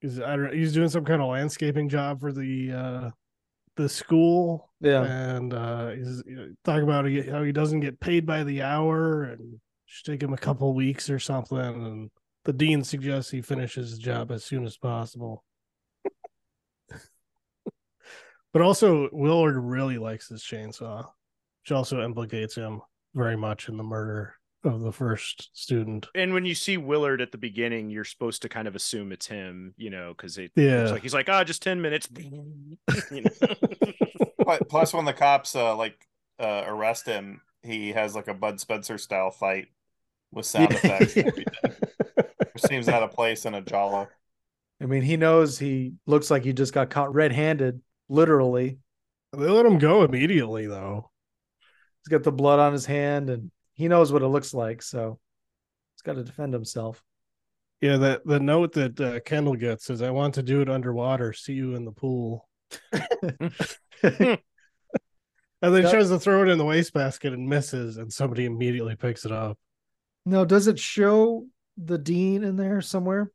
[0.01, 3.11] Because I don't he's doing some kind of landscaping job for the uh
[3.77, 4.73] the school.
[4.81, 5.05] Yeah.
[5.05, 9.23] And uh he's you know, talking about how he doesn't get paid by the hour
[9.23, 9.61] and
[9.97, 11.59] should take him a couple weeks or something.
[11.59, 12.10] And
[12.44, 15.43] the dean suggests he finishes his job as soon as possible.
[18.52, 21.05] but also, Willard really likes this chainsaw,
[21.62, 22.82] which also implicates him
[23.14, 26.09] very much in the murder of the first student.
[26.14, 29.27] And when you see Willard at the beginning, you're supposed to kind of assume it's
[29.27, 30.81] him, you know, because it Yeah.
[30.81, 32.09] looks like he's like, oh, just 10 minutes.
[33.10, 33.31] You know?
[34.43, 36.06] Pl- Plus, when the cops uh, like
[36.39, 39.68] uh, arrest him, he has like a Bud Spencer style fight
[40.32, 41.15] with sound effects.
[41.15, 44.09] which seems out of place in a giallo.
[44.81, 48.78] I mean, he knows he looks like he just got caught red-handed, literally.
[49.32, 51.11] They let him go immediately, though.
[52.05, 55.19] He's got the blood on his hand, and he knows what it looks like, so
[55.94, 57.03] he's got to defend himself.
[57.81, 61.32] Yeah, that the note that uh, Kendall gets is, "I want to do it underwater.
[61.32, 62.48] See you in the pool."
[62.93, 63.51] and
[64.03, 64.39] then
[65.62, 69.24] he That- tries to throw it in the wastebasket and misses, and somebody immediately picks
[69.24, 69.59] it up.
[70.27, 71.47] No, does it show
[71.78, 73.32] the dean in there somewhere?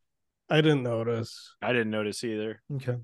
[0.50, 1.56] I didn't notice.
[1.62, 2.62] I didn't notice either.
[2.76, 2.98] Okay.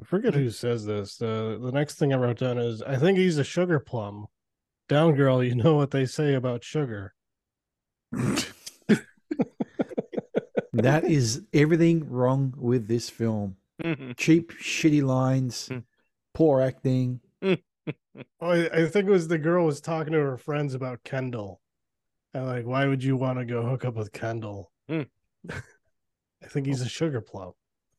[0.00, 1.16] I forget who says this.
[1.16, 4.26] The the next thing I wrote down is, "I think he's a sugar plum."
[4.88, 7.14] Down girl, you know what they say about sugar.
[10.82, 13.56] That is everything wrong with this film.
[13.82, 14.12] Mm-hmm.
[14.16, 15.84] Cheap, shitty lines, mm.
[16.34, 17.20] poor acting.
[18.40, 21.60] Oh, I, I think it was the girl was talking to her friends about Kendall.
[22.36, 24.70] And like, why would you want to go hook up with Kendall?
[24.90, 25.02] Hmm.
[25.50, 27.52] I think he's a sugar plum.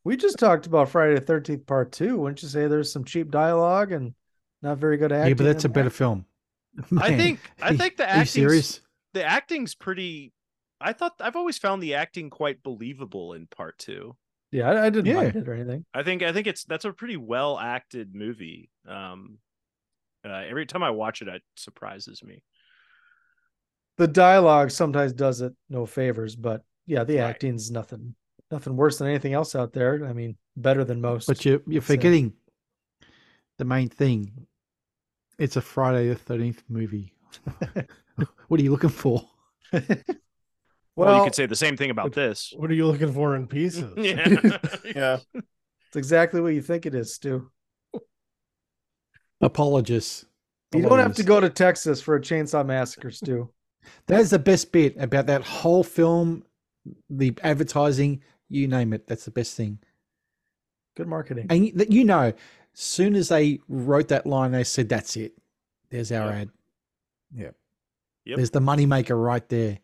[0.03, 2.17] We just talked about Friday the Thirteenth Part Two.
[2.17, 4.13] Wouldn't you say there's some cheap dialogue and
[4.61, 5.29] not very good acting?
[5.29, 5.95] Yeah, but that's a in better that?
[5.95, 6.25] film.
[6.99, 8.81] I think I think the are you acting's
[9.13, 10.33] the acting's pretty
[10.79, 14.15] I thought I've always found the acting quite believable in part two.
[14.51, 15.15] Yeah, I, I didn't Yeah.
[15.15, 15.83] mind it or anything.
[15.95, 18.69] I think I think it's that's a pretty well acted movie.
[18.87, 19.39] Um
[20.23, 22.43] uh, every time I watch it, it surprises me.
[23.97, 27.23] The dialogue sometimes does it no favors, but yeah, the Right.
[27.29, 28.15] acting's nothing,
[28.51, 30.05] nothing worse than anything else out there.
[30.05, 31.27] I mean, better than most.
[31.27, 32.33] But you're, you're So- forgetting
[33.57, 34.47] the main thing.
[35.39, 37.13] It's a Friday the Thirteenth movie.
[38.47, 39.27] what are you looking for?
[39.71, 39.83] Well,
[40.95, 42.53] Well- you could say the same thing about this.
[42.55, 43.91] What are you looking for in pieces?
[43.97, 44.57] Yeah.
[44.95, 45.17] Yeah.
[45.33, 47.49] It's exactly what you think it is, Stu.
[49.41, 50.25] Apologists.
[50.73, 53.51] You don't have to go to Texas for a chainsaw massacre, Stu.
[54.07, 56.43] That's the best bit about that whole film.
[57.09, 59.07] The advertising, you name it.
[59.07, 59.79] That's the best thing.
[60.95, 61.47] Good marketing.
[61.49, 62.33] And you, you know,
[62.73, 65.33] soon as they wrote that line, they said, "That's it.
[65.89, 66.49] There's our ad."
[67.33, 67.51] Yeah.
[68.25, 68.35] Yep.
[68.37, 69.79] There's the moneymaker right there.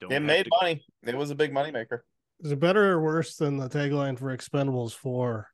[0.00, 0.84] Don't It made to- money.
[1.02, 2.04] It was a big money maker.
[2.40, 5.48] Is it better or worse than the tagline for Expendables 4?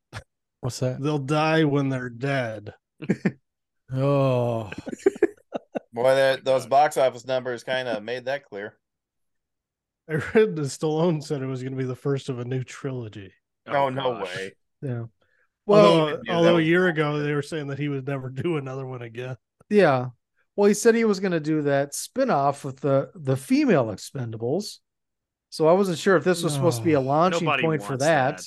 [0.60, 1.00] What's that?
[1.00, 2.74] They'll die when they're dead.
[3.94, 4.70] Oh,
[5.92, 8.76] Boy, that, those uh, box office numbers kind of made that clear.
[10.08, 12.64] I read that Stallone said it was going to be the first of a new
[12.64, 13.32] trilogy.
[13.66, 14.36] Oh, oh no gosh.
[14.36, 14.52] way.
[14.82, 15.04] Yeah.
[15.66, 18.56] Well, Well, Yeah, although a year ago they were saying that he would never do
[18.56, 19.36] another one again.
[19.68, 20.08] yeah.
[20.54, 24.80] Well, he said he was going to do that spin-off with the the female Expendables.
[25.48, 27.02] So I wasn't sure if this was supposed to be a oh.
[27.02, 28.38] launching Nobody point for that.
[28.38, 28.44] that.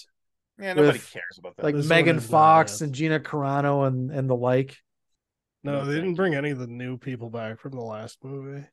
[0.63, 1.63] Yeah, nobody With, cares about that.
[1.63, 4.77] Like This Megan Fox and Gina Carano and and the like.
[5.65, 8.65] No, No, they didn't bring any of the new people back from the last movie.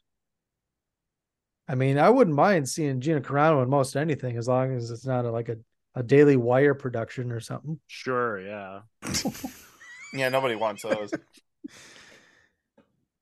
[1.69, 5.06] I mean, I wouldn't mind seeing Gina Carano in most anything as long as it's
[5.06, 5.56] not a, like a,
[5.94, 7.81] a Daily Wire production or something.
[7.86, 8.81] Sure, yeah.
[10.12, 11.12] yeah, nobody wants those.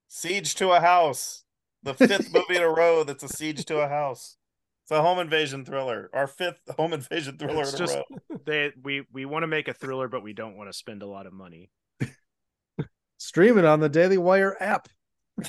[0.09, 1.45] Siege to a house.
[1.83, 4.37] The fifth movie in a row that's a siege to a house.
[4.85, 6.11] It's a home invasion thriller.
[6.13, 8.39] Our fifth home invasion thriller It's in just a row.
[8.45, 11.07] they we we want to make a thriller, but we don't want to spend a
[11.07, 11.71] lot of money.
[13.21, 14.89] Stream it on the Daily Wire app.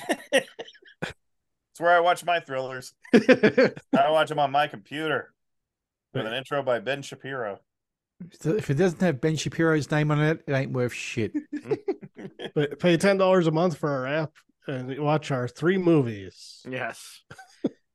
[1.72, 2.92] It's where I watch my thrillers.
[3.14, 5.32] I watch them on my computer
[6.12, 7.60] with an intro by Ben Shapiro.
[8.44, 11.32] If it doesn't have Ben Shapiro's name on it, it ain't worth shit.
[12.22, 12.48] Mm-hmm.
[12.54, 14.32] But pay ten dollars a month for our app
[14.66, 16.60] and watch our three movies.
[16.68, 17.22] Yes.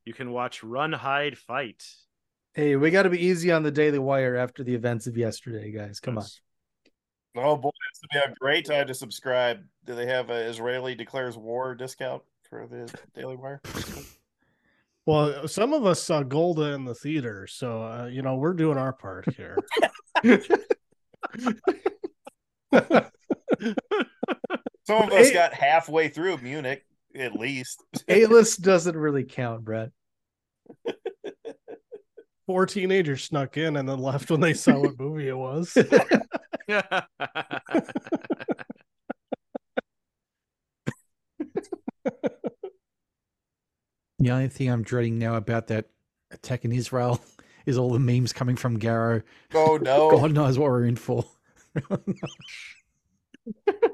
[0.05, 1.83] you can watch Run, Hide, Fight.
[2.53, 5.71] Hey, we got to be easy on the Daily Wire after the events of yesterday,
[5.71, 5.99] guys.
[5.99, 6.25] Come on.
[7.39, 9.59] Oh boy, this would be a great time to subscribe.
[9.85, 13.61] Do they have a Israeli declares war discount for the Daily Wire?
[15.05, 18.77] Well, some of us saw Golda in the theater, so uh, you know we're doing
[18.77, 19.57] our part here.
[24.85, 26.85] Some of us Hey- got halfway through Munich,
[27.15, 27.83] at least.
[28.07, 29.89] A list doesn't really count, Brett.
[32.45, 35.77] Four teenagers snuck in and then left when they saw what movie it was.
[44.19, 45.89] The only thing I'm dreading now about that
[46.31, 47.21] attack in Israel
[47.65, 49.21] is all the memes coming from Garrow.
[49.53, 50.09] Oh no!
[50.19, 51.23] God knows what we're in for.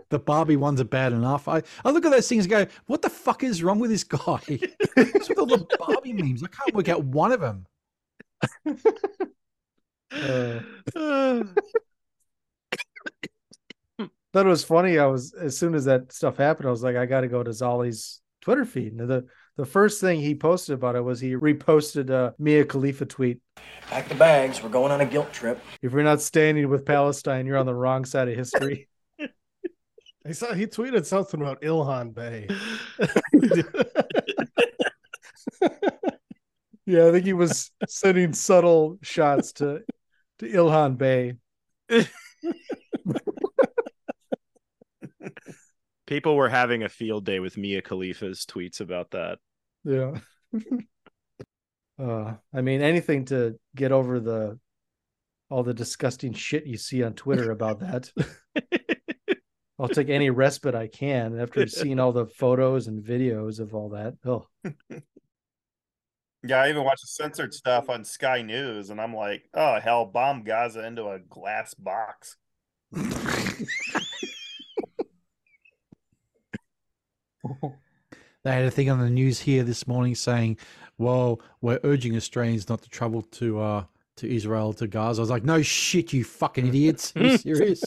[0.09, 1.47] the Barbie ones are bad enough.
[1.47, 4.05] I, I look at those things and go, what the fuck is wrong with this
[4.05, 4.59] guy?
[4.95, 6.41] What's with all the Barbie memes?
[6.43, 7.65] I can't work out one of them.
[10.95, 11.43] Uh,
[14.33, 14.97] thought it was funny.
[14.97, 17.43] I was as soon as that stuff happened, I was like, I got to go
[17.43, 18.93] to Zolly's Twitter feed.
[18.93, 23.05] And the the first thing he posted about it was he reposted a Mia Khalifa
[23.05, 23.39] tweet.
[23.87, 24.63] Pack the bags.
[24.63, 25.61] We're going on a guilt trip.
[25.81, 28.89] If you're not standing with Palestine, you're on the wrong side of history.
[30.25, 32.47] I saw he tweeted something about Ilhan Bay.
[36.85, 39.83] yeah, I think he was sending subtle shots to
[40.39, 41.35] to Ilhan Bay.
[46.07, 49.39] People were having a field day with Mia Khalifa's tweets about that.
[49.85, 50.19] Yeah.
[51.99, 54.59] uh, I mean, anything to get over the
[55.49, 58.11] all the disgusting shit you see on Twitter about that.
[59.79, 63.89] I'll take any respite I can after seeing all the photos and videos of all
[63.89, 64.15] that.
[64.25, 64.47] Oh,
[66.45, 70.05] Yeah, I even watched the censored stuff on Sky News, and I'm like, oh hell,
[70.05, 72.35] bomb Gaza into a glass box.
[78.43, 80.57] They had a thing on the news here this morning saying,
[80.97, 83.83] "Well, we're urging Australians not to travel to uh
[84.17, 87.13] to Israel to Gaza." I was like, "No shit, you fucking idiots!
[87.15, 87.83] Are you serious?"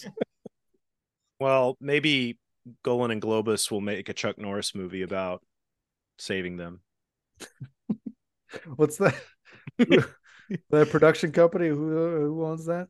[1.39, 2.39] Well, maybe
[2.83, 5.43] Golan and Globus will make a Chuck Norris movie about
[6.19, 6.81] saving them.
[8.77, 9.15] what's that?
[9.79, 12.89] the production company who who owns that?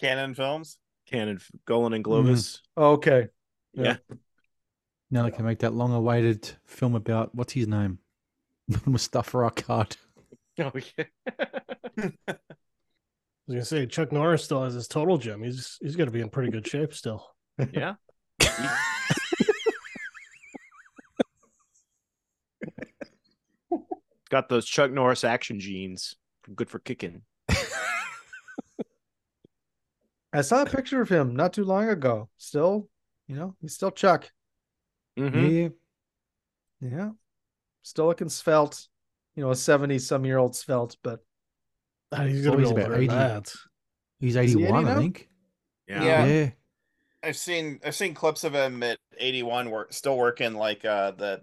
[0.00, 0.78] Cannon Films.
[1.06, 2.60] Cannon Golan and Globus.
[2.76, 3.28] Oh, okay.
[3.74, 3.98] Yeah.
[5.10, 7.98] Now they can make that long-awaited film about what's his name,
[8.86, 9.96] Mustafa Akkad.
[10.58, 11.04] Oh yeah.
[12.28, 12.34] I
[13.46, 15.42] was gonna say Chuck Norris still has his total gym.
[15.42, 17.24] He's he's gonna be in pretty good shape still.
[17.72, 17.94] Yeah.
[24.28, 26.16] Got those Chuck Norris action genes.
[26.54, 27.22] Good for kicking.
[30.32, 32.28] I saw a picture of him not too long ago.
[32.36, 32.88] Still,
[33.28, 34.30] you know, he's still Chuck.
[35.16, 35.72] Mhm.
[36.80, 37.10] Yeah, Yeah.
[37.82, 38.88] Still looking svelte.
[39.34, 41.24] You know, a 70 some year old svelte, but
[42.12, 43.06] Ah, he's gonna be he's about 80.
[43.08, 43.52] that.
[44.20, 45.28] he's Is he 81, 80 I think.
[45.88, 46.04] Yeah.
[46.04, 46.24] Yeah.
[46.26, 46.50] yeah.
[47.22, 51.42] I've seen I've seen clips of him at 81 work still working like uh the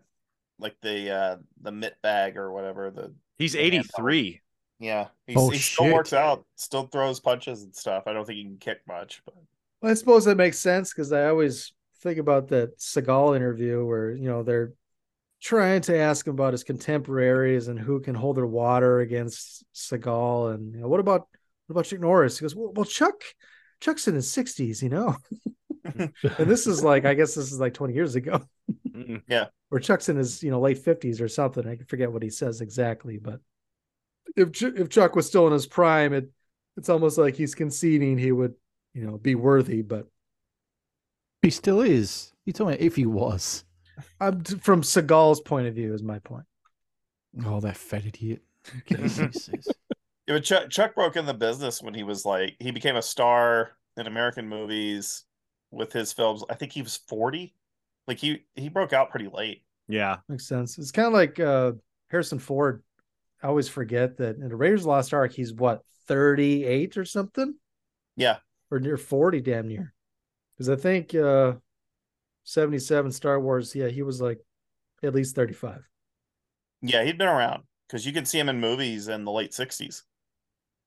[0.59, 4.41] like the uh the mitt bag or whatever the He's 83.
[4.79, 5.93] Yeah, he's, Oh, he still shit.
[5.93, 8.03] works out, still throws punches and stuff.
[8.05, 9.35] I don't think he can kick much, but
[9.81, 11.73] I suppose that makes sense because I always
[12.03, 14.73] think about that Seagal interview where, you know, they're
[15.41, 20.53] trying to ask him about his contemporaries and who can hold their water against Seagal.
[20.53, 21.27] And you know, what about
[21.67, 22.37] what about Chuck Norris?
[22.37, 23.23] He goes, Well, well Chuck,
[23.79, 25.15] Chuck's in his 60s, you know.
[25.85, 28.41] and this is like, I guess this is like 20 years ago.
[28.89, 29.17] Mm-hmm.
[29.27, 31.67] Yeah, or Chuck's in his you know late fifties or something.
[31.67, 33.39] I forget what he says exactly, but
[34.35, 36.29] if Ch- if Chuck was still in his prime, it
[36.77, 38.53] it's almost like he's conceding he would
[38.93, 39.81] you know be worthy.
[39.81, 40.07] But
[41.43, 42.33] He still is.
[42.45, 43.63] You told me if he was.
[44.19, 46.45] I'm from Seagal's point of view is my point.
[47.45, 48.41] Oh, that fat idiot.
[48.71, 49.35] Who cares what?
[50.25, 53.01] Yeah, but Chuck, Chuck broke in the business when he was like he became a
[53.01, 55.25] star in American movies
[55.69, 56.43] with his films.
[56.49, 57.53] I think he was 40.
[58.07, 59.63] Like he he broke out pretty late.
[59.87, 60.17] Yeah.
[60.29, 60.77] Makes sense.
[60.79, 61.73] It's kind of like uh
[62.09, 62.81] Harrison Ford.
[63.43, 66.95] I always forget that in the Raiders of the Lost Ark, he's what thirty eight
[66.97, 67.55] or something,
[68.15, 68.37] Yeah.
[68.71, 69.92] or near forty, damn near.
[70.63, 71.53] Because I think uh
[72.45, 74.39] seventy seven Star Wars, yeah, he was like
[75.03, 75.83] at least thirty five.
[76.81, 80.03] Yeah, he'd been around because you can see him in movies in the late 60s.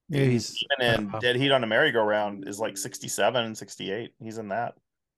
[0.08, 4.12] Yeah, he's Even in uh, Dead Heat on a Merry-Go-Round is like 67 and 68.
[4.22, 4.74] He's in that.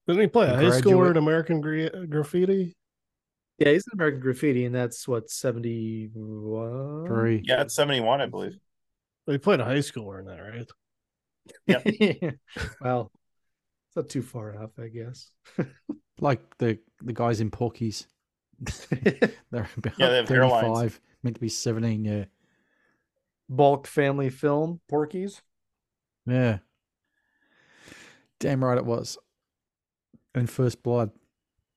[0.07, 2.77] Didn't he play a high schooler in American Gra- Graffiti?
[3.59, 7.07] Yeah, he's in American Graffiti, and that's what seventy one.
[7.07, 7.43] three.
[7.45, 8.57] Yeah, it's 71, I believe.
[9.27, 10.69] Well, he played a high schooler in that, right?
[11.67, 12.31] Yeah,
[12.81, 13.18] well, it's
[13.99, 15.31] not too far off, I guess.
[16.21, 18.09] Like the the guys in Porky's.
[18.91, 20.63] They're about Yeah, they have hairlines.
[20.63, 22.25] 35, meant to be 17, yeah.
[23.49, 25.41] Bulk family film, Porky's.
[26.27, 26.59] Yeah.
[28.41, 29.17] Damn right it was.
[30.35, 31.13] And First Blood.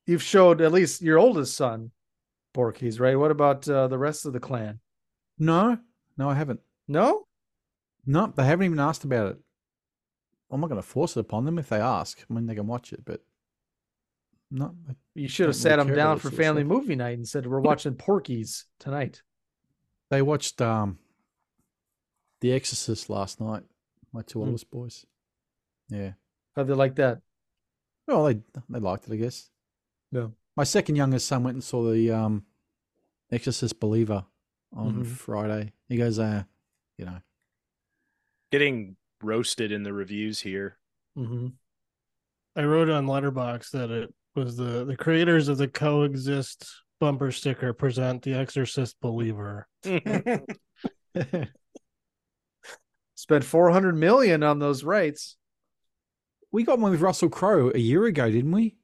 [0.08, 1.92] You've showed at least your oldest son,
[2.52, 3.20] Porky's, right?
[3.20, 4.80] What about uh, the rest of the clan?
[5.38, 5.78] No,
[6.18, 6.62] no, I haven't.
[6.88, 7.28] No,
[8.08, 9.38] No, they haven't even asked about it.
[10.52, 12.24] I'm not going to force it upon them if they ask.
[12.30, 13.24] I mean, they can watch it, but
[14.52, 14.76] no.
[14.90, 16.70] I you should have don't sat really them down for that sort of family stuff.
[16.78, 19.24] movie night and said, "We're watching Porky's tonight."
[20.10, 21.00] They watched um,
[22.42, 23.64] The Exorcist last night.
[24.12, 24.48] My two Hmm.
[24.48, 25.06] oldest boys.
[25.90, 26.14] Yeah,
[26.56, 27.22] How they like that?
[28.08, 29.50] Well, they they liked it, I guess.
[30.12, 30.28] Yeah.
[30.58, 32.46] My second youngest son went and saw the um,
[33.32, 34.26] Exorcist Believer
[34.74, 35.08] on Mhm.
[35.08, 35.72] Friday.
[35.88, 36.44] He goes, uh,
[36.98, 37.22] you know,
[38.52, 40.78] Getting roasted in the reviews here.
[41.18, 41.48] Mm-hmm.
[42.56, 46.70] I wrote on Letterboxd that it was the the creators of the coexist
[47.00, 49.68] bumper sticker present the Exorcist Believer.
[53.16, 55.38] Spent four hundred million on those rights.
[56.52, 58.76] we got one with Russell Crowe a year ago, didn't we?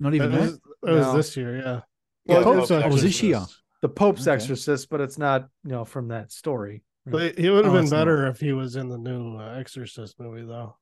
[0.00, 0.60] Not even That that.
[0.82, 1.16] was, No.
[1.16, 1.80] this year, yeah.
[2.26, 3.36] Well, The Pope's Oh, was this year?
[3.36, 3.62] Exorcist.
[3.82, 4.32] The Pope's Okay.
[4.34, 6.82] Exorcist, but it's not you know from that story.
[7.10, 7.98] But he would have Oh, been it's not.
[8.00, 10.76] better if he was in the new uh, Exorcist movie, though.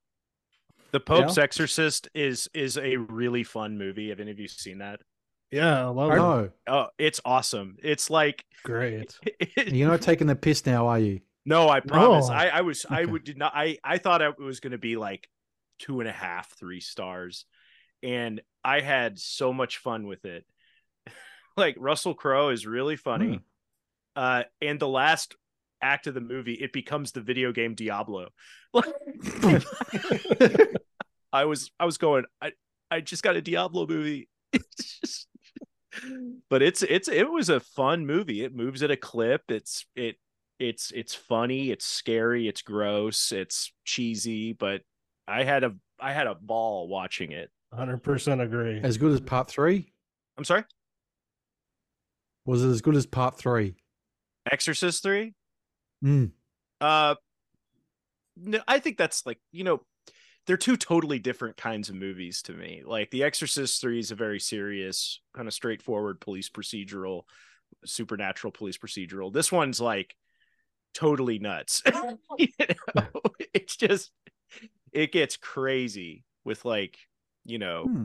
[0.92, 4.08] The Pope's Exorcist is is a really fun movie.
[4.10, 5.00] Have any of you seen that?
[5.50, 6.16] Yeah, I love it.
[6.16, 7.76] No, Oh, it's awesome.
[7.82, 9.18] It's like Great.
[9.66, 11.20] you're not taking the piss now, are you?
[11.44, 12.28] No, I promise.
[12.28, 12.34] No.
[12.34, 15.28] I, I was I would did not I I thought it was gonna be like
[15.78, 17.44] two and a half, three stars.
[18.02, 20.44] And I had so much fun with it.
[21.56, 23.34] like Russell Crowe is really funny.
[23.36, 23.42] Hmm.
[24.16, 25.36] Uh and the last
[25.82, 28.28] act of the movie, it becomes the video game Diablo.
[31.32, 32.52] I was I was going, I
[32.90, 34.28] I just got a Diablo movie.
[34.52, 35.28] It's just
[36.50, 38.42] but it's it's it was a fun movie.
[38.42, 39.42] It moves at a clip.
[39.48, 40.16] It's it
[40.58, 44.82] it's it's funny, it's scary, it's gross, it's cheesy, but
[45.28, 47.50] I had a I had a ball watching it.
[47.74, 48.80] 100% agree.
[48.82, 49.92] As good as part three?
[50.38, 50.64] I'm sorry,
[52.46, 53.74] Was it as good as part three?
[54.50, 55.34] Exorcist 3?
[56.04, 56.32] Mm.
[56.80, 57.14] Uh
[58.36, 59.80] no, I think that's like, you know,
[60.46, 62.82] they're two totally different kinds of movies to me.
[62.84, 67.22] Like The Exorcist 3 is a very serious, kind of straightforward police procedural,
[67.84, 69.32] supernatural police procedural.
[69.32, 70.14] This one's like
[70.94, 71.82] totally nuts.
[72.38, 72.48] You
[72.94, 73.06] know?
[73.54, 74.10] It's just
[74.92, 76.98] it gets crazy with like,
[77.44, 78.04] you know, Hmm.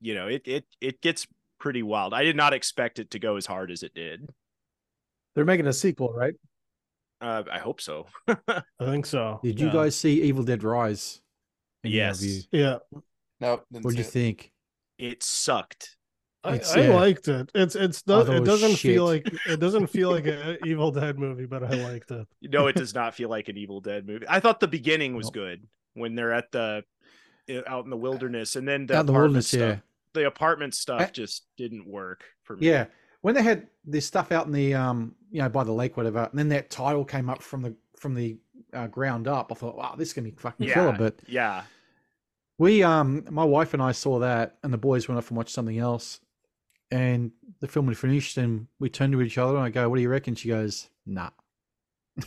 [0.00, 1.26] you know, it it it gets
[1.58, 2.14] pretty wild.
[2.14, 4.26] I did not expect it to go as hard as it did.
[5.34, 6.34] They're making a sequel, right?
[7.20, 8.06] Uh, I hope so.
[8.28, 9.40] I think so.
[9.42, 9.72] Did you yeah.
[9.72, 11.20] guys see Evil Dead Rise?
[11.84, 12.46] Any Yes.
[12.52, 12.78] Yeah.
[13.40, 14.52] No, What do you think?
[14.98, 15.96] It sucked.
[16.44, 17.50] I, I liked it.
[17.54, 20.92] It's it's I do- it it doesn't feel like it doesn't feel like an Evil
[20.92, 22.26] Dead movie, but I liked it.
[22.42, 24.26] No, it does not feel like an Evil Dead movie.
[24.28, 25.34] I thought the beginning was Nope.
[25.34, 26.84] good when they're at the
[27.66, 29.60] out in the wilderness, and then the Out the apartment wilderness, stuff.
[29.60, 29.76] yeah.
[30.20, 32.68] The apartment stuff Uh, just didn't work for me.
[32.68, 32.86] Yeah,
[33.26, 36.28] when they had this stuff out in the um, you know, by the lake, whatever,
[36.30, 38.36] and then that title came up from the from the
[38.72, 39.50] uh, ground up.
[39.50, 40.94] I thought, wow, this is gonna be fucking yeah, killer.
[40.96, 41.64] But yeah.
[42.56, 45.50] we, um, my wife and I saw that, and the boys went off and watched
[45.50, 46.20] something else,
[46.92, 49.96] and the film had finished, and we turned to each other, and I go, "What
[49.96, 51.30] do you reckon?" She goes, "Nah."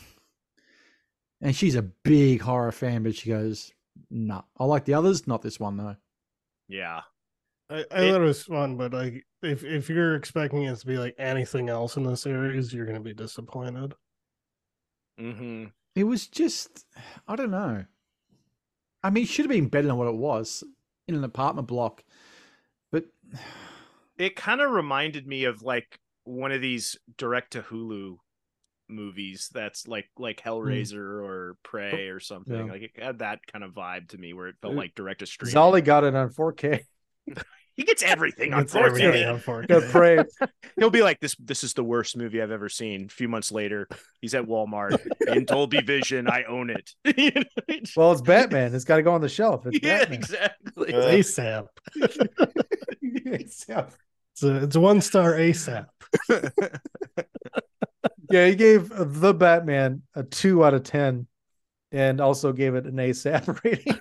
[1.41, 3.71] and she's a big horror fan, but she goes,
[4.11, 5.95] "Nah." I like the others, not this one though.
[6.67, 7.03] Yeah.
[7.69, 10.85] I, I It- thought it was fun, but like if if you're expecting it to
[10.87, 13.95] be like anything else in the series, you're gonna be disappointed.
[15.17, 16.85] hmm It was just,
[17.27, 17.85] I don't know.
[19.03, 20.63] I mean, it should have been better than what it was
[21.07, 22.03] in an apartment block,
[22.91, 23.05] but
[24.17, 28.17] It kind of reminded me of like one of these direct to Hulu
[28.89, 32.55] movies that's like like Hellraiser or Prey or something.
[32.57, 32.67] Hmm.
[32.67, 32.73] Yeah.
[32.73, 35.25] Like it had that kind of vibe to me where it felt like direct to
[35.25, 35.51] stream.
[35.51, 36.85] Zolly got it on 4K.
[37.79, 39.33] He gets everything on It's 4K.
[39.33, 39.67] on 4K.
[39.69, 40.19] Got Prey.
[40.77, 43.53] He'll be like, "This, this is the worst movie I've ever seen." A few months
[43.53, 43.87] later,
[44.19, 44.99] he's at Walmart
[45.33, 46.27] in Dolby Vision.
[46.29, 46.91] I own it.
[47.17, 48.75] You know, Well, it's Batman.
[48.75, 49.65] It's got to go on the shelf.
[49.65, 50.19] It's yeah, Batman.
[50.19, 50.93] exactly.
[50.93, 51.67] It's ASAP.
[53.01, 55.85] It's a, it's a one star ASAP.
[58.29, 61.27] yeah, he gave the Batman a two out of ten,
[61.93, 63.99] and also gave it an ASAP rating.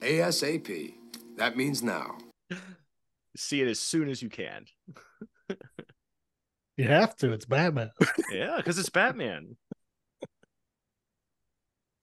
[0.00, 0.94] ASAP.
[1.36, 2.18] That means now.
[3.36, 4.64] See it as soon as you can.
[6.76, 7.32] You have to.
[7.32, 7.90] It's Batman.
[8.32, 9.56] Yeah, because it's Batman.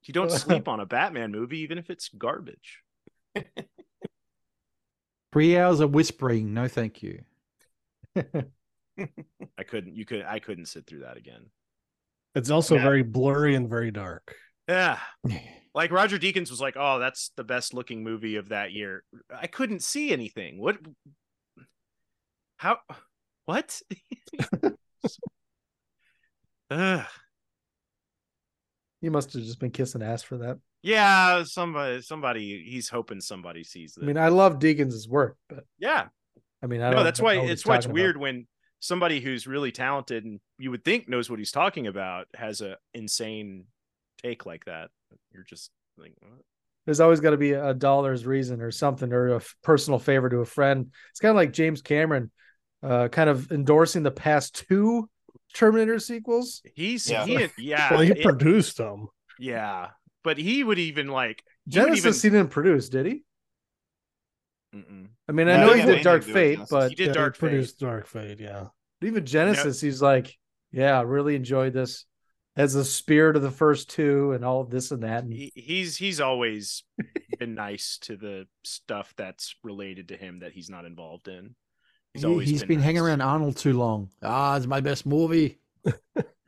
[0.03, 2.81] You don't sleep on a Batman movie, even if it's garbage.
[5.33, 7.23] three hours of whispering, no thank you.
[8.15, 9.95] I couldn't.
[9.95, 10.23] You could.
[10.23, 11.47] I couldn't sit through that again.
[12.35, 12.83] It's also Yeah.
[12.83, 14.35] very blurry and very dark.
[14.69, 14.99] Yeah.
[15.77, 19.45] Like Roger Deakins was like, "Oh, that's the best looking movie of that year." I
[19.45, 20.59] couldn't see anything.
[20.59, 20.79] What?
[22.57, 22.79] How?
[23.45, 23.79] What?
[26.71, 27.05] Ugh.
[29.01, 30.57] You must have just been kissing ass for that.
[30.81, 32.65] Yeah, somebody, somebody.
[32.67, 34.03] He's hoping somebody sees this.
[34.03, 36.07] I mean, I love Deakins' work, but yeah.
[36.63, 37.35] I mean, I no, don't that's why.
[37.35, 38.23] It's why it's weird about.
[38.23, 38.47] when
[38.79, 42.77] somebody who's really talented and you would think knows what he's talking about has a
[42.95, 43.65] insane
[44.21, 44.89] take like that.
[45.33, 46.41] You're just like, what?
[46.85, 50.29] there's always got to be a dollar's reason or something or a f- personal favor
[50.29, 50.91] to a friend.
[51.11, 52.31] It's kind of like James Cameron,
[52.83, 55.09] uh, kind of endorsing the past two
[55.53, 56.61] Terminator sequels.
[56.75, 57.25] He's Yeah.
[57.25, 57.91] he yeah.
[57.91, 59.07] well, he it- produced them.
[59.39, 59.89] yeah.
[60.23, 63.23] But he would even like Genisys even he didn't produce, did he?
[64.75, 65.07] Mm-mm.
[65.27, 66.89] I mean, I No, know he he did Dark anything to do with Fate, but
[66.89, 67.39] he did Yeah, Dark Fate.
[67.39, 68.39] produced Dark Fate.
[68.39, 68.65] Yeah.
[68.99, 70.35] but even Genisys, he's like,
[70.71, 72.05] yeah, I really enjoyed this.
[72.57, 75.23] As the spirit of the first two and all this and that.
[75.23, 76.83] And He, he's he's always
[77.39, 81.55] been nice to the stuff that's related to him that he's not involved in.
[82.13, 83.09] He's He, always has been hanging nice.
[83.09, 84.09] around Arnold too long.
[84.23, 85.59] Ah, it's my best movie.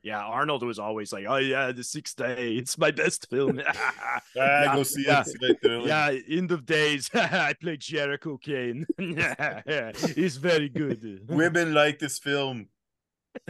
[0.02, 4.22] Yeah, Arnold was always like, "Oh yeah, the Sixth Day, it's my best film." Ah,
[4.34, 5.19] Yeah, go see yeah.
[5.22, 5.27] it.
[5.27, 5.88] See it early.
[5.90, 7.10] Yeah, end of days.
[7.14, 8.86] I played Jericho Cane.
[8.98, 11.26] Yeah, it's very good.
[11.27, 12.69] Women like this film.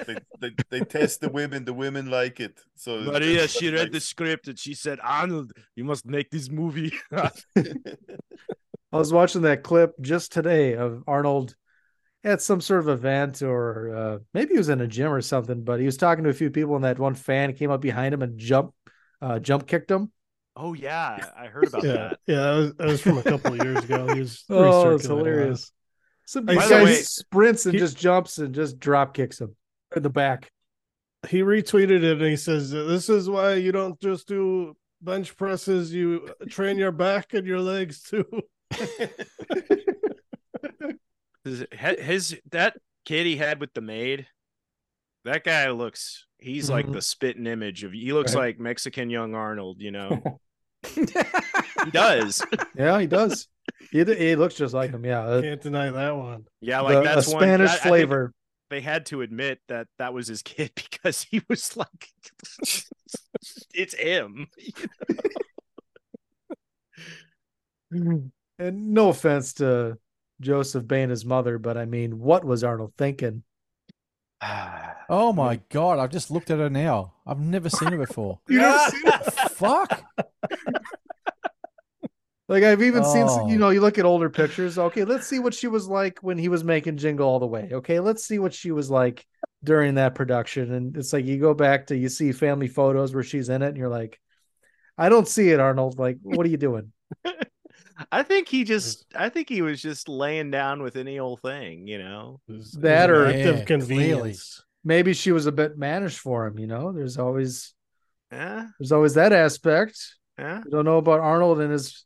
[0.05, 1.63] They, they they test the women.
[1.65, 2.59] The women like it.
[2.75, 6.49] So Maria, she read like- the script and she said, "Arnold, you must make this
[6.49, 6.91] movie."
[8.91, 11.55] I was watching that clip just today of Arnold
[12.23, 15.63] at some sort of event or uh, maybe he was in a gym or something,
[15.63, 18.13] but he was talking to a few people and that one fan came up behind
[18.13, 18.73] him and jump
[19.21, 20.11] uh, jump kicked him.
[20.55, 21.93] oh yeah, I heard about Yeah.
[21.93, 22.19] that.
[22.25, 22.35] Yeah.
[22.41, 24.13] That was, that was from a couple of years ago.
[24.13, 25.71] He was Oh, it's recirculating hilarious.
[26.25, 29.55] Some guy way, sprints and he- just jumps and just drop kicks him
[29.95, 30.51] in the back.
[31.27, 35.93] He retweeted it and he says, "This is why you don't just do bench presses.
[35.93, 38.25] You train your back and your legs too."
[41.45, 42.75] His, his that
[43.05, 44.27] kid he had with the maid,
[45.25, 46.25] that guy looks.
[46.37, 46.93] He's like Mhm.
[46.93, 47.93] the spitting image of.
[47.93, 48.41] He looks Right.
[48.47, 49.81] like Mexican young Arnold.
[49.81, 50.39] You know,
[50.93, 51.05] he
[51.91, 52.45] does.
[52.75, 53.47] Yeah, he does.
[53.91, 55.05] he, he looks just like him.
[55.05, 56.45] Yeah, Can't deny that one.
[56.61, 58.33] Yeah, like the- that's a one- Spanish I- I think flavor.
[58.69, 62.11] They had to admit that that was his kid because he was like,
[63.73, 64.47] it's him.
[67.91, 69.97] And no offense to
[70.41, 73.43] Joseph Bain, his mother, but I mean, what was Arnold thinking?
[74.41, 74.95] Ah.
[75.09, 75.97] Oh my god!
[75.99, 77.13] I've just looked at her now.
[77.25, 78.39] I've never seen her before.
[78.47, 79.33] You never seen it?
[79.51, 80.03] Fuck.
[82.49, 83.59] Like I've even seen, you Oh.
[83.59, 84.77] know, you look at older pictures.
[84.79, 87.69] Okay, let's see what she was like when he was making Jingle All the Way.
[87.71, 89.25] Okay, let's see what she was like
[89.63, 90.73] during that production.
[90.73, 93.67] And it's like you go back to you see family photos where she's in it,
[93.69, 94.19] and you're like,
[94.97, 95.99] I don't see it, Arnold.
[95.99, 96.91] Like, what are you doing?
[98.11, 101.87] I think he just, I think he was just laying down with any old thing,
[101.87, 102.39] you know.
[102.79, 104.63] That or Yeah, convenience.
[104.83, 106.57] maybe she was a bit mannish for him.
[106.57, 107.73] You know, there's always
[108.31, 109.99] Yeah, there's always that aspect.
[110.37, 110.61] yeah.
[110.63, 112.05] We don't know about Arnold and his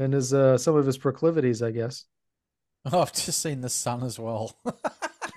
[0.00, 2.04] and his uh some of his proclivities, I guess.
[2.92, 4.54] Oh, I've just seen the son as well.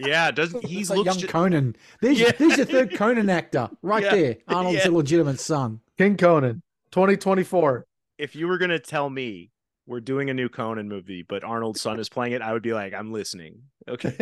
[0.01, 1.75] Yeah, doesn't He's like looks young ju- Conan.
[1.99, 2.31] There's, Yeah.
[2.31, 4.11] there's your third Conan actor right Yeah.
[4.15, 4.37] there.
[4.47, 4.85] Arnold's Yeah.
[4.87, 5.81] illegitimate son.
[5.97, 6.61] King Conan,
[6.91, 7.85] 2024.
[8.17, 9.51] if you were gonna tell me
[9.87, 12.71] we're doing a new Conan movie, but Arnold's son is playing it, I would be
[12.73, 13.63] like, I'm listening.
[13.89, 14.15] Okay.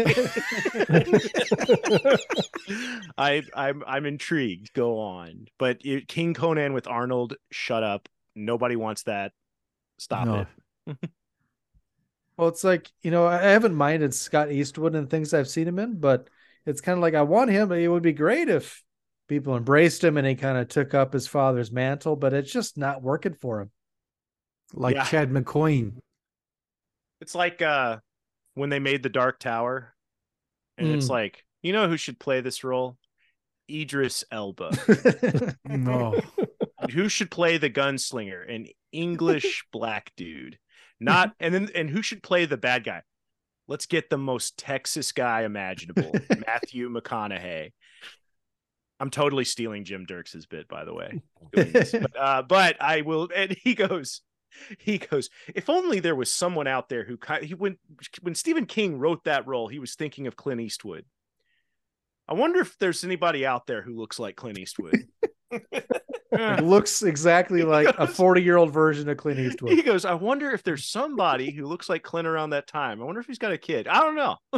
[3.17, 4.73] I I'm I'm intrigued.
[4.73, 5.47] Go on.
[5.59, 8.07] But it, King Conan with Arnold, shut up.
[8.35, 9.33] Nobody wants that.
[9.97, 10.45] Stop No.
[10.87, 10.97] it.
[12.37, 15.79] Well, it's like, you know, I haven't minded Scott Eastwood and things I've seen him
[15.79, 16.29] in, but
[16.67, 17.71] it's kind of like I want him.
[17.71, 18.83] It would be great if
[19.27, 22.77] people embraced him and he kind of took up his father's mantle, but it's just
[22.77, 23.71] not working for him.
[24.71, 25.05] Like Yeah.
[25.05, 25.93] Chad McQueen.
[27.21, 27.97] It's like uh
[28.53, 29.95] when they made the Dark Tower,
[30.77, 31.09] and it's Mm.
[31.09, 32.97] like, you know who should play this role?
[33.67, 35.55] Idris Elba.
[35.65, 36.21] No.
[36.91, 38.53] who should play the gunslinger?
[38.53, 40.57] An English black dude.
[40.99, 43.03] Not and then and who should play the bad guy?
[43.67, 46.11] Let's get the most Texas guy imaginable,
[46.47, 47.71] Matthew McConaughey.
[48.99, 51.21] I'm totally stealing Jim Dirks' bit, by the way.
[51.51, 53.29] But, uh, but I will.
[53.33, 54.21] And he goes,
[54.79, 55.29] he goes.
[55.53, 57.77] If only there was someone out there who he when
[58.21, 61.05] when Stephen King wrote that role, he was thinking of Clint Eastwood.
[62.27, 65.07] I wonder if there's anybody out there who looks like Clint Eastwood.
[65.51, 65.89] It
[66.63, 69.71] looks exactly like a 40 year old version of Clint Eastwood.
[69.71, 73.01] He goes, I wonder if there's somebody who looks like Clint around that time.
[73.01, 73.87] I wonder if he's got a kid.
[73.87, 74.37] I don't know.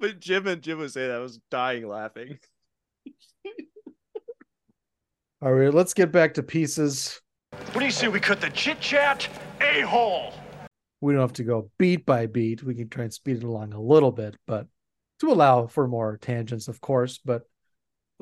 [0.00, 2.38] but Jim and Jim was saying that I was dying laughing.
[5.42, 7.20] All right, let's get back to pieces.
[7.50, 9.28] What do you say we cut the chit chat?
[9.60, 10.34] A hole.
[11.00, 12.62] We don't have to go beat by beat.
[12.62, 14.68] We can try and speed it along a little bit, but
[15.18, 17.18] to allow for more tangents, of course.
[17.24, 17.42] But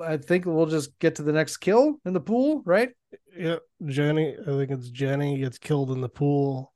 [0.02, 2.90] I think we'll just get to the next kill in the pool, right?
[3.36, 3.56] Yeah,
[3.86, 4.36] Jenny.
[4.40, 6.72] I think it's Jenny gets killed in the pool,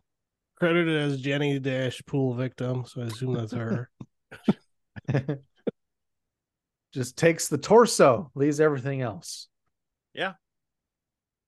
[0.57, 2.85] credited as Jenny Dash pool victim.
[2.87, 3.91] So I assume that's her.
[6.93, 9.49] Just takes the torso, leaves everything else.
[10.13, 10.35] Yeah.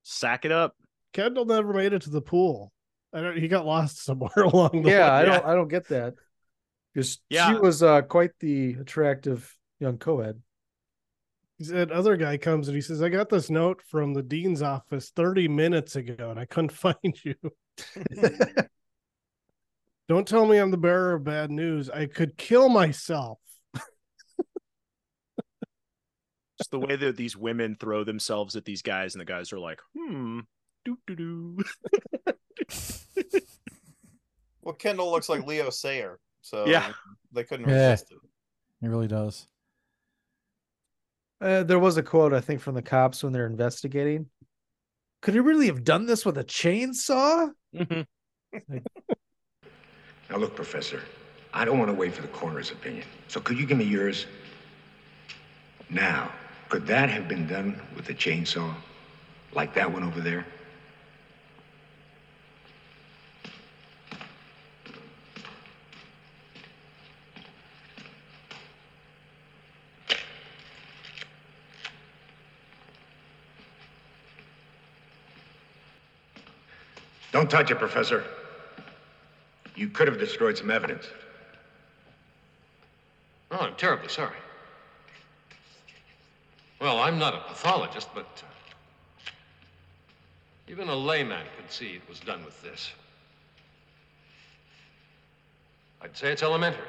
[0.03, 0.75] Sack it up.
[1.13, 2.73] Kendall never made it to the pool.
[3.13, 3.39] I don't.
[3.39, 5.19] He got lost somewhere along the Yeah, way.
[5.21, 6.15] I don't I don't get that.
[6.93, 7.49] Because Yeah.
[7.53, 10.41] she was uh, quite the attractive young co-ed.
[11.59, 14.61] He said, other guy comes and he says, I got this note from the dean's
[14.63, 17.35] office 30 minutes ago and I couldn't find you.
[20.09, 21.89] Don't tell me I'm the bearer of bad news.
[21.91, 23.39] I could kill myself.
[26.59, 29.59] Just the way that these women throw themselves at these guys, and the guys are
[29.59, 30.41] like, hmm,
[30.85, 31.59] doo doo doo.
[34.63, 36.93] Well, Kendall looks like Leo Sayer, so Yeah.
[37.33, 37.91] they couldn't Yeah.
[37.91, 38.19] resist it.
[38.81, 39.49] He really does.
[41.41, 44.27] Uh, there was a quote I think from the cops when they're investigating.
[45.23, 47.51] Could he really have done this with a chainsaw?
[50.29, 51.01] Now, look, Professor,
[51.55, 53.07] I don't want to wait for the coroner's opinion.
[53.29, 54.27] So could you give me yours?
[55.89, 56.33] Now,
[56.69, 58.75] could that have been done with a chainsaw?
[59.53, 60.45] Like that one over there?
[77.37, 78.25] Don't touch it, Professor.
[79.75, 81.05] You could have destroyed some evidence.
[83.51, 84.39] Oh, I'm terribly sorry.
[86.81, 89.31] Well, I'm not a pathologist, but uh,
[90.67, 92.91] even a layman could see it was done with this.
[96.01, 96.89] I'd say it's elementary.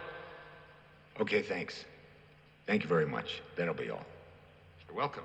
[1.20, 1.84] Okay, thanks.
[2.68, 3.42] Thank you very much.
[3.58, 4.06] That'll be all.
[4.88, 5.24] You're welcome.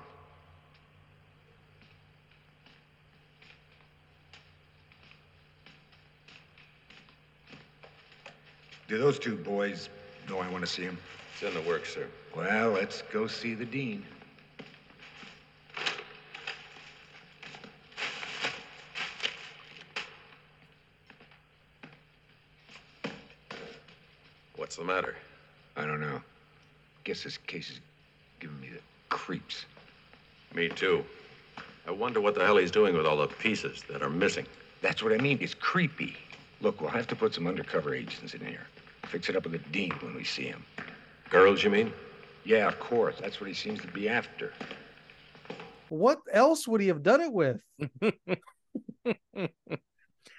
[8.93, 9.89] Do those two boys
[10.29, 10.99] know I want to see him?
[11.33, 12.05] It's in the works, sir.
[12.35, 14.05] Well, let's go see the dean.
[24.57, 25.15] What's the matter?
[25.75, 26.21] I don't know.
[27.03, 27.79] Guess this case is
[28.39, 28.79] giving me the
[29.09, 29.65] creeps.
[30.53, 31.03] Me too.
[31.87, 34.45] I wonder what the hell he's doing with all the pieces that are missing.
[34.83, 35.39] That's what I mean.
[35.41, 36.15] It's creepy.
[36.61, 38.67] Look, we'll have to put some undercover agents in here.
[39.07, 40.65] Fix it up with the dean when we see him.
[41.29, 41.93] Girls, you mean?
[42.45, 43.15] Yeah, of course.
[43.19, 44.51] That's what he seems to be after.
[45.89, 47.61] What else would he have done it with?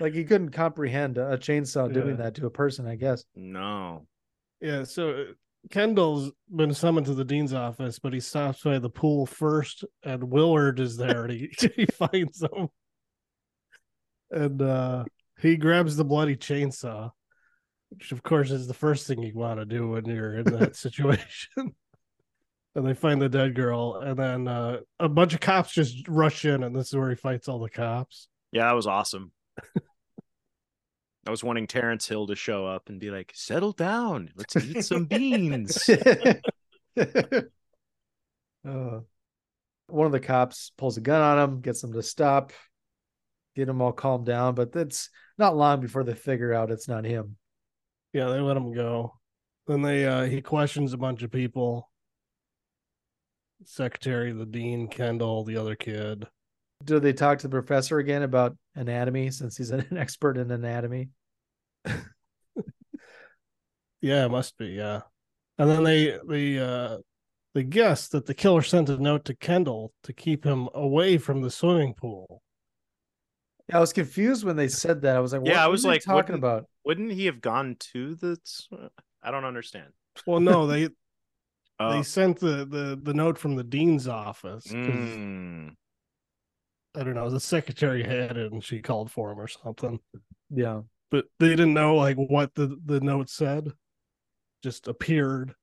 [0.01, 3.25] like he couldn't comprehend a chainsaw doing that to a person, I guess.
[3.35, 4.07] No.
[4.61, 5.25] Yeah, so uh,
[5.71, 10.31] Kendall's been summoned to the dean's office, but he stops by the pool first, and
[10.31, 12.69] Willard is there, and he, he finds him,
[14.31, 15.05] and uh,
[15.41, 17.11] he grabs the bloody chainsaw,
[17.95, 20.77] which of course is the first thing you want to do when you're in that
[20.85, 21.49] situation.
[22.75, 26.45] and they find the dead girl, and then uh, a bunch of cops just rush
[26.45, 28.29] in, and this is where he fights all the cops.
[28.53, 29.33] Yeah, that was awesome.
[31.27, 34.31] I was wanting Terence Hill to show up and be like, settle down.
[34.37, 35.89] Let's eat some beans.
[38.67, 39.01] Uh,
[39.89, 42.53] one of the cops pulls a gun on him, gets him to stop,
[43.55, 44.55] get him all calmed down.
[44.55, 47.37] But it's not long before they figure out it's not him.
[48.15, 49.13] Yeah, they let him go.
[49.67, 51.91] Then they uh he questions a bunch of people.
[53.65, 56.27] Secretary, the dean, Kendall, the other kid.
[56.85, 61.09] Do they talk to the professor again about anatomy since he's an expert in anatomy?
[64.01, 65.01] Yeah, it must be, yeah.
[65.59, 66.99] And then they they uh
[67.55, 71.41] they guess that the killer sent a note to Kendall to keep him away from
[71.41, 72.43] the swimming pool.
[73.69, 75.17] Yeah, I was confused when they said that.
[75.17, 76.65] I was like, what, yeah, I was are they like, talking wouldn't- about?
[76.85, 78.37] Wouldn't he have gone to the?
[79.23, 79.89] I don't understand.
[80.27, 80.89] Well, no, they
[81.81, 81.91] Oh.
[81.93, 84.69] they sent the, the the note from the dean's office.
[84.69, 85.71] Mm.
[86.95, 89.99] I don't know, the secretary had it and she called for him or something.
[90.51, 90.83] Yeah.
[91.11, 93.73] But they didn't know like what the, the note said.
[94.63, 95.55] Just appeared.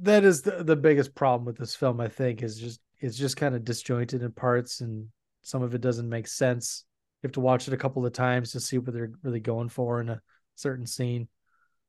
[0.00, 3.36] That is the, the biggest problem with this film, I think, is just it's just
[3.36, 5.06] kind of disjointed in parts and
[5.42, 6.84] some of it doesn't make sense.
[7.22, 9.68] You have to watch it a couple of times to see what they're really going
[9.68, 10.10] for and.
[10.10, 10.20] a
[10.58, 11.28] certain scene.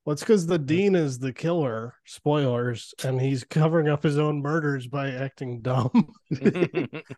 [0.05, 1.95] Well, it's because the dean is the killer.
[2.05, 5.91] Spoilers, and he's covering up his own murders by acting dumb.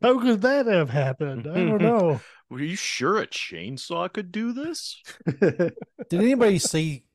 [0.02, 1.48] How could that have happened?
[1.48, 2.20] I don't know.
[2.50, 5.02] Were you sure a chainsaw could do this?
[5.40, 5.74] Did
[6.12, 7.06] anybody see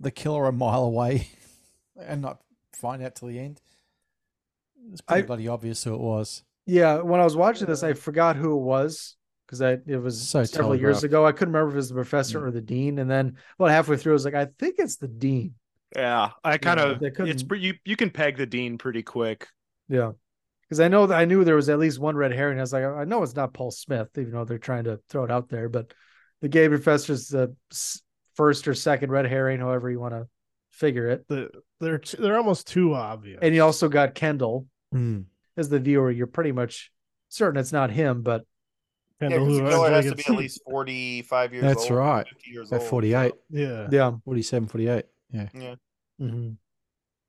[0.00, 1.28] the killer a mile away
[1.96, 2.40] and not
[2.72, 3.60] find out till the end?
[4.90, 6.42] It's pretty I- bloody obvious who it was.
[6.64, 9.16] Yeah, when I was watching this, I forgot who it was
[9.52, 11.26] because I it was So several years ago.
[11.26, 13.98] I couldn't remember if it was the professor or the dean, and then about halfway
[13.98, 15.54] through, I was like, I think it's the dean.
[15.94, 17.00] Yeah, I kind Yeah, of.
[17.00, 17.74] they It's couldn't- you.
[17.84, 19.46] You can peg the dean pretty quick.
[19.88, 20.12] Yeah,
[20.62, 22.56] because I know that I knew there was at least one red herring.
[22.58, 25.24] I was like, I know it's not Paul Smith, even though they're trying to throw
[25.24, 25.68] it out there.
[25.68, 25.92] But
[26.40, 28.00] the gay professor's the s-
[28.36, 30.26] first or second red herring, however you want to
[30.70, 31.28] figure it.
[31.28, 33.40] The, they're t- they're almost too obvious.
[33.42, 35.20] And you also got Kendall Hmm.
[35.58, 36.10] as the viewer.
[36.10, 36.90] You're pretty much
[37.28, 38.46] certain it's not him, but
[39.22, 41.88] Yeah, Kendall, 'cause who the killer has to be at least 45 years That's old.
[41.88, 42.28] That's right.
[42.28, 43.32] 50 years At old, 48.
[43.50, 43.88] Yeah.
[43.90, 44.16] Yeah.
[44.24, 45.04] 47, 48.
[45.30, 45.48] Yeah.
[45.54, 45.74] Yeah.
[46.20, 46.56] Mhm.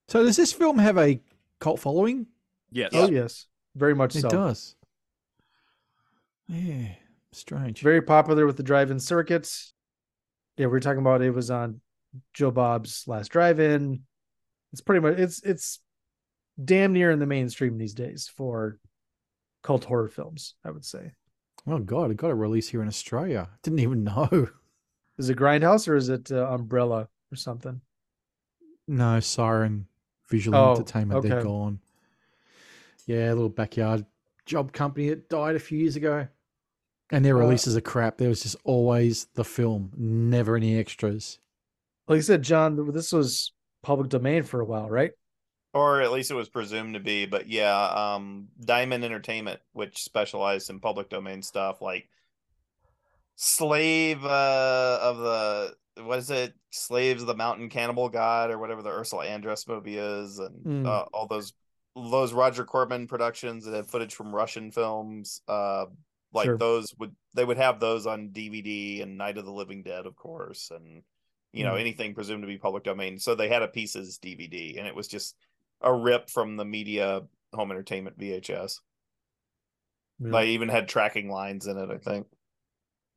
[0.07, 1.22] So does this film have a
[1.60, 2.28] cult following?
[2.72, 2.91] Yes.
[2.94, 3.45] oh yes,
[3.76, 4.28] very much It so.
[4.28, 4.76] It does.
[6.48, 6.95] Yeah.
[7.32, 7.82] Strange.
[7.82, 9.74] Very popular with the drive-in circuits.
[10.57, 11.82] Yeah, we are talking about it was on
[12.34, 14.03] Joe Bob's last drive-in.
[14.72, 15.80] It's pretty much it's it's
[16.64, 18.80] damn near in the mainstream these days for
[19.64, 21.14] cult horror films, I would say.
[21.65, 23.49] Oh god, it got a release here in Australia.
[23.61, 24.49] Didn't even know.
[25.18, 27.81] Is it Grindhouse or is it uh, Umbrella or something?
[28.88, 29.88] No, Siren
[30.30, 31.23] Visual Oh, Entertainment.
[31.23, 31.80] They're gone.
[33.06, 34.06] Yeah, a little backyard
[34.45, 36.27] job company that died a few years ago.
[37.11, 38.18] And their Uh, releases are crap.
[38.18, 41.40] There was just always the film, never any extras.
[42.07, 43.53] Like I said, John, this was
[43.84, 45.11] public domain for a while, right?
[45.73, 47.25] Or at least it was presumed to be.
[47.25, 52.07] But yeah, um, Diamond Entertainment, which specialized in public domain stuff like
[53.35, 56.53] Slave uh, of the what is it?
[56.71, 60.85] Slaves of the Mountain Cannibal God or whatever the Ursula Andress movie is, and Mm.
[60.85, 61.53] uh, all those
[61.95, 65.41] those Roger Corman productions that had footage from Russian films.
[65.47, 65.85] Uh,
[66.31, 66.57] like Sure.
[66.57, 70.15] those would they would have those on DVD and Night of the Living Dead, of
[70.15, 71.03] course, and
[71.51, 71.79] you know Mm.
[71.81, 73.19] anything presumed to be public domain.
[73.19, 75.35] So they had a pieces DVD, and it was just
[75.84, 77.23] a rip from the media
[77.53, 78.81] home entertainment VHS.
[80.30, 82.27] Like even had tracking lines in it, I think.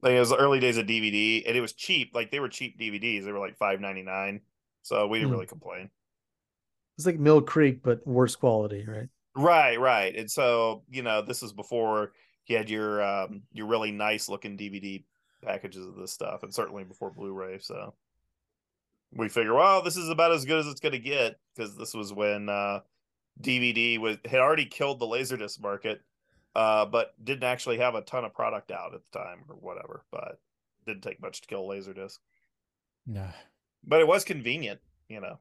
[0.02, 2.14] Like it was the early days of DVD, and it was cheap.
[2.14, 4.42] Like they were cheap DVDs; they were like five ninety nine.
[4.82, 5.32] So we didn't Hmm.
[5.32, 5.90] really complain.
[6.98, 9.08] It's like Mill Creek, but worse quality, right?
[9.36, 10.14] Right, right.
[10.16, 12.12] And so you know, this is before
[12.46, 15.04] you had your um your really nice looking DVD
[15.42, 17.58] packages of this stuff, and certainly before Blu-ray.
[17.58, 17.94] So
[19.16, 21.94] we figure, well, this is about as good as it's going to get because this
[21.94, 22.80] was when uh
[23.40, 26.00] DVD was had already killed the laserdisc market,
[26.54, 30.04] uh, but didn't actually have a ton of product out at the time or whatever.
[30.10, 30.38] But
[30.86, 32.18] didn't take much to kill laserdisc.
[33.06, 33.28] No.
[33.84, 35.38] But it was convenient, you know,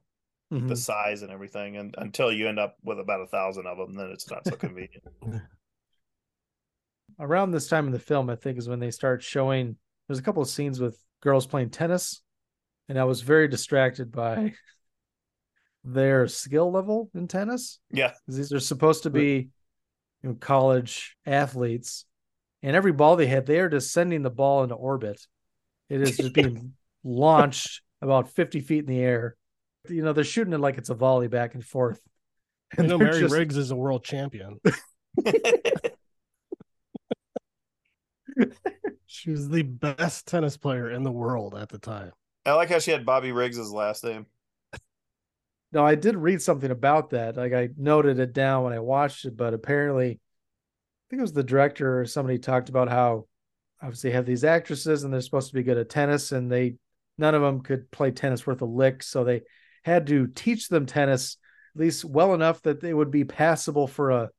[0.51, 0.77] the Mhm.
[0.77, 4.11] size and everything, and until you end up with about a thousand of them, then
[4.11, 5.03] it's not so convenient.
[7.19, 9.77] Around this time in the film, I think is when they start showing.
[10.07, 12.21] There's a couple of scenes with girls playing tennis,
[12.89, 14.53] and I was very distracted by
[15.83, 17.79] their skill level in tennis.
[17.91, 18.11] Yeah.
[18.27, 19.49] These are supposed to be
[20.23, 22.05] you know, college athletes,
[22.63, 25.21] and every ball they hit, they are just sending the ball into orbit.
[25.89, 29.35] It is just being launched about 50 feet in the air.
[29.87, 32.01] You know, they're shooting it like it's a volley back and forth.
[32.77, 34.59] And know they're Mary just- Riggs is a world champion.
[39.05, 42.11] she was the best tennis player in the world at the time.
[42.45, 44.27] I like how she had Bobby Riggs' last name.
[45.71, 47.35] No, I did read something about that.
[47.35, 51.33] Like I noted it down when I watched it, but apparently, I think it was
[51.33, 53.27] the director or somebody talked about how
[53.81, 56.75] obviously they have these actresses and they're supposed to be good at tennis, and they
[57.17, 59.41] none of them could play tennis worth a lick, so they
[59.83, 61.37] had to teach them tennis
[61.75, 64.29] at least well enough that they would be passable for a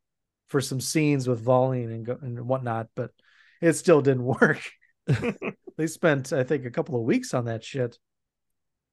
[0.48, 2.88] for some scenes with volleying and go, and whatnot.
[2.94, 3.10] But
[3.60, 4.62] it still didn't work.
[5.76, 7.98] they spent, I think, a couple of weeks on that shit.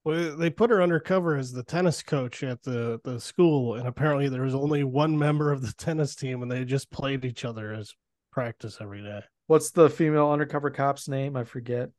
[0.06, 4.28] Well, they put her undercover as the tennis coach at the, the school, and apparently
[4.28, 7.74] there was only one member of the tennis team, and they just played each other
[7.74, 7.94] as
[8.32, 9.22] practice every day.
[9.48, 11.36] What's the female undercover cop's name?
[11.38, 11.90] I forget.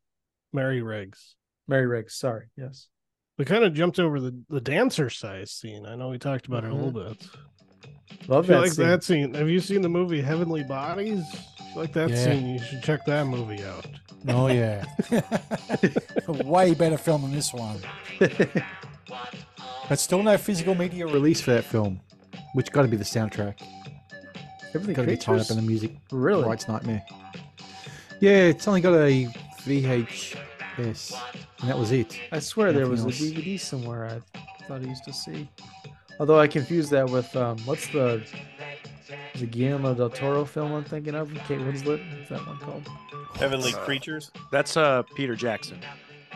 [0.52, 1.36] Mary Riggs.
[1.66, 2.14] Mary Riggs.
[2.14, 2.46] Sorry.
[2.56, 2.88] Yes.
[3.38, 5.86] We kind of jumped over the, the dancer size scene.
[5.86, 7.18] I know we talked about it a little Mhm.
[7.18, 7.28] bit.
[8.28, 8.86] Love that like scene.
[8.86, 9.34] that scene.
[9.34, 11.22] Have you seen the movie Heavenly Bodies?
[11.58, 12.16] If like that Yeah.
[12.16, 13.86] scene, you should check that movie out.
[14.28, 14.84] Oh yeah.
[16.28, 17.80] Way better film than this one.
[19.88, 22.00] but still no physical media release for that film,
[22.54, 23.60] which got to be the soundtrack.
[24.74, 25.92] Everything Got to be tied up in the music.
[26.10, 26.44] Really?
[26.44, 27.04] Right's Nightmare.
[28.20, 29.26] Yeah, it's only got a
[29.66, 30.36] VHS,
[31.60, 32.18] and that was it.
[32.32, 33.40] I swear there was Nothing a.
[33.40, 35.48] DVD somewhere I thought I used to see.
[36.20, 38.24] Although I confuse that with um, what's the
[39.38, 41.32] the Guillermo del Toro film I'm thinking of?
[41.46, 42.00] Kate Winslet.
[42.18, 42.88] What's that one called?
[43.36, 44.30] Heavenly Creatures.
[44.50, 45.78] That's uh Peter Jackson.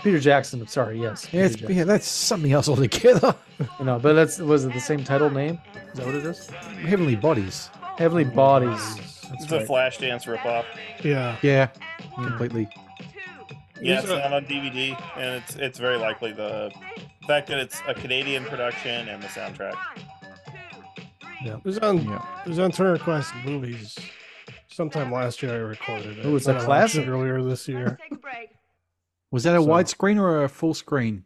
[0.03, 0.67] Peter Jackson.
[0.69, 1.29] Sorry, yes.
[1.33, 3.35] Yeah, it's, Peter yeah, that's something else altogether.
[3.59, 3.87] Jackson.
[3.87, 5.59] No, but that's was it the same title name?
[5.93, 6.49] Is that what it is?
[6.51, 7.71] Heavenly Bodies.
[7.97, 8.97] Heavenly Bodies.
[8.97, 9.69] That's It's a right.
[9.69, 10.65] Flashdance ripoff.
[11.05, 11.37] Yeah.
[11.43, 11.69] Yeah,
[12.15, 12.69] completely.
[13.81, 16.73] Yeah, it's not on DVD, and it's it's very likely the
[17.29, 19.77] fact that it's a Canadian production and the soundtrack.
[21.45, 21.57] Yeah.
[21.59, 22.25] It was on yeah.
[22.45, 23.97] it was on Turner Classic Movies.
[24.69, 26.25] Sometime last year I recorded it.
[26.27, 27.07] It was a but I watched classic.
[27.09, 27.99] earlier this year.
[29.31, 31.25] Was that a So- widescreen or a full screen?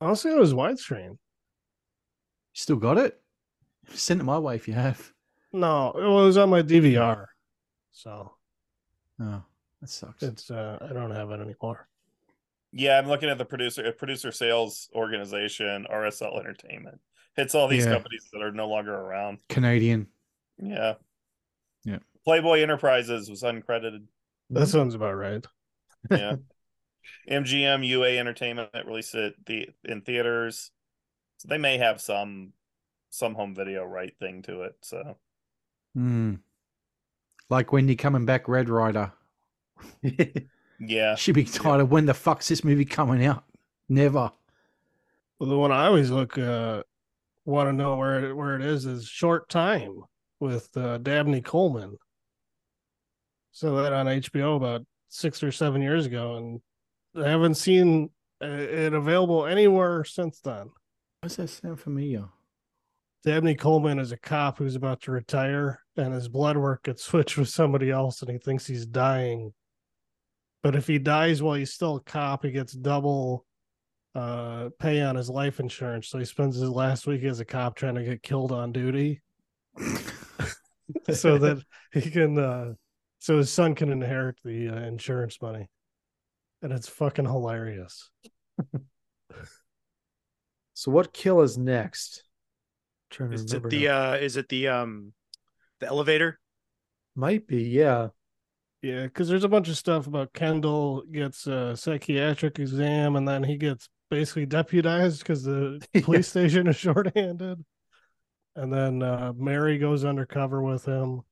[0.00, 1.10] Honestly, it was widescreen.
[1.10, 1.18] You
[2.54, 3.20] still got it?
[3.90, 5.12] Send it my way if you have.
[5.52, 7.26] No, it was on my DVR.
[7.92, 8.32] So
[9.20, 9.42] Oh,
[9.80, 10.20] that sucks.
[10.24, 11.86] it's uh I don't have it anymore.
[12.76, 16.98] Yeah, I'm looking at the producer uh, producer sales organization, RSL Entertainment.
[17.36, 17.92] It's all these Yeah.
[17.92, 19.38] companies that are no longer around.
[19.48, 20.08] Canadian.
[20.58, 20.94] Yeah.
[21.84, 21.98] Yeah.
[22.24, 24.04] Playboy Enterprises was uncredited.
[24.50, 25.44] That sounds about right.
[26.10, 26.36] Yeah.
[27.30, 30.70] MGM UA Entertainment released it the in theaters.
[31.38, 32.52] So they may have some
[33.10, 34.74] some home video right thing to it.
[34.80, 35.16] So
[35.94, 36.34] Hmm.
[37.50, 39.12] Like Wendy coming back, Red Rider.
[40.78, 41.14] yeah.
[41.14, 43.44] She'd be tired when the fuck's this movie coming out?
[43.88, 44.30] Never.
[45.38, 46.82] Well, the one I always look uh
[47.44, 50.02] want to know where it, where it is is Short Time
[50.40, 51.96] with uh, Dabney Coleman.
[53.52, 56.60] So that on HBO about six or seven years ago, and
[57.24, 58.10] I haven't seen
[58.42, 60.70] uh, it available anywhere since then.
[61.20, 62.28] What's that sound familiar?
[63.24, 67.38] Dabney Coleman is a cop who's about to retire, and his blood work gets switched
[67.38, 69.52] with somebody else, and he thinks he's dying.
[70.64, 73.44] But if he dies while he's still a cop, he gets double
[74.14, 76.08] uh, pay on his life insurance.
[76.08, 79.20] So he spends his last week as a cop trying to get killed on duty,
[81.12, 81.62] so that
[81.92, 82.72] he can, uh,
[83.18, 85.68] so his son can inherit the uh, insurance money,
[86.62, 88.08] and it's fucking hilarious.
[90.72, 92.24] So what kill is next?
[93.10, 94.12] trying to Is it the now.
[94.12, 95.12] uh is it the um
[95.80, 96.40] the elevator?
[97.14, 98.08] Might be, yeah.
[98.84, 103.42] Yeah, because there's a bunch of stuff about Kendall gets a psychiatric exam and then
[103.42, 107.64] he gets basically deputized because the police station is shorthanded.
[108.54, 111.22] And then uh, Mary goes undercover with him.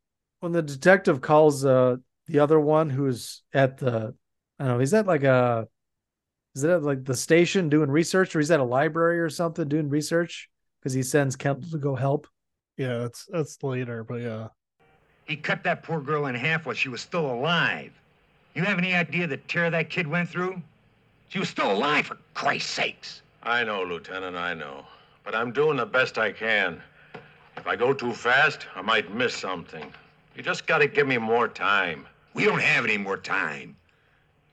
[0.40, 1.96] When the detective calls uh
[2.26, 4.14] the other one who's at the
[4.58, 5.68] I don't know, is that like a
[6.54, 9.90] is that like the station doing research or he's at a library or something doing
[9.90, 10.48] research?
[10.80, 12.28] Because he sends Kendall to go help.
[12.78, 14.48] Yeah, that's that's later, but yeah.
[15.26, 17.92] He cut that poor girl in half while she was still alive.
[18.54, 20.60] You have any idea the tear that kid went through?
[21.28, 23.22] She was still alive, for Christ's sakes.
[23.42, 24.84] I know, Lieutenant, I know.
[25.24, 26.82] But I'm doing the best I can.
[27.56, 29.92] If I go too fast, I might miss something.
[30.36, 32.06] You just gotta give me more time.
[32.34, 33.76] We don't have any more time.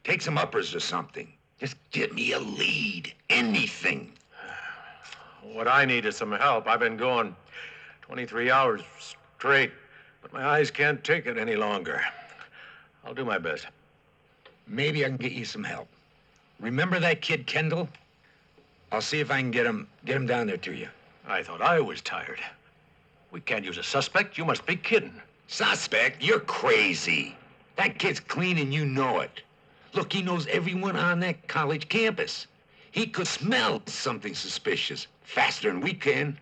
[0.04, 1.32] Take some uppers or something.
[1.60, 3.14] Just give me a lead.
[3.30, 4.14] Anything.
[5.44, 6.68] What I need is some help.
[6.68, 7.36] I've been going
[8.02, 8.82] 23 hours
[9.38, 9.72] straight,
[10.22, 12.02] but my eyes can't take it any longer.
[13.06, 13.68] I'll do my best.
[14.68, 15.88] Maybe I can get you some help.
[16.60, 17.88] Remember that kid Kendall?
[18.92, 20.88] I'll see if I can get him get him down there to you.
[21.28, 22.40] I thought I was tired.
[23.32, 24.38] We can't use a suspect.
[24.38, 25.22] You must be kidding.
[25.48, 26.22] Suspect?
[26.22, 27.36] You're crazy.
[27.76, 29.42] That kid's clean and you know it.
[29.94, 32.48] Look, he knows everyone on that college campus.
[32.92, 36.40] He could smell something suspicious faster than we can.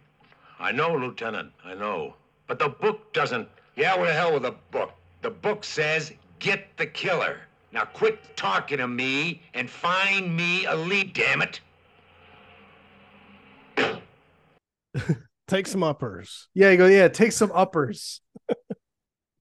[0.59, 1.51] I know, Lieutenant.
[1.63, 2.15] I know.
[2.47, 3.47] But the book doesn't.
[3.77, 4.91] Yeah, what the hell with the book?
[5.21, 7.37] The book says get the killer.
[7.71, 11.61] Now quit talking to me and find me a lead, damn it.
[15.47, 16.49] Take some uppers.
[16.53, 18.21] Yeah, you go, yeah, take some uppers.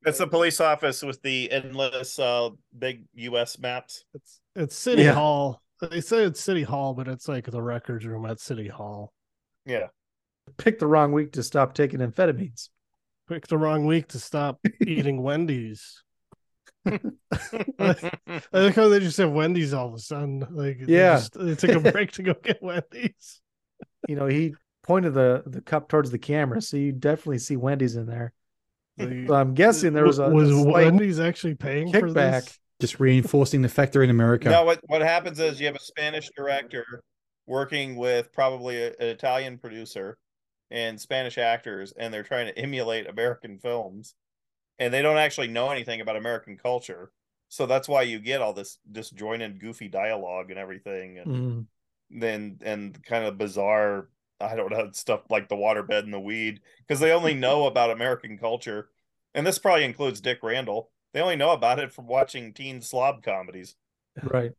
[0.05, 4.05] It's the police office with the endless uh big US maps.
[4.15, 5.15] It's it's City Yeah.
[5.15, 5.61] Hall.
[5.81, 9.13] They say it's City Hall, but it's like the records room at City Hall.
[9.65, 9.89] Yeah.
[10.59, 12.69] Picked the wrong week to stop taking amphetamines.
[13.29, 16.03] Picked the wrong week to stop eating Wendy's.
[16.87, 17.97] I
[18.53, 20.47] like how they just have Wendy's all of a sudden.
[20.51, 21.17] Like they Yeah.
[21.17, 23.41] just- they took a break to go get Wendy's.
[24.09, 24.55] You know, he
[24.85, 28.33] pointed the, the cup towards the camera, so you definitely see Wendy's in there.
[28.99, 32.45] Like, So I'm guessing there was a, was a Wendy's actually paying for kickback.
[32.45, 32.59] this?
[32.81, 34.51] Just reinforcing the factor in America.
[34.51, 36.85] No, what what happens is you have a Spanish director
[37.47, 40.17] working with probably a- an Italian producer
[40.71, 44.15] and Spanish actors, and they're trying to emulate American films,
[44.79, 47.13] and they don't actually know anything about American culture.
[47.49, 51.67] So that's why you get all this disjointed, goofy dialogue and everything, and Mhm.
[52.11, 54.11] then and kind of bizarre.
[54.41, 57.91] I don't know stuff like the waterbed and the weed because they only know about
[57.91, 58.91] American culture,
[59.35, 60.91] and this probably includes Dick Randall.
[61.13, 63.77] They only know about it from watching teen slob comedies
[64.23, 64.53] Right.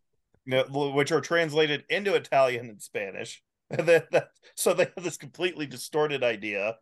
[0.46, 3.44] you know, which are translated into Italian and Spanish.
[3.78, 6.78] That, so they have this completely distorted idea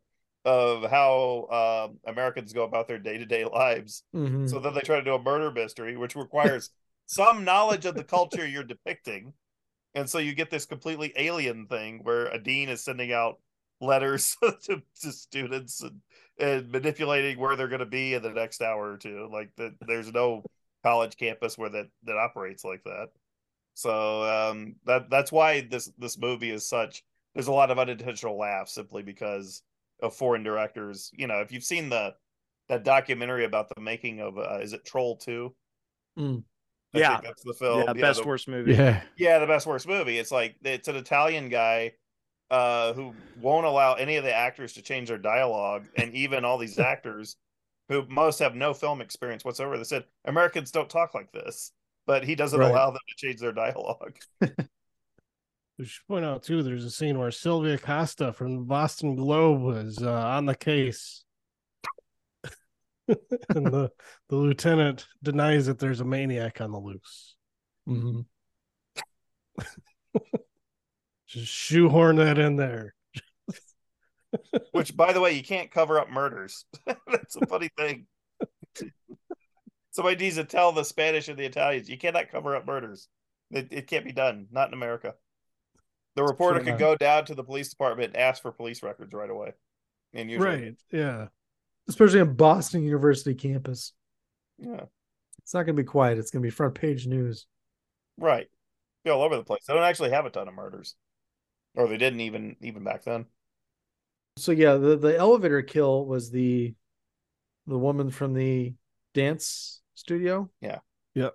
[0.45, 4.03] of how um, Americans go about their day to day lives.
[4.15, 4.47] Mhm.
[4.49, 6.69] So then they try to do a murder mystery, which requires
[7.07, 9.33] some knowledge of the culture you're depicting.
[9.95, 13.39] And so you get this completely alien thing where a dean is sending out
[13.81, 16.01] letters to, to students and,
[16.39, 19.27] and manipulating where they're going to be in the next hour or two.
[19.31, 20.43] Like that, there's no
[20.83, 23.09] college campus where that that operates like that.
[23.75, 27.03] So um, that that's why this this movie is such.
[27.33, 29.61] There's a lot of unintentional laughs simply because
[30.01, 31.11] of foreign directors.
[31.13, 32.15] You know, if you've seen the
[32.69, 35.53] that documentary about the making of uh, is it Troll Two?
[36.17, 36.43] Mm.
[36.93, 37.19] Yeah.
[37.21, 37.83] that's the film.
[37.85, 38.73] Yeah, best the- worst movie.
[38.73, 39.01] Yeah.
[39.17, 40.17] Yeah, the best worst movie.
[40.17, 41.93] It's like it's an Italian guy
[42.51, 46.57] uh who won't allow any of the actors to change their dialogue, and even all
[46.57, 47.35] these actors
[47.89, 49.77] who most have no film experience whatsoever.
[49.77, 51.73] They said Americans don't talk like this,
[52.05, 52.71] but he doesn't Right.
[52.71, 54.17] allow them to change their dialogue.
[55.77, 56.63] We should point out too.
[56.63, 61.25] There's a scene where Sylvia Costa from the Boston Globe was uh, on the case,
[63.09, 63.91] and the
[64.29, 67.35] the lieutenant denies that there's a maniac on the loose.
[67.89, 68.21] Mm-hmm.
[71.27, 72.95] Just shoehorn that in there.
[74.71, 76.63] Which, by the way, you can't cover up murders.
[76.85, 78.07] That's a funny thing.
[79.95, 83.07] Somebody needs to tell the Spanish and the Italians you cannot cover up murders.
[83.49, 84.47] It, it can't be done.
[84.51, 85.13] Not in America.
[86.17, 89.13] The reporter Sure could go down to the police department and ask for police records
[89.13, 89.53] right away.
[90.13, 90.75] And usually, Right?
[90.91, 91.27] Yeah.
[91.87, 93.93] Especially on Boston University campus.
[94.57, 94.81] yeah,
[95.39, 96.17] It's not going to be quiet.
[96.17, 97.45] It's going to be front page news.
[98.17, 98.47] right.
[99.05, 99.61] Be all over the place.
[99.65, 100.95] They don't actually have a ton of murders,
[101.73, 103.27] or they didn't even even back then.
[104.35, 106.73] So yeah, the the elevator kill was the
[107.67, 108.73] the woman from the
[109.13, 110.49] dance studio.
[110.61, 110.79] Yeah.
[111.15, 111.33] Yep.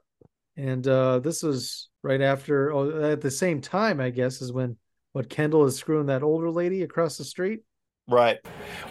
[0.57, 4.77] And uh this was right after oh, at the same time, I guess, is when
[5.13, 7.61] what Kendall is screwing that older lady across the street.
[8.09, 8.39] Right.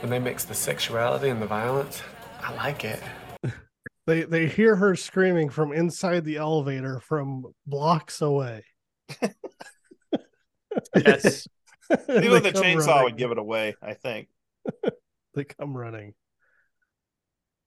[0.02, 2.02] When they mix the sexuality and the violence,
[2.41, 3.02] I like it.
[4.08, 8.64] They they hear her screaming from inside the elevator from blocks away.
[10.96, 11.48] Yes.
[12.10, 13.04] Even they the chainsaw running.
[13.04, 13.76] would give it away.
[13.82, 14.28] I think.
[15.36, 16.16] They come running.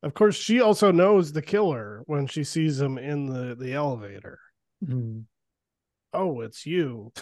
[0.03, 4.39] Of course, she also knows the killer when she sees him in the the elevator.
[4.85, 5.21] Hmm.
[6.13, 7.13] Oh, it's you.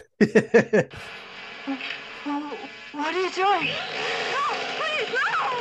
[2.92, 3.66] What are you doing?
[3.66, 4.42] No,
[4.76, 5.60] please, no!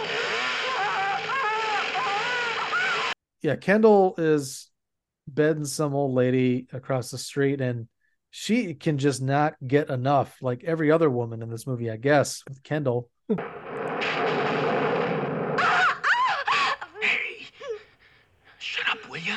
[3.42, 4.70] Yeah, Kendall is
[5.28, 7.88] bedding some old lady across the street and
[8.32, 12.44] she can just not get enough, like every other woman in this movie, I guess,
[12.48, 13.10] with Kendall.
[18.60, 19.36] Shut up, will you?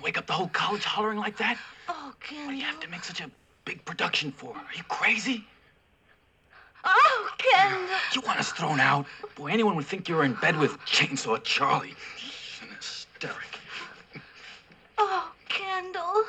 [0.00, 1.58] To wake up the whole college hollering like that?
[1.86, 2.46] Oh, Kendall.
[2.46, 3.30] What do you have to make such a
[3.66, 4.56] big production for?
[4.56, 5.44] Are you crazy?
[6.86, 7.98] Oh, Kendall.
[8.14, 9.04] You want us thrown out?
[9.34, 11.94] Boy, anyone would think you were in bed with Chainsaw Charlie.
[12.62, 13.58] An hysteric.
[14.96, 16.24] Oh, Kendall.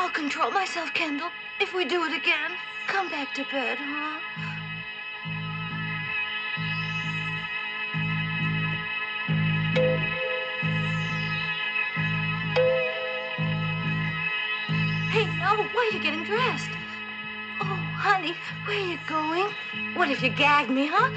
[0.00, 1.28] I'll control myself, Kendall.
[1.60, 2.52] If we do it again,
[2.86, 4.20] come back to bed, huh?
[15.10, 16.70] Hey, no, why are you getting dressed?
[17.60, 19.52] Oh, honey, where are you going?
[19.94, 21.10] What if you gagged me, huh?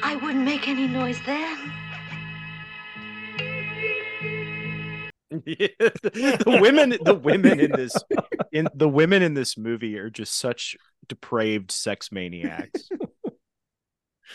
[0.00, 1.81] I wouldn't make any noise then.
[5.46, 7.94] Yeah, the, the women the women in this
[8.52, 10.76] in the women in this movie are just such
[11.08, 12.88] depraved sex maniacs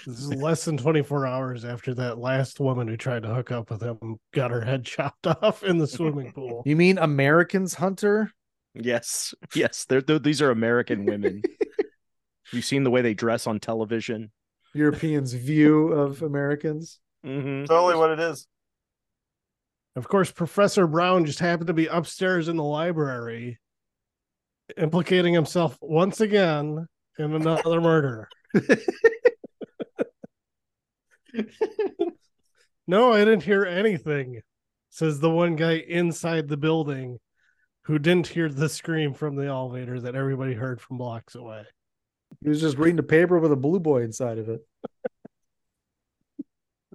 [0.06, 3.72] This is less than 24 hours after that last woman who tried to hook up
[3.72, 6.62] with him got her head chopped off in the swimming pool.
[6.66, 8.32] You mean Americans, Hunter?
[8.80, 11.42] yes yes they're, they're these are american women
[12.54, 14.32] you've seen the way they dress on television
[14.74, 17.00] Europeans' view of Americans.
[17.26, 17.66] mm-hmm.
[17.66, 18.48] Totally what it is.
[19.98, 23.58] Of course, Professor Brown just happened to be upstairs in the library,
[24.78, 26.88] implicating himself once again
[27.18, 28.30] in another murder.
[32.86, 34.42] no, I didn't hear anything,
[34.92, 37.18] says the one guy inside the building
[37.86, 41.64] who didn't hear the scream from the elevator that everybody heard from blocks away.
[42.44, 44.62] He was just reading the paper with a blue boy inside of it.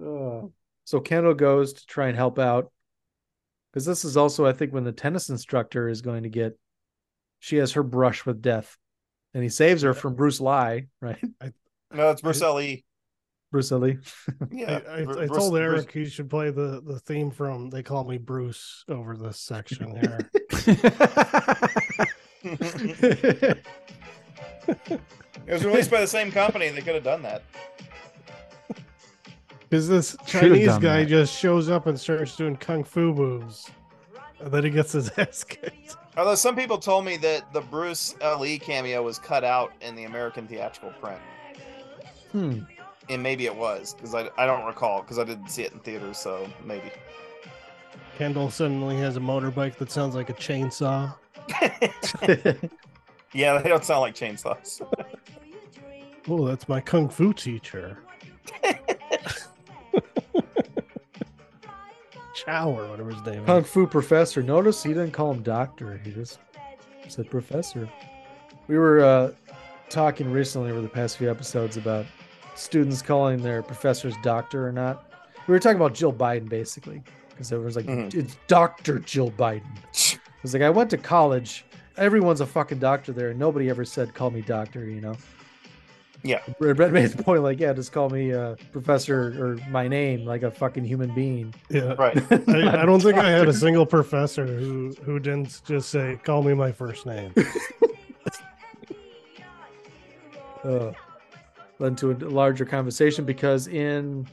[0.03, 0.47] Uh,
[0.83, 2.73] so Kendall goes to try and help out
[3.73, 6.57] because this is also, I think, when the tennis instructor is going to get.
[7.39, 8.77] She has her brush with death,
[9.33, 11.17] and he saves her from Bruce Lee, right?
[11.93, 12.77] No, it's Bruce Le.
[13.51, 13.95] Bruce Le.
[14.49, 17.31] Yeah, I, I, Bru- I Bruce- told Bruce- Eric he should play the, the theme
[17.31, 20.29] from They Call Me Bruce over this section here.
[25.45, 26.69] It was released by the same company.
[26.69, 27.43] They could have done that.
[29.73, 31.07] Because this Chinese guy that.
[31.07, 33.71] just shows up and starts doing kung fu moves,
[34.39, 35.95] and then he gets his ass kicked.
[36.15, 40.03] Although some people told me that the Bruce Le cameo was cut out in the
[40.03, 41.17] American theatrical print,
[42.31, 42.59] Hmm.
[43.09, 45.79] and maybe it was because I, I don't recall because I didn't see it in
[45.79, 46.91] theaters, so maybe.
[48.19, 51.15] Kendall suddenly has a motorbike that sounds like a chainsaw.
[53.35, 54.85] Yeah, they don't sound like chainsaws.
[56.29, 57.97] Oh, that's my kung fu teacher.
[62.35, 63.67] Chow or whatever his name Kung is.
[63.69, 64.41] Fu Professor.
[64.41, 65.99] Notice he didn't call him doctor.
[66.03, 66.39] He just
[67.07, 67.87] said professor.
[68.67, 69.31] We were uh,
[69.89, 72.05] talking recently over the past few episodes about
[72.55, 75.11] students calling their professors doctor or not.
[75.47, 78.13] We were talking about Jill Biden basically because everyone's like, Mhm.
[78.15, 79.63] it's Doctor Jill Biden.
[80.15, 81.65] I was like, I went to college.
[81.97, 84.85] Everyone's a fucking doctor there, and nobody ever said call me doctor.
[84.85, 85.15] You know.
[86.23, 86.41] Yeah.
[86.57, 90.43] Brett made the point like, yeah, just call me uh, professor or my name like
[90.43, 91.53] a fucking human being.
[91.69, 92.17] Yeah, Right.
[92.31, 96.41] I, I don't think I had a single professor who who didn't just say, "Call
[96.41, 97.33] me my first name."
[100.63, 100.93] uh,
[101.79, 104.25] led to a larger conversation because in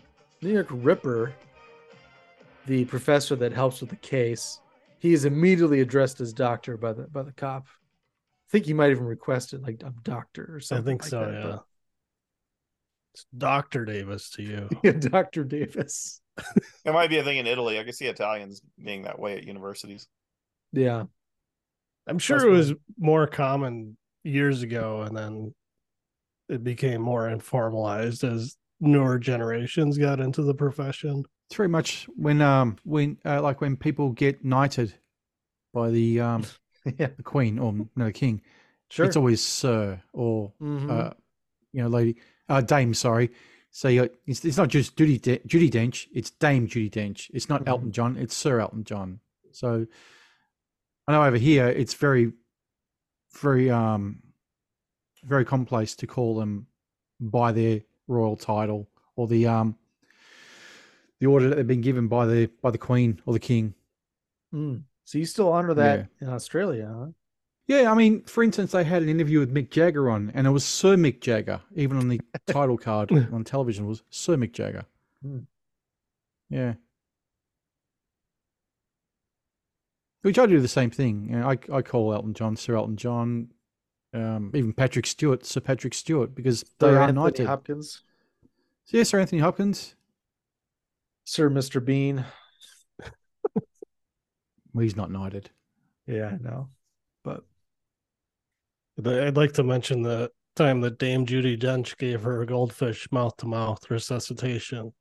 [0.43, 1.33] New York Ripper,
[2.67, 4.61] the professor that helps with the case,
[5.01, 7.67] he is immediately addressed as doctor by the by the cop.
[7.67, 10.85] I think he might even request it like I'm doctor or something.
[10.85, 11.21] I think like so.
[11.21, 11.59] that, yeah.
[13.15, 14.69] It's Doctor Davis to you.
[14.82, 16.20] Yeah, Doctor Davis.
[16.87, 17.78] It might be a thing in Italy.
[17.78, 20.07] I can see Italians being that way at universities.
[20.73, 21.05] Yeah.
[22.07, 25.55] I'm sure That's it was more common years ago, and then
[26.49, 31.24] it became more informalized as newer generations got into the profession.
[31.49, 34.95] It's very much when um when uh, like when people get knighted
[35.74, 36.45] by the um
[36.99, 37.09] Yeah.
[37.16, 38.41] the queen or no the king.
[38.89, 39.05] Sure.
[39.05, 40.91] It's always sir or Mhm.
[40.91, 41.12] uh
[41.74, 42.16] you know lady
[42.51, 43.31] uh dame sorry.
[43.70, 43.89] So
[44.27, 46.09] it's it's not just Judy De- Judi Dench.
[46.12, 47.31] It's Dame Judi Dench.
[47.32, 48.16] It's not Elton John.
[48.16, 49.20] It's Sir Elton John.
[49.52, 49.86] So
[51.06, 52.32] I know over here it's very
[53.40, 54.22] very um
[55.24, 56.66] very commonplace to call them
[57.20, 59.77] by their royal title or the um
[61.20, 63.74] the order that they've been given by the by the queen or the king.
[64.52, 64.82] Mm.
[65.05, 67.06] So you still honor that in Australia, huh?
[67.70, 70.51] Yeah, I mean, for instance, they had an interview with Mick Jagger on, and it
[70.51, 71.60] was Sir Mick Jagger.
[71.76, 74.86] Even on the title card on television was Sir Mick Jagger.
[75.22, 75.38] Hmm.
[76.48, 76.74] Yeah.
[80.24, 81.28] Try to do the same thing.
[81.30, 83.51] You know, I I call Elton John Sir Elton John,
[84.12, 87.47] um, even Patrick Stewart Sir Patrick Stewart because they Sir are Anthony knighted.
[87.47, 88.02] Hopkins,
[88.86, 89.94] So, yeah, Sir Anthony Hopkins.
[91.24, 91.82] Sir Mr.
[91.82, 92.24] Bean.
[94.72, 95.51] Well, he's not knighted.
[96.09, 96.68] Yeah, I know.
[97.22, 97.44] But
[99.02, 103.10] But I'd like to mention the time that Dame Judi Dench gave her a goldfish
[103.12, 104.93] mouth to mouth resuscitation.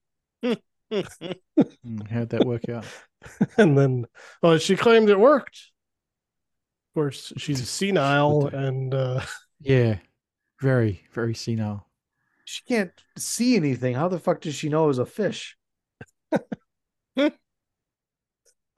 [0.43, 2.85] Mm, How'd that work out?
[3.57, 4.05] and then
[4.41, 5.71] well she claimed it worked
[6.89, 9.21] of course she's senile and uh
[9.59, 9.97] Yeah,
[10.61, 11.85] very very senile.
[12.45, 13.95] she can't see anything.
[13.95, 15.57] How the fuck does she know it was a fish?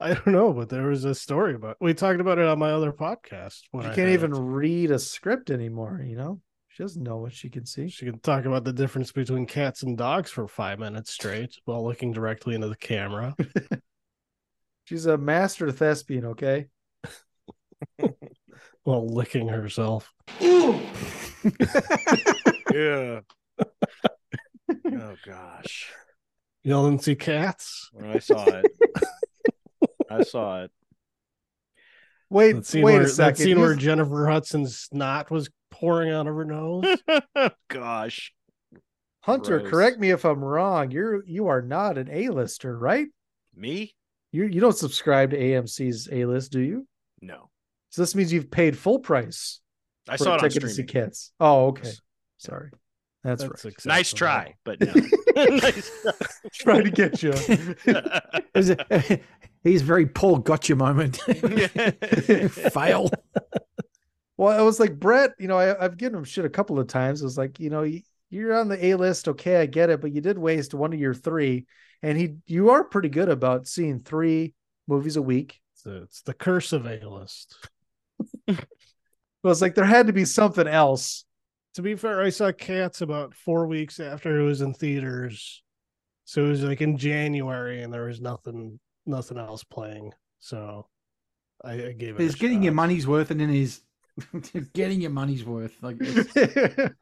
[0.02, 2.70] i don't know but there was a story about we talked about it on my
[2.72, 4.38] other podcast when She I can't even it.
[4.38, 6.40] read a script anymore, you know?
[6.68, 7.88] She doesn't know what she can see.
[7.88, 11.84] she can talk about the difference between cats and dogs for five minutes straight while
[11.84, 13.34] looking directly into the camera
[14.84, 16.66] She's a master thespian, okay?
[18.84, 20.80] while licking herself Yeah.
[24.86, 25.90] oh gosh.
[26.62, 28.66] y'all didn't see cats I saw it.
[30.12, 30.70] I saw it.
[32.30, 33.44] Wait, that scene, wait where, a that second.
[33.44, 36.84] scene where jennifer hudson's snot was pouring out of her nose
[37.68, 38.32] gosh.
[39.20, 39.70] Hunter, Gross.
[39.70, 40.90] correct me if I'm wrong.
[40.90, 43.06] You're you are not an A-lister, right?
[43.54, 43.94] Me?
[44.32, 46.86] You you don't subscribe to AMC's A-list, do you?
[47.20, 47.48] No.
[47.90, 49.60] So this means you've paid full price.
[50.08, 51.32] I saw a it on ticket to see cats.
[51.38, 51.90] Oh, okay.
[52.38, 52.70] Sorry.
[53.22, 53.74] That's, That's right.
[53.86, 54.92] Nice try, but no.
[55.36, 56.12] nice try.
[56.52, 57.32] Trying to get you.
[57.36, 59.20] It was a-
[59.62, 61.16] he's very Paul gotcha moment.
[62.72, 63.10] Fail.
[64.36, 66.86] Well, it was like Brett, you know, I, I've given him shit a couple of
[66.88, 67.20] times.
[67.20, 70.00] It was like, you know, you, you're on the A list, okay, I get it,
[70.00, 71.66] but you did waste one of your three,
[72.02, 74.54] and he, you are pretty good about seeing three
[74.88, 75.60] movies a week.
[75.74, 77.56] it's, the- it's the curse of a-list
[78.46, 78.64] But
[79.44, 81.24] it's like there had to be something else.
[81.74, 85.62] to be fair, I saw Cats about four weeks after it was in theaters.
[86.24, 90.12] So it was like in January and there was nothing nothing else playing.
[90.38, 90.86] So
[91.64, 93.82] I, I gave it He's a getting your money's worth, and then he's
[94.74, 95.76] getting your money's worth.
[95.82, 96.32] Like it's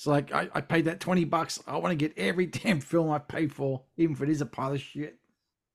[0.00, 1.60] It's like I, I paid that twenty bucks.
[1.66, 4.46] I want to get every damn film I pay for, even if it is a
[4.46, 5.18] pile of shit.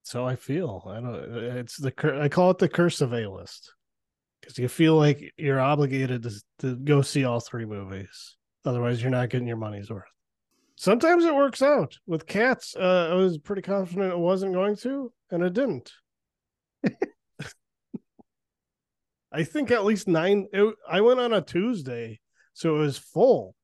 [0.01, 0.84] So I feel.
[0.88, 1.15] I don't.
[1.59, 3.72] It's the cur- I call it the curse of A list
[4.41, 8.35] because you feel like you're obligated to to go see all three movies.
[8.65, 10.03] Otherwise, you're not getting your money's worth.
[10.76, 11.97] Sometimes it works out.
[12.06, 15.91] With cats, uh, I was pretty confident it wasn't going to, and it didn't.
[19.31, 20.47] I think at least nine.
[20.53, 22.19] It, I went on a Tuesday,
[22.53, 23.56] so it was full.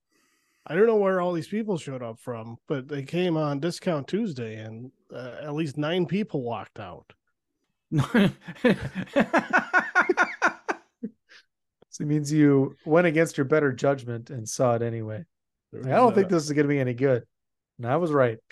[0.66, 4.08] I don't know where all these people showed up from, but they came on discount
[4.08, 7.14] Tuesday, and uh, at least nine people walked out.
[11.92, 15.26] So it means you went against your better judgment and saw it anyway.
[15.74, 17.24] I don't think this is going to be any good.
[17.78, 18.38] And I was right.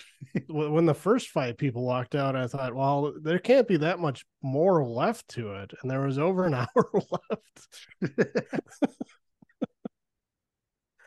[0.48, 4.00] When when the first five people walked out, I thought, well, there can't be that
[4.00, 7.68] much more left to it, and there was over an hour left.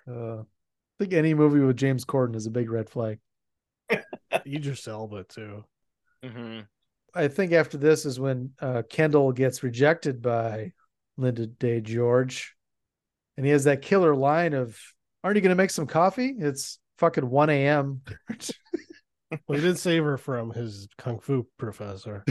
[0.09, 0.45] Uh, I
[0.99, 3.19] think any movie with James Corden is a big red flag.
[4.47, 5.65] Idris Elba too.
[6.25, 6.61] Mm-hmm.
[7.15, 10.73] I think after this is when uh, Kendall gets rejected by
[11.19, 12.55] Lynda Day George,
[13.37, 14.79] and he has that killer line of,
[15.23, 16.35] "Aren't you going to make some coffee?
[16.39, 18.03] It's fucking one a.m."
[19.47, 22.23] Well, he did save her from his kung fu professor,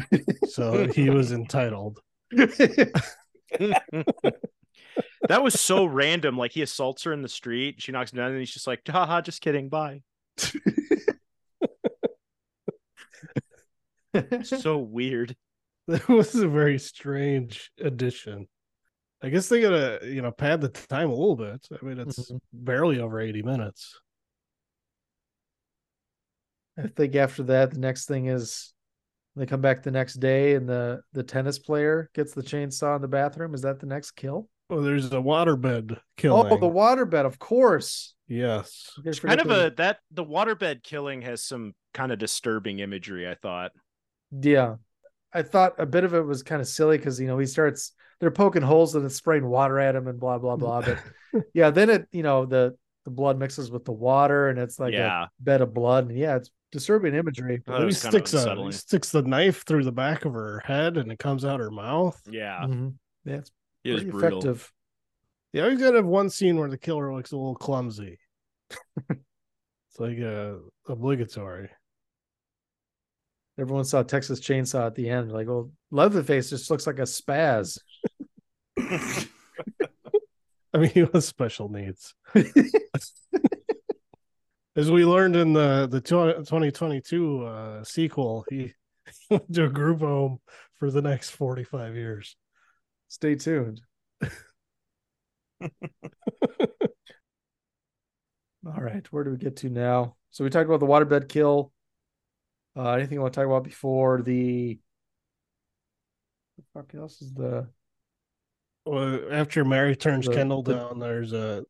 [0.50, 2.00] so he was entitled.
[2.32, 2.94] that
[5.30, 6.38] was so random.
[6.38, 7.82] Like he assaults her in the street.
[7.82, 9.70] She knocks him down, and he's just like, haha, just kidding.
[9.70, 10.02] Bye.
[14.44, 15.36] so weird.
[15.88, 18.48] That was a very strange addition.
[19.24, 21.68] I guess they gotta, you know, pad the time a little bit.
[21.72, 22.38] I mean, it's mm-hmm.
[22.54, 24.00] barely over 80 minutes.
[26.78, 28.74] I think after that, the next thing is
[29.36, 33.02] they come back the next day, and the the tennis player gets the chainsaw in
[33.02, 33.54] the bathroom.
[33.54, 34.50] Is that the next kill?
[34.70, 36.52] Oh, there's a waterbed killing.
[36.52, 38.16] Oh, the waterbed, of course.
[38.28, 38.92] Yes.
[39.04, 43.30] You Kind of the- a that the waterbed killing has some kind of disturbing imagery.
[43.30, 43.72] I thought.
[44.32, 44.76] Yeah.
[45.34, 47.94] I thought a bit of it was kind of silly because you know he starts
[48.22, 50.82] they're poking holes and it's spraying water at him and blah blah blah.
[50.82, 51.00] But
[51.54, 54.94] yeah, then it you know the the blood mixes with the water and it's like
[54.94, 55.24] Yeah.
[55.26, 57.62] a bed of blood and yeah, it's disturbing imagery.
[57.66, 60.34] That he was kind of sticks a, he sticks the knife through the back of
[60.34, 62.18] her head and it comes out her mouth.
[62.30, 62.62] Yeah.
[62.64, 62.94] Mhm.
[63.26, 63.52] Yeah, it's
[63.84, 64.38] It was pretty brutal.
[64.40, 64.72] effective.
[65.54, 68.20] Yeah, you gotta have one scene where the killer looks a little clumsy.
[69.10, 70.54] it's like uh
[70.88, 71.70] obligatory.
[73.60, 77.78] Everyone saw Texas Chainsaw at the end, like, well, Leatherface just looks like a spaz.
[80.74, 82.16] I mean, he was special needs.
[84.76, 88.74] As we learned in the the 2022 uh, sequel, he
[89.30, 90.40] went to a group home
[90.80, 92.38] for the next 45 years.
[93.10, 93.82] Stay tuned.
[98.64, 100.16] All right, where do we get to now?
[100.30, 101.74] So we talked about the waterbed kill.
[102.76, 104.80] Uh, anything you want to talk about before the?
[106.58, 107.68] The fuck else is the?
[108.86, 111.64] Well, after Mary turns The- Kendall the- down, there's a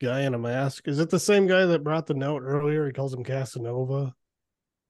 [0.00, 0.88] guy in a mask.
[0.88, 2.86] Is it the same guy that brought the note earlier?
[2.86, 4.14] He calls him Casanova.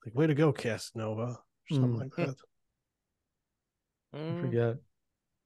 [0.04, 1.38] Like, way to go, Casanova, or
[1.70, 1.96] something Hmm.
[1.98, 2.36] like that.
[4.14, 4.76] I forget.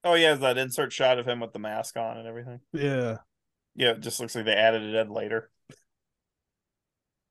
[0.05, 2.61] Oh yeah, that insert shot of him with the mask on and everything.
[2.71, 3.17] Yeah.
[3.75, 5.49] Yeah, it just looks like they added it in later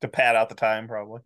[0.00, 1.20] to pad out the time, probably.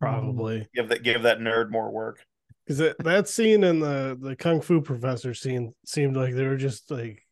[0.00, 0.68] Probably.
[0.74, 2.24] Give that give that nerd more work.
[2.64, 6.56] Because that, that scene in the the kung fu professor scene seemed like they were
[6.56, 7.26] just like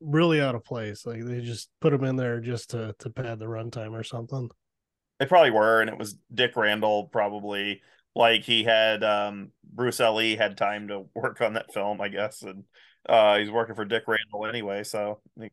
[0.00, 1.06] really out of place.
[1.06, 4.50] Like they just put them in there just to to pad the runtime or something.
[5.18, 7.82] They probably were, and it was Dick Randall probably
[8.14, 12.42] like he had um Bruce Le had time to work on that film, I guess,
[12.42, 12.64] and
[13.08, 15.50] uh he's working for Dick Randall anyway, so I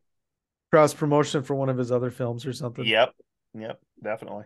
[0.70, 2.84] Cross promotion for one of his other films or something.
[2.84, 3.14] yep,
[3.54, 4.44] yep, definitely.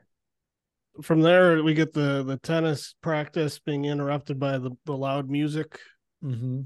[1.00, 5.78] From there, we get the the tennis practice being interrupted by the the loud music
[6.22, 6.60] Mm-hmm.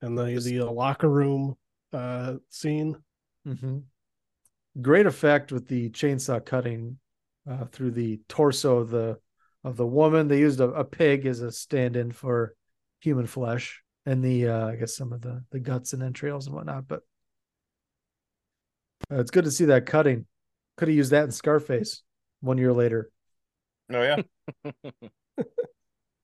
[0.00, 1.56] and the the uh, locker room
[1.92, 2.96] uh scene.
[3.46, 3.78] Mm-hmm.
[4.80, 6.98] Great effect with the chainsaw cutting
[7.50, 9.18] uh, through the torso of the
[9.64, 10.28] of the woman.
[10.28, 12.54] They used a, a pig as a stand-in for
[13.00, 16.54] human flesh and the uh, I guess some of the the guts and entrails and
[16.54, 16.88] whatnot.
[16.88, 17.00] But
[19.12, 20.26] uh, it's good to see that cutting.
[20.76, 22.02] Could have used that in Scarface
[22.40, 23.10] one year later.
[23.92, 24.22] Oh yeah.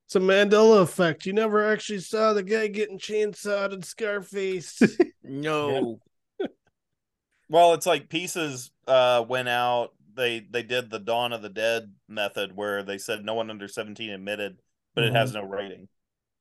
[0.06, 1.26] It's a Mandela effect.
[1.26, 4.80] You never actually saw the guy getting chainsawed in Scarface.
[5.28, 6.00] No.
[7.48, 9.92] Well, it's like pieces uh went out.
[10.14, 13.68] They they did the Dawn of the Dead method where they said no one under
[13.68, 14.58] 17 admitted,
[14.94, 15.88] but it has no rating.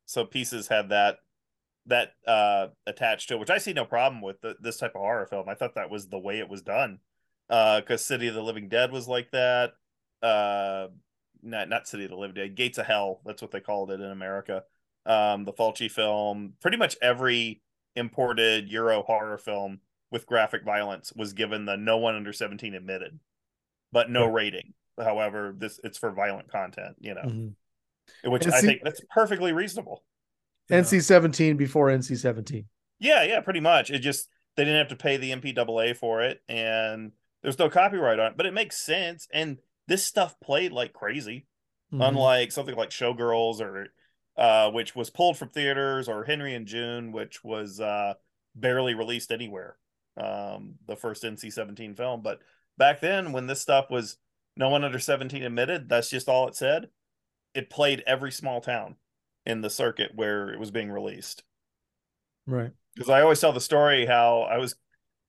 [0.07, 1.17] So pieces had that
[1.87, 5.01] that uh attached to it, which I see no problem with the, this type of
[5.01, 5.47] horror film.
[5.47, 6.99] I thought that was the way it was done.
[7.49, 9.73] Uh, because City of the Living Dead was like that.
[11.45, 13.21] Not not City of the Living Dead, Gates of Hell.
[13.25, 14.63] That's what they called it in America.
[15.05, 16.53] Um, the Fulci film.
[16.61, 17.61] Pretty much every
[17.95, 19.79] imported Euro horror film
[20.11, 23.19] with graphic violence was given the no one under 17 admitted,
[23.91, 24.73] but no rating.
[24.97, 27.53] However, this it's for violent content, you know, Mhm.
[28.23, 30.03] which And I think that's perfectly reasonable.
[30.69, 32.65] NC seventeen before NC seventeen.
[32.97, 33.91] Yeah, yeah, pretty much.
[33.91, 37.11] It just they didn't have to pay the MPAA for it, and
[37.43, 39.27] there's no copyright on it, but it makes sense.
[39.33, 41.45] And this stuff played like crazy,
[41.93, 42.07] Mhm.
[42.09, 43.87] unlike something like Showgirls or
[44.37, 48.15] uh, which was pulled from theaters, or Henry and June, which was uh,
[48.53, 49.77] barely released anywhere.
[50.17, 52.39] Um, the first NC-17 film, but
[52.77, 54.17] back then when this stuff was
[54.57, 56.89] no one under 17 admitted, that's just all it said.
[57.53, 58.95] It played every small town
[59.45, 61.43] in the circuit where it was being released
[62.47, 62.71] Right.
[62.93, 64.75] because I always tell the story how I was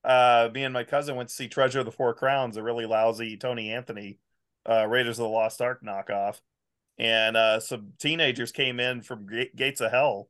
[0.05, 2.87] uh me and my cousin went to see Treasure of the Four Crowns, a really
[2.87, 4.19] lousy Tony Anthony
[4.69, 6.41] uh Raiders of the Lost Ark knockoff.
[6.99, 10.29] And uh some teenagers came in from Ga- Gates of Hell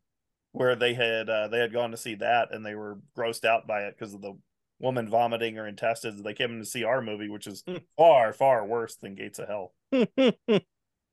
[0.53, 3.67] where they had uh they had gone to see that and they were grossed out
[3.67, 4.37] by it because of the
[4.79, 6.23] woman vomiting her intestines.
[6.23, 7.65] They came in to see our movie, which is
[7.97, 9.75] far, far worse than Gates of Hell.
[9.93, 10.11] you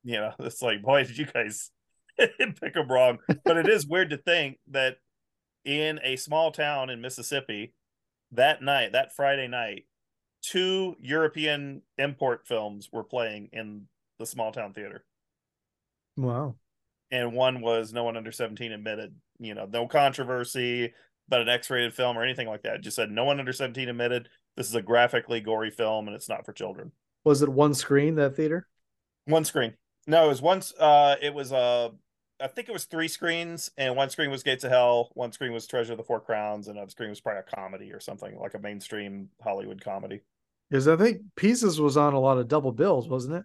[0.03, 1.71] know, it's like, boy, did you guys
[2.17, 3.19] pick them wrong.
[3.43, 4.97] But it is weird to think that
[5.65, 7.73] in a small town in Mississippi
[8.31, 9.85] that night, that Friday night,
[10.43, 13.87] two European import films were playing in
[14.19, 15.03] the small town theater.
[16.17, 16.55] Wow.
[17.11, 20.93] And one was no one under 17 admitted, you know, no controversy
[21.27, 22.75] about an X rated film or anything like that.
[22.75, 24.29] It just said no one under 17 admitted.
[24.57, 26.91] This is a graphically gory film and it's not for children.
[27.23, 28.67] Was it one screen that theater?
[29.25, 29.73] One screen.
[30.05, 31.89] No, it was once uh it was uh
[32.41, 35.53] I think it was three screens, and one screen was Gates of Hell, one screen
[35.53, 38.37] was Treasure of the Four Crowns, and another screen was probably a comedy or something
[38.37, 40.21] like a mainstream Hollywood comedy.
[40.73, 43.43] Because I think Pieces was on a lot of double bills, wasn't it?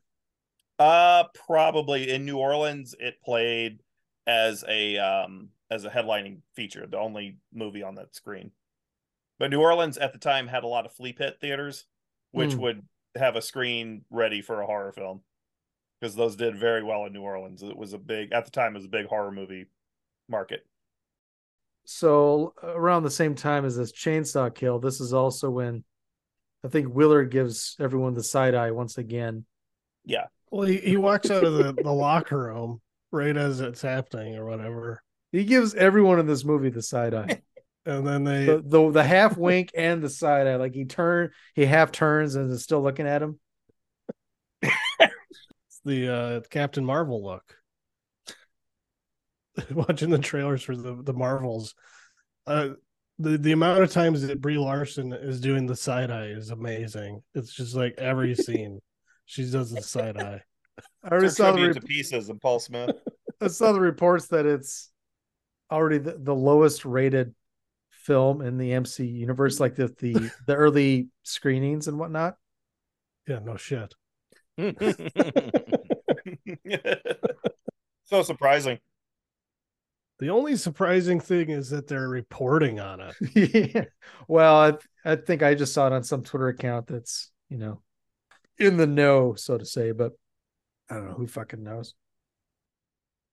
[0.79, 3.81] Uh probably in New Orleans it played
[4.27, 8.53] as a um as a headlining feature, the only movie on that screen.
[9.39, 11.85] But New Orleans at the time had a lot of flea pit theaters,
[12.31, 12.61] which Hmm.
[12.63, 15.21] would have a screen ready for a horror film.
[16.01, 17.63] Because those did very well in New Orleans.
[17.63, 19.67] It was a big at the time it was a big horror movie
[20.31, 20.65] market.
[21.85, 25.85] So around the same time as this chainsaw kill, this is also when
[26.65, 29.45] I think Willard gives everyone the side eye once again.
[30.05, 30.27] Yeah.
[30.51, 32.81] Well, he, he walks out of the, the locker room
[33.13, 35.03] right as it's happening or whatever.
[35.31, 37.43] He gives everyone in this movie the side eye.
[37.87, 40.57] And then they the, the the half wink and the side eye.
[40.57, 43.41] Like he turn he half turns and is still looking at him.
[44.61, 47.57] it's the uh, Captain Marvel look.
[49.71, 51.75] Watching the trailers for the, the Marvels.
[52.47, 52.71] Uh
[53.19, 57.23] the, the amount of times that Brie Larson is doing the side eye is amazing.
[57.35, 58.81] It's just like every scene
[59.27, 60.43] she does the side eye.
[61.03, 62.91] I already It's saw the re- to pieces and Paul Smith.
[63.41, 64.91] I saw the reports that it's
[65.71, 67.35] already the, the lowest rated
[67.91, 72.37] film in the MC universe, like the the, the early screenings and whatnot.
[73.27, 73.95] Yeah, no shit.
[78.05, 78.79] so surprising.
[80.19, 83.15] The only surprising thing is that they're reporting on it.
[83.75, 83.85] yeah.
[84.27, 84.73] Well, I,
[85.05, 87.83] I think I just saw it on some Twitter account that's, you know,
[88.59, 90.13] in the know, so to say, but
[90.91, 91.95] I don't know who fucking knows.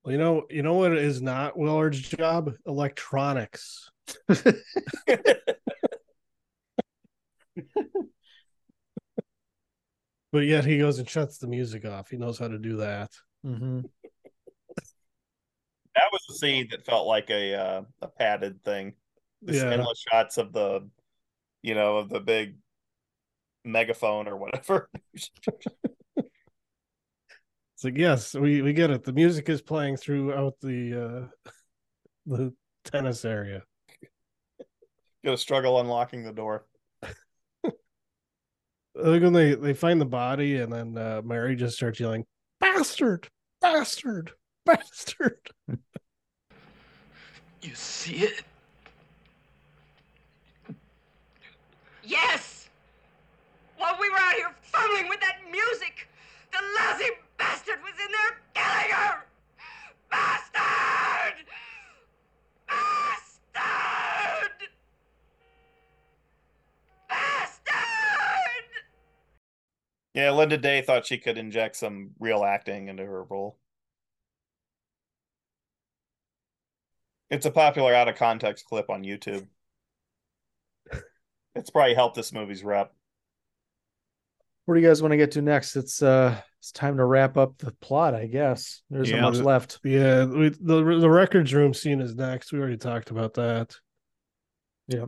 [0.03, 2.53] Well, you know, you know what is not Willard's job?
[2.67, 3.89] Electronics.
[4.27, 4.53] but
[10.33, 12.11] yet he goes and shuts the music off.
[12.11, 13.09] He knows how to do that.
[13.43, 13.79] Mm-hmm.
[15.95, 18.93] That was a scene that felt like a uh, a padded thing.
[19.41, 19.71] The Yeah.
[19.71, 20.89] endless shots of the,
[21.61, 22.57] you know, of the big
[23.63, 24.89] megaphone or whatever.
[25.13, 25.31] It's
[27.83, 29.03] like, yes, we, we get it.
[29.03, 31.51] The music is playing throughout the uh
[32.25, 32.53] the
[32.85, 33.63] tennis area.
[35.23, 36.65] Gonna struggle unlocking the door.
[37.63, 42.25] Think when they, they find the body and then uh, Mary just starts yelling,
[42.61, 43.27] Bastard,
[43.59, 44.31] bastard,
[44.77, 45.51] bastard.
[47.61, 48.43] You see it?
[52.03, 52.69] Yes!
[53.77, 56.07] While we were out here fumbling with that music,
[56.51, 59.23] the lousy bastard was in there killing her!
[60.09, 61.45] Bastard!
[62.67, 64.51] Bastard!
[67.07, 67.71] Bastard!
[70.15, 73.57] Yeah, Lynda Day thought she could inject some real acting into her role.
[77.29, 79.47] It's a popular out of context clip on YouTube.
[81.55, 82.93] It's probably helped this movie's rep.
[84.65, 85.75] Where do you guys want to get to next?
[85.75, 88.81] It's uh it's time to wrap up the plot, I guess.
[88.89, 89.79] There's Yeah, not much left.
[89.83, 92.51] Yeah, we, the the records room scene is next.
[92.51, 93.75] We already talked about that.
[94.87, 95.05] Yeah,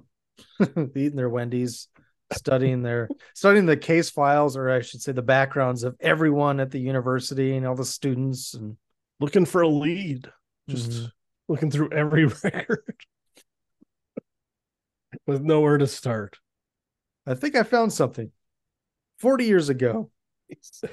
[0.95, 1.88] Eating their Wendy's,
[2.31, 6.72] studying their studying the case files, or I should say the backgrounds of everyone at
[6.72, 8.77] the university and all the students and
[9.19, 10.31] Looking for a lead.
[10.69, 11.11] Just Mhm.
[11.48, 12.95] Looking through every record
[15.26, 16.38] with nowhere to start.
[17.26, 18.32] I think I found something.
[19.19, 20.11] 40 years ago.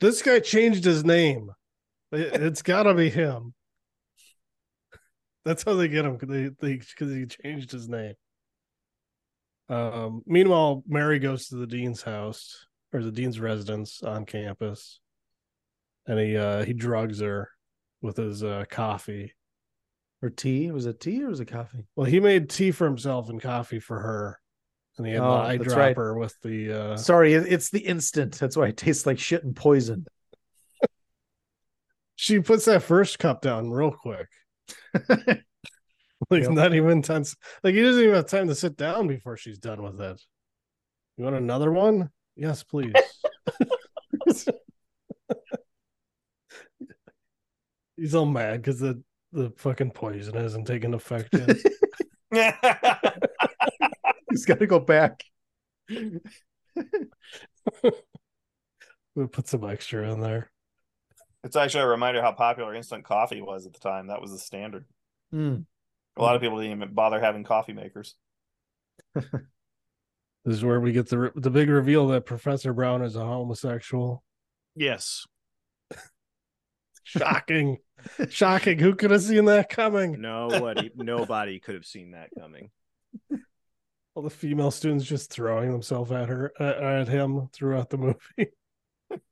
[0.00, 1.50] This guy changed his name.
[2.12, 3.52] It, has got to be him.
[5.44, 8.14] That's how they get him because they because he changed his name.
[9.68, 10.22] Um.
[10.26, 15.00] Meanwhile, Mary goes to the dean's house or the dean's residence on campus,
[16.06, 17.50] and he uh he drugs her
[18.00, 19.32] with his uh coffee.
[20.22, 20.70] Or tea?
[20.72, 21.86] Was it tea or was it coffee?
[21.94, 24.40] Well, he made tea for himself and coffee for her,
[24.96, 25.96] and he had Oh, the that's right.
[25.96, 26.72] eyedropper with the.
[26.72, 28.34] uh Sorry, it's the instant.
[28.38, 30.06] That's why it tastes like shit and poison.
[32.20, 34.26] She puts that first cup down real quick.
[35.08, 35.44] like
[36.30, 36.50] Yep.
[36.50, 37.36] not even tense.
[37.62, 40.20] Like he doesn't even have time to sit down before she's done with it.
[41.16, 42.10] You want another one?
[42.34, 42.92] Yes, please.
[47.96, 49.00] He's all mad because the
[49.32, 51.56] the fucking poison hasn't taken effect yet.
[54.30, 55.24] He's got to go back.
[55.88, 56.20] we
[59.30, 60.50] put some extra in there.
[61.44, 64.08] It's actually a reminder how popular instant coffee was at the time.
[64.08, 64.84] That was the standard.
[65.30, 65.58] Hmm.
[66.16, 68.14] A lot of people didn't even bother having coffee makers.
[70.44, 74.24] This is where we get the the big reveal that Professor Brown is a homosexual.
[74.74, 75.26] Yes.
[77.08, 77.78] Shocking.
[78.28, 78.78] Shocking.
[78.78, 80.20] Who could have seen that coming?
[80.20, 82.70] Nobody, nobody could have seen that coming.
[84.14, 88.52] All the female students just throwing themselves at her uh, at him throughout the movie.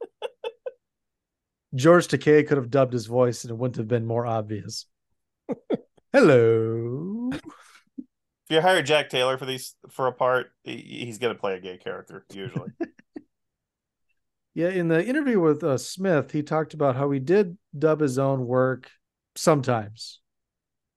[1.75, 4.87] George Takei could have dubbed his voice and it wouldn't have been more obvious.
[6.15, 7.31] Hello.
[7.33, 7.43] If
[8.49, 11.77] you hire Jack Taylor for these for a part, he's going to play a gay
[11.77, 12.71] character usually.
[14.57, 18.19] Yeah, in the interview with uh, Smith, he talked about how he did dub his
[18.19, 18.91] own work
[19.35, 20.21] sometimes.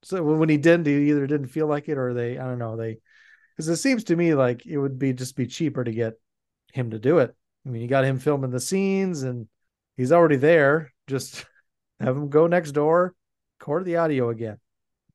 [0.01, 2.77] So when he didn't, he either didn't feel like it or they, I don't know,
[2.77, 2.99] they,
[3.51, 6.13] because it seems to me like it would be just be cheaper to get
[6.71, 7.35] him to do it.
[7.65, 9.49] I mean, you got him filming the scenes and
[9.97, 10.93] he's already there.
[11.07, 11.45] Just
[11.99, 13.13] have him go next door,
[13.59, 14.57] record the audio again.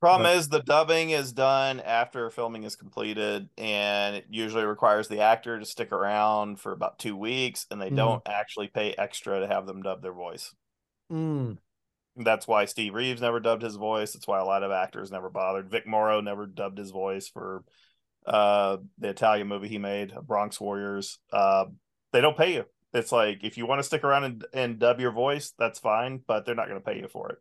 [0.05, 5.21] Problem is, the dubbing is done after filming is completed, and it usually requires the
[5.21, 7.97] actor to stick around for about two weeks, and they Mhm.
[7.97, 10.55] don't actually pay extra to have them dub their voice.
[11.11, 11.57] Mm.
[12.17, 14.13] That's why Steve Reeves never dubbed his voice.
[14.13, 15.71] That's why a lot of actors never bothered.
[15.71, 17.65] Vic Morrow never dubbed his voice for
[18.27, 21.19] uh, the Italian movie he made, Bronx Warriors.
[21.33, 21.67] Uh,
[22.13, 22.65] they don't pay you.
[22.93, 26.23] It's like if you want to stick around and, and dub your voice, that's fine,
[26.27, 27.39] but they're not going to pay you for it.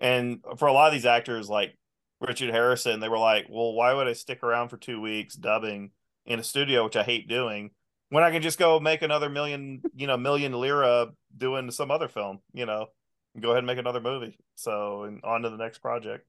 [0.00, 1.76] And for a lot of these actors, like
[2.20, 5.90] Richard Harrison, they were like, "Well, why would I stick around for two weeks dubbing
[6.26, 7.70] in a studio, which I hate doing,
[8.10, 12.08] when I can just go make another million, you know, million lira doing some other
[12.08, 12.88] film, you know,
[13.34, 16.26] and go ahead and make another movie." So, and on to the next project.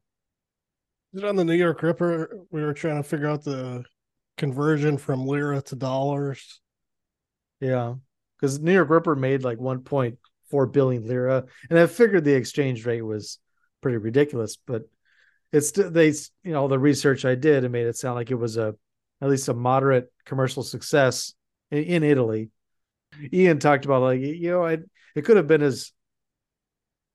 [1.13, 2.38] Is it on the New York Ripper?
[2.51, 3.84] We were trying to figure out the
[4.38, 6.61] conversion from lira to dollars.
[7.59, 7.95] Yeah,
[8.39, 13.01] because New York Ripper made like 1.4 billion lira, and I figured the exchange rate
[13.01, 13.39] was
[13.81, 14.55] pretty ridiculous.
[14.55, 14.84] But
[15.52, 16.07] it's they,
[16.44, 18.76] you know, the research I did, it made it sound like it was a
[19.22, 21.34] at least a moderate commercial success
[21.69, 22.49] in, in Italy.
[23.34, 25.91] Ian talked about like you know, it it could have been as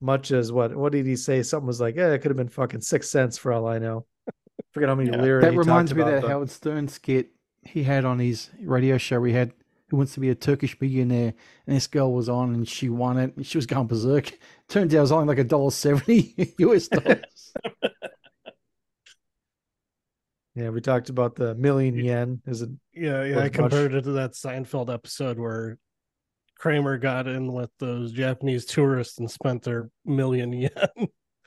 [0.00, 1.42] much as what what did he say?
[1.42, 4.06] Something was like, yeah, it could have been fucking six cents for all I know.
[4.72, 5.40] Forget how many lira.
[5.40, 7.30] That he reminds talked me of that but- Howard Stern skit
[7.62, 9.22] he had on his radio show.
[9.24, 9.52] He had
[9.88, 11.34] Who Wants to Be a Turkish Millionaire,
[11.66, 13.36] and this girl was on, and she won it.
[13.36, 14.38] And she was going berserk.
[14.68, 17.52] Turned out it was only like a dollar seventy US dollars.
[20.56, 22.40] Yeah, we talked about the million yen.
[22.46, 22.70] Is it?
[22.94, 23.34] Yeah, yeah.
[23.34, 25.78] was I much- compared it to that Seinfeld episode where
[26.58, 30.70] Kramer got in with those Japanese tourists and spent their million yen.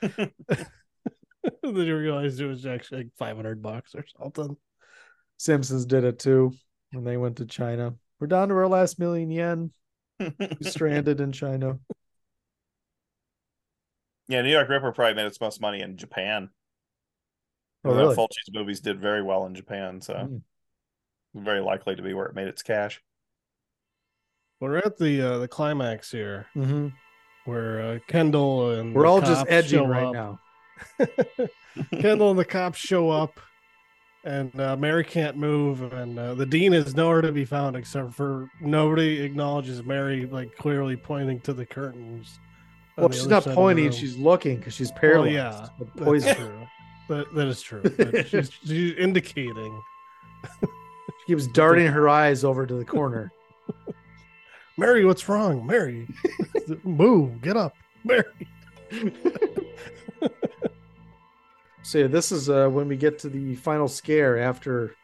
[0.00, 0.30] then
[1.62, 4.56] you realized it was actually like five hundred bucks or something.
[5.38, 6.52] Simpsons did it too
[6.92, 7.94] when they went to China.
[8.20, 9.72] We're down to our last million yen.
[10.62, 11.80] stranded in China.
[14.28, 16.50] Yeah, New York Ripper probably made its most money in Japan.
[17.84, 18.14] Oh, Uh, really?
[18.16, 20.14] Fulci's movies did very well in Japan, so
[21.34, 21.42] Hmm.
[21.42, 23.02] very likely to be where it made its cash.
[24.60, 26.88] We're at the uh, the climax here, Mm-hmm.
[27.46, 30.12] where uh, Kendall and We're the all just edging right up.
[30.12, 30.40] now.
[32.00, 33.40] Kendall and the cops show up,
[34.24, 38.12] and uh, Mary can't move, and uh, the dean is nowhere to be found except
[38.12, 42.38] for nobody acknowledges Mary, like clearly pointing to the curtains.
[42.98, 45.32] Well, the she's not side of the pointing; she's looking because she's Well, paralyzed.
[45.32, 46.68] yeah, poison.
[47.10, 47.24] True.
[47.24, 47.82] That, that is true.
[47.96, 49.82] But she's, she's indicating.
[50.60, 53.32] She keeps darting her eyes over to the corner.
[54.78, 55.66] Mary, what's wrong?
[55.66, 56.08] Mary,
[56.84, 57.74] move, get up,
[58.04, 58.24] Mary.
[61.82, 64.94] So yeah, this is uh, when we get to the final scare after.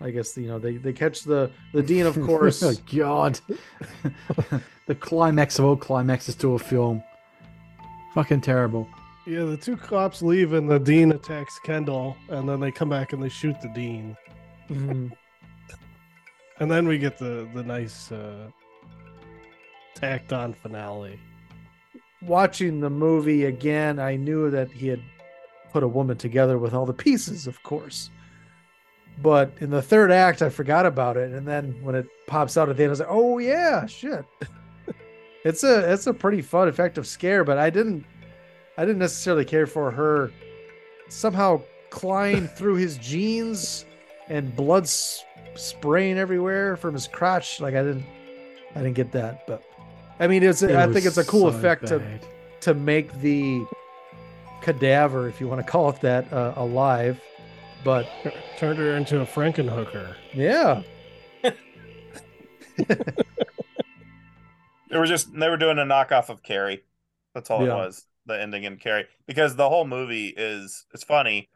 [0.00, 2.62] I guess you know they, they catch the the dean, of course.
[2.62, 3.40] oh God,
[4.86, 7.02] the climax of all climaxes to a film.
[8.14, 8.86] Fucking terrible.
[9.26, 13.12] Yeah, the two cops leave and the dean attacks Kendall, and then they come back
[13.12, 14.16] and they shoot the dean.
[14.68, 15.12] Mhm.
[16.60, 18.48] And then we get the the nice uh,
[19.94, 21.18] tacked on finale.
[22.20, 25.02] Watching the movie again, I knew that he had
[25.72, 28.10] put a woman together with all the pieces, of course.
[29.20, 32.68] But in the third act, I forgot about it, and then when it pops out
[32.68, 34.24] at the end, I was like, "Oh yeah, shit."
[35.44, 38.04] it's a it's a pretty fun, effective scare, but I didn't
[38.76, 40.30] I didn't necessarily care for her
[41.08, 43.84] somehow clawing through his jeans
[44.28, 45.24] and blood s-
[45.54, 47.60] spraying everywhere from his crotch.
[47.60, 48.04] Like I didn't
[48.74, 49.62] I didn't get that, but
[50.20, 52.02] I mean, it's It I think it's a cool so effect to
[52.60, 53.66] to make the
[54.62, 57.20] cadaver, if you want to call it that, uh, alive.
[57.84, 58.08] But
[58.58, 60.14] turned her into a Frankenhooker.
[60.32, 60.82] Yeah.
[64.90, 66.84] They were just they were doing a knockoff of Carrie.
[67.34, 67.66] That's all Yeah.
[67.66, 68.06] it was.
[68.26, 71.48] The ending in Carrie because the whole movie is it's funny.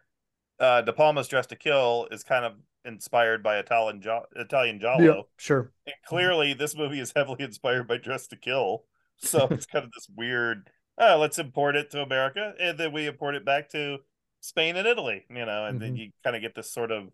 [0.59, 5.03] Uh, De Palma's Dressed to Kill is kind of inspired by Italian jo- Italian Giallo.
[5.05, 5.73] Yeah, sure.
[5.87, 8.85] And clearly, this movie is heavily inspired by Dressed to Kill.
[9.19, 10.71] So it's kind of this weird.
[10.99, 13.99] Oh, let's import it to America, and then we import it back to
[14.41, 15.25] Spain and Italy.
[15.31, 15.99] You know, and then Mhm.
[15.99, 17.11] you kind of get this sort of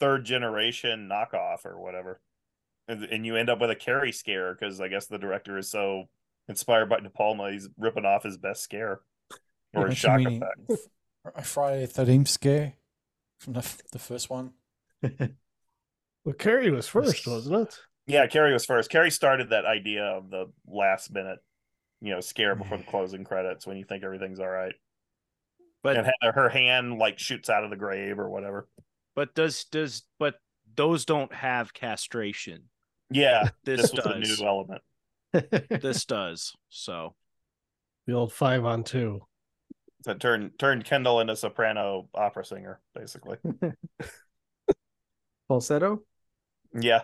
[0.00, 2.20] third generation knockoff or whatever,
[2.88, 5.70] and, and you end up with a Carrie scare because I guess the director is
[5.70, 6.08] so
[6.50, 9.00] inspired by De Palma, he's ripping off his best scare
[9.72, 10.88] or his Don't shock mean effect.
[11.34, 12.74] A Friday the Thirteenth scare
[13.38, 14.52] from the the first one.
[16.22, 17.78] Well, Carrie was first, wasn't it?
[18.06, 18.90] Yeah, Carrie was first.
[18.90, 21.38] Carrie started that idea of the last minute,
[22.02, 24.74] you know, scare before the closing credits when you think everything's all right.
[25.82, 28.68] But and had- her hand like shoots out of the grave or whatever.
[29.16, 30.34] But does does but
[30.76, 32.64] those don't have castration.
[33.10, 34.38] Yeah, This this, was a does.
[34.40, 34.82] new element.
[35.32, 36.54] This does.
[36.68, 37.14] So
[38.06, 39.22] The old five on two.
[40.02, 43.36] So turned turned Kendall into soprano opera singer, basically.
[45.48, 46.02] Falsetto?
[46.72, 47.02] Yeah.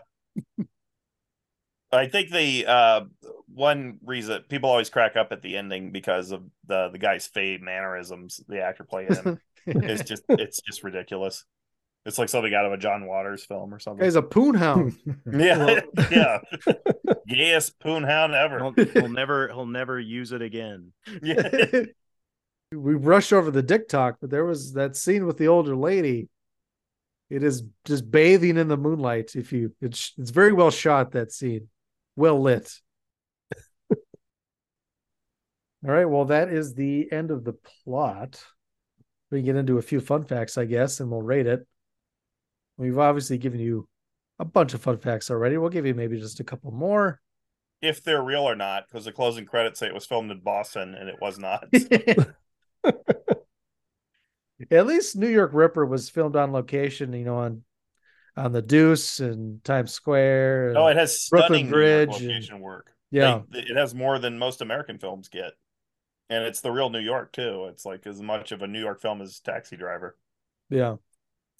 [1.92, 3.00] I think the uh,
[3.46, 7.62] one reason people always crack up at the ending because of the the guy's fade
[7.62, 11.44] mannerisms, the actor playing him is just it's just ridiculous.
[12.06, 14.04] It's like something out of a John Waters film or something.
[14.04, 14.94] Guy's a poonhound.
[15.32, 15.80] Yeah,
[16.10, 16.38] yeah.
[17.26, 18.60] yes, poonhound ever.
[18.60, 20.92] he'll, he'll never he'll never use it again.
[21.20, 21.48] Yeah.
[22.72, 26.28] we rush over the dick talk, but there was that scene with the older lady.
[27.28, 29.34] It is just bathing in the moonlight.
[29.34, 31.10] If you, it's it's very well shot.
[31.10, 31.68] That scene,
[32.14, 32.72] well lit.
[33.90, 33.96] All
[35.92, 37.54] right, well, that is the end of the
[37.84, 38.42] plot.
[39.30, 41.66] We get into a few fun facts, I guess, and we'll rate it.
[42.76, 43.88] We've obviously given you
[44.38, 45.56] a bunch of fun facts already.
[45.56, 47.20] We'll give you maybe just a couple more.
[47.82, 50.94] If they're real or not, because the closing credits say it was filmed in Boston
[50.94, 51.68] and it was not.
[54.70, 57.62] At least New York Ripper was filmed on location, you know, on
[58.36, 60.72] on the Deuce and Times Square.
[60.74, 62.20] No, and oh, it has Brooklyn stunning York Bridge.
[62.20, 62.92] and- location work.
[63.10, 63.40] Yeah.
[63.50, 65.52] They- it has more than most American films get,
[66.28, 67.66] and it's the real New York too.
[67.70, 70.16] It's like as much of a New York film as Taxi Driver.
[70.70, 70.96] yeah.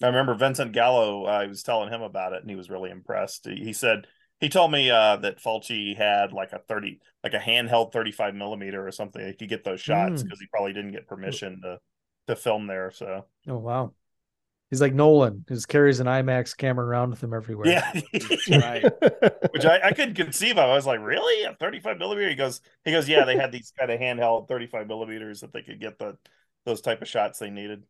[0.01, 1.25] I remember Vincent Gallo.
[1.25, 3.45] uh, I was telling him about it, and he was really impressed.
[3.47, 4.07] He he said
[4.39, 8.85] he told me uh, that Fulci had like a thirty, like a handheld thirty-five millimeter
[8.87, 9.25] or something.
[9.25, 10.25] He could get those shots Mm.
[10.25, 11.79] because he probably didn't get permission to
[12.27, 12.91] to film there.
[12.91, 13.93] So Oh wow.
[14.69, 15.45] He's like Nolan.
[15.47, 17.67] He just carries an IMAX camera around with him everywhere.
[17.69, 18.01] yeah,
[18.51, 18.83] right.
[19.53, 20.69] Which I, I couldn't conceive of.
[20.69, 22.27] I was like, really, a thirty-five millimeter?
[22.29, 23.23] He goes, he goes, yeah.
[23.23, 26.17] They had these kind of handheld thirty-five millimeters that they could get the
[26.65, 27.83] those type of shots they needed.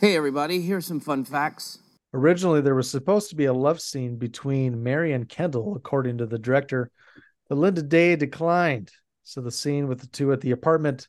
[0.00, 1.78] Hey, everybody, here's some fun facts.
[2.14, 6.26] Originally, there was supposed to be a love scene between Mary and Kendall, according to
[6.26, 6.90] the director.
[7.48, 8.92] But Lynda Day declined.
[9.24, 11.08] So the scene with the two at the apartment,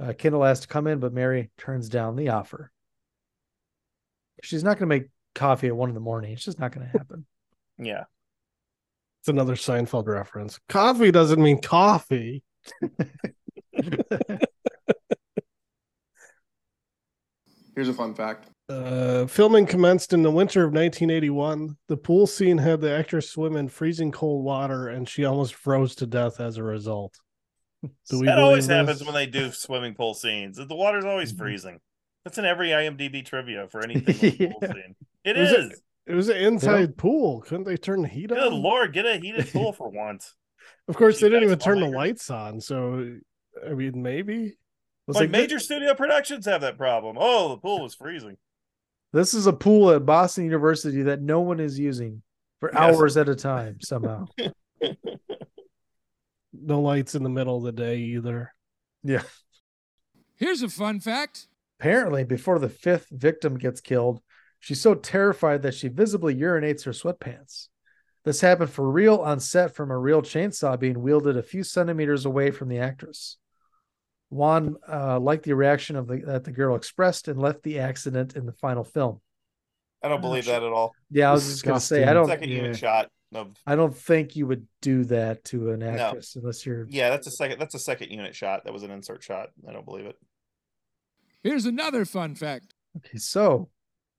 [0.00, 2.72] uh, Kendall has to come in, but Mary turns down the offer.
[4.42, 6.32] She's not going to make coffee at one in the morning.
[6.32, 7.26] It's just not going to happen.
[7.76, 8.04] Yeah.
[9.20, 10.60] It's another Seinfeld reference.
[10.68, 12.44] Coffee doesn't mean coffee.
[17.74, 18.48] Here's a fun fact.
[18.68, 21.76] Uh, filming commenced in the winter of 1981.
[21.88, 25.94] The pool scene had the actress swim in freezing cold water, and she almost froze
[25.96, 27.14] to death as a result.
[28.10, 30.56] Do we that always believe happens when they do swimming pool scenes.
[30.56, 31.80] The water's always freezing.
[32.24, 34.94] That's in every IMDb trivia for anything with a pool scene.
[35.24, 35.70] It It was a-
[36.06, 37.40] it was an inside pool.
[37.40, 38.50] Couldn't they turn the heat Good on?
[38.50, 40.34] Good lord, get a heated pool for once.
[40.86, 42.60] Of course, they didn't even that's turn the lights on.
[42.60, 43.16] So,
[43.66, 44.58] I mean, maybe.
[45.08, 47.16] It's Like thi- major studio productions have that problem.
[47.18, 48.36] Oh, the pool was freezing.
[49.12, 52.22] This is a pool at Boston University that no one is using
[52.60, 52.80] for Yes.
[52.96, 54.26] hours at a time somehow.
[56.52, 58.52] no lights in the middle of the day either.
[59.02, 59.22] Yeah.
[60.36, 61.48] Here's a fun fact.
[61.78, 64.20] Apparently, before the fifth victim gets killed,
[64.60, 67.68] she's so terrified that she visibly urinates her sweatpants.
[68.24, 72.24] This happened for real on set from a real chainsaw being wielded a few centimeters
[72.24, 73.36] away from the actress.
[74.34, 78.34] Juan uh, liked the reaction of the that the girl expressed and left the accident
[78.34, 79.20] in the final film.
[80.02, 80.92] I don't believe that at all.
[81.10, 82.26] Yeah, I was just gonna say I don't.
[82.26, 86.66] second unit shot of I don't think you would do that to an actress unless
[86.66, 86.86] you're.
[86.90, 88.64] yeah, that's a second that's a second unit shot.
[88.64, 89.50] That was an insert shot.
[89.68, 90.16] I don't believe it.
[91.44, 92.74] Here's another fun fact.
[92.96, 93.68] Okay, so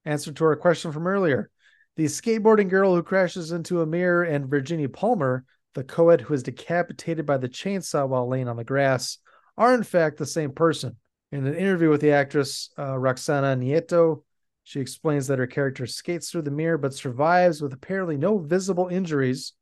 [0.06, 1.50] answer to our question from earlier.
[1.98, 6.44] The skateboarding girl who crashes into a mirror and Virginia Palmer, the co-ed who is
[6.44, 9.18] decapitated by the chainsaw while laying on the grass,
[9.58, 10.98] are in fact the same person.
[11.32, 14.24] In an interview with the actress uh, Roxana Nieto,
[14.64, 18.88] she explains that her character skates through the mirror but survives with apparently no visible
[18.88, 19.54] injuries.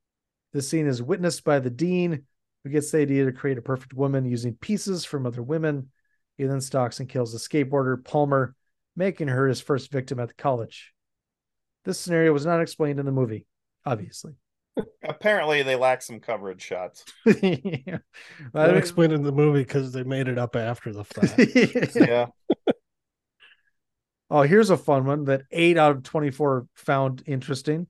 [0.54, 2.24] The scene is witnessed by the dean,
[2.64, 5.90] who gets the idea to create a perfect woman using pieces from other women.
[6.38, 8.56] He then stalks and kills the skateboarder Palmer,
[8.96, 10.94] making her his first victim at the college.
[11.84, 13.46] This scenario was not explained in the movie,
[13.86, 14.34] obviously.
[15.04, 17.06] Apparently they lack some coverage shots.
[17.26, 18.00] yeah.
[18.54, 21.96] I don't explain in the movie because they made it up after the fact.
[21.96, 22.28] yeah.
[24.30, 27.88] Oh, here's a fun one that eight out of 24 found interesting.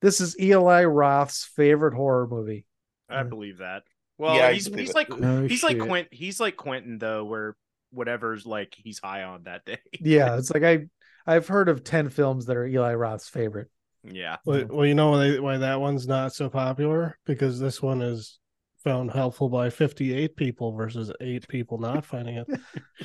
[0.00, 2.64] This is Eli Roth's favorite horror movie.
[3.08, 3.28] I hmm.
[3.28, 3.82] believe that.
[4.16, 5.86] Well, Yeah, he's he's like No he's like shit.
[5.86, 7.56] Quint he's like Quentin though, where
[7.90, 9.78] whatever's like he's high on that day.
[10.00, 10.86] Yeah, it's like I
[11.26, 13.68] I've heard of 10 films that are Eli Roth's favorite.
[14.04, 14.36] Yeah.
[14.44, 17.18] Well, well, you know why, why that one's not so popular?
[17.24, 18.38] Because this one is
[18.82, 22.46] found helpful by 58 people versus eight people not finding it.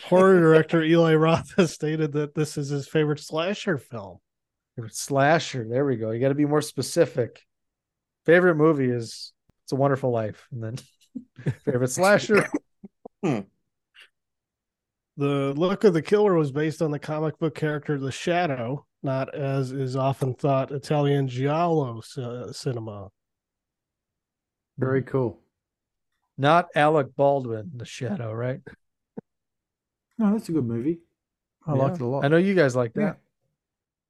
[0.04, 4.18] Horror director Eli Roth has stated that this is his favorite slasher film.
[4.90, 5.68] Slasher.
[5.68, 6.12] There we go.
[6.12, 7.46] You got to be more specific.
[8.26, 10.48] Favorite movie is It's a Wonderful Life.
[10.52, 12.48] And then favorite slasher.
[13.22, 13.40] Hmm.
[15.18, 19.34] The look of the killer was based on the comic book character The Shadow, not
[19.36, 23.10] as is often thought Italian giallo c- cinema.
[24.78, 25.40] Very cool.
[26.38, 28.62] Not Alec Baldwin, The Shadow, right?
[30.18, 31.00] No, that's a good movie.
[31.66, 31.80] I Yeah.
[31.82, 32.26] liked it a lot.
[32.26, 33.18] I know you guys like that.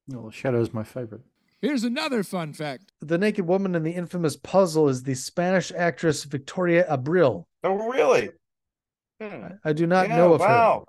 [0.07, 1.21] Well, the Shadow is my favorite.
[1.61, 2.91] Here's another fun fact.
[3.01, 7.45] The naked woman in the infamous puzzle is the Spanish actress Victoria Abril.
[7.63, 8.31] Oh really?
[9.19, 9.47] Hmm.
[9.65, 10.81] I do not Yeah, know of her.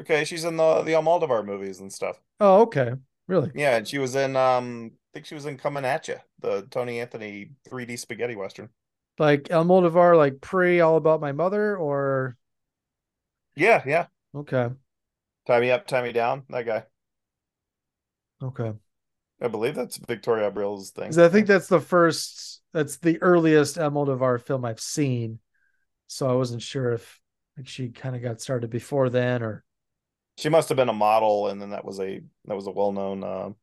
[0.00, 2.20] Okay, she's in the the Almodovar movies and stuff.
[2.38, 2.92] Oh, okay.
[3.28, 3.52] Really?
[3.54, 6.62] Yeah, and she was in um I think she was in Coming at You, the
[6.70, 8.70] Tony Anthony 3D spaghetti western.
[9.18, 12.36] Like El Almodovar, like pre All About My Mother, or
[13.56, 14.06] Yeah, yeah.
[14.34, 14.70] okay,
[15.46, 16.44] Tie me up, tie me down.
[16.50, 16.84] That guy.
[18.42, 18.72] okay.
[19.40, 21.18] I believe that's Victoria Abril's thing.
[21.18, 25.38] I think that's the first, that's the earliest Almodovar film I've seen.
[26.08, 27.20] So I wasn't sure if
[27.56, 29.64] like she kind of got started before then, or
[30.38, 32.92] She must have been a model, and then that was a that was a well
[32.92, 33.24] known.
[33.24, 33.56] Um,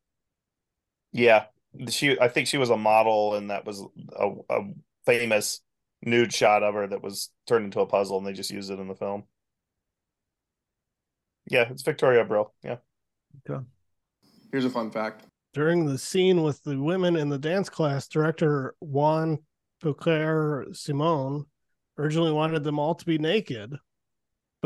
[1.10, 1.46] yeah,
[1.88, 2.20] she.
[2.20, 3.82] I think she was a model, and that was
[4.14, 4.60] a, a
[5.06, 5.62] famous
[6.02, 8.78] nude shot of her that was turned into a puzzle, and they just used it
[8.78, 9.24] in the film.
[11.50, 12.50] Yeah, it's Victoria Abril.
[12.62, 12.76] Yeah.
[13.48, 13.64] Okay.
[14.52, 15.24] Here's a fun fact.
[15.54, 19.38] During the scene with the women in the dance class, director Juan
[19.82, 21.46] Piquer Simon
[21.96, 23.78] originally wanted them all to be naked,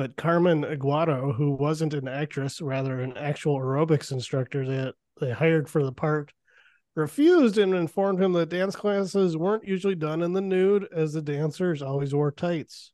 [0.01, 5.69] but Carmen Aguado, who wasn't an actress, rather an actual aerobics instructor that they hired
[5.69, 6.33] for the part,
[6.95, 11.21] refused and informed him that dance classes weren't usually done in the nude, as the
[11.21, 12.93] dancers always wore tights.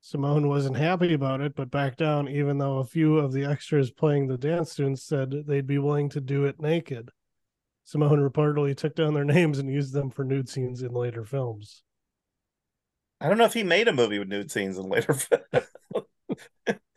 [0.00, 3.90] Simone wasn't happy about it, but backed down, even though a few of the extras
[3.90, 7.10] playing the dance students said they'd be willing to do it naked.
[7.82, 11.82] Simone reportedly took down their names and used them for nude scenes in later films.
[13.20, 15.16] I don't know if he made a movie with nude scenes in later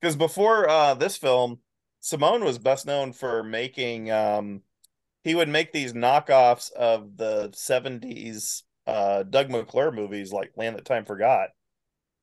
[0.00, 1.60] Because before uh, this film,
[2.00, 4.10] Simone was best known for making.
[4.10, 4.62] Um,
[5.24, 10.84] he would make these knockoffs of the '70s uh, Doug McClure movies, like Land That
[10.84, 11.50] Time Forgot.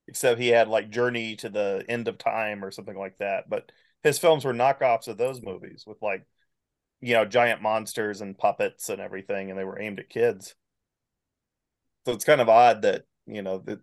[0.07, 3.49] except he had like Journey to the End of Time or something like that.
[3.49, 3.71] But
[4.03, 6.25] his films were knockoffs of those movies with like,
[7.01, 10.55] you know, giant monsters and puppets and everything, and they were aimed at kids.
[12.05, 13.79] So it's kind of odd that you know that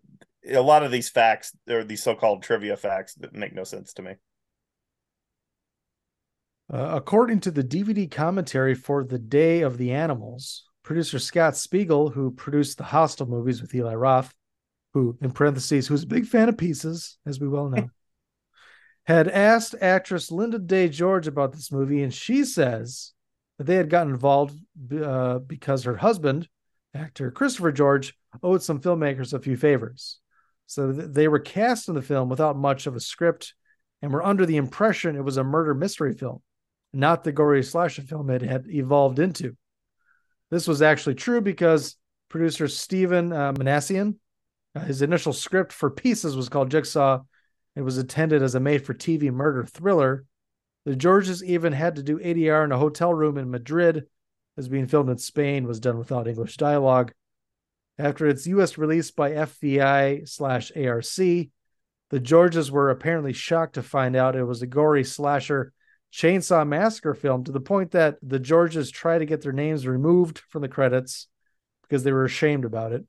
[0.48, 4.02] a lot of these facts or these so-called trivia facts that make no sense to
[4.02, 4.12] me.
[6.72, 12.10] Uh, according to the DVD commentary for The Day of the Animals, producer Scott Spiegel,
[12.10, 14.32] who produced the Hostel movies with Eli Roth,
[14.94, 17.88] who, in parentheses, who's a big fan of pieces, as we well know,
[19.04, 23.12] had asked actress Lynda Day George about this movie, and she says
[23.58, 24.58] that they had gotten involved
[24.98, 26.48] uh, because her husband,
[26.94, 30.20] actor Christopher George, owed some filmmakers a few favors.
[30.73, 33.52] So th- they were cast in the film without much of a script
[34.01, 36.41] and were under the impression it was a murder mystery film,
[36.94, 39.55] not the gory slasher film it had evolved into.
[40.51, 41.97] This was actually true because
[42.31, 44.17] producer Stephen uh, Minasian,
[44.75, 47.20] uh, his initial script for Pieces was called Jigsaw.
[47.76, 50.25] It was intended as a made for TV murder thriller.
[50.86, 54.07] The Georges even had to do ADR in a hotel room in Madrid,
[54.57, 57.12] as being filmed in Spain was done without English dialogue.
[57.98, 61.04] After its US release by FBI slash ARC,
[62.10, 65.72] the Georges were apparently shocked to find out it was a gory slasher
[66.12, 70.40] chainsaw massacre film to the point that the Georges tried to get their names removed
[70.50, 71.28] from the credits
[71.82, 73.04] because they were ashamed about it.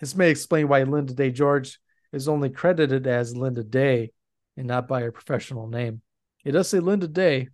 [0.00, 1.78] This may explain why Lynda Day George
[2.12, 4.12] is only credited as Lynda Day
[4.56, 6.02] and not by her professional name.
[6.44, 7.48] It does say Lynda Day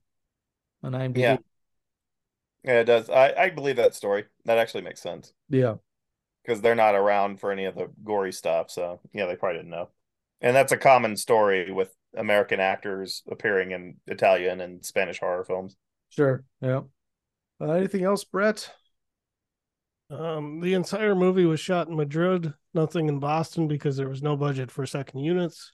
[0.83, 1.19] on IMDb.
[1.19, 1.37] Yeah.
[2.65, 3.09] Yeah, it does.
[3.09, 4.25] I, I believe that story.
[4.45, 5.33] That actually makes sense.
[5.49, 5.75] Yeah.
[6.49, 8.71] Because they're not around for any of the gory stuff.
[8.71, 9.91] So, yeah, they probably didn't know.
[10.41, 15.77] And that's a common story with American actors appearing in Italian and Spanish horror films.
[16.09, 16.45] Sure.
[16.63, 16.81] Yeah.
[17.61, 18.71] Uh, anything else, Brett?
[20.09, 24.37] Um, the entire movie was shot in Madrid, nothing in Boston because there was no
[24.37, 25.73] budget for second units.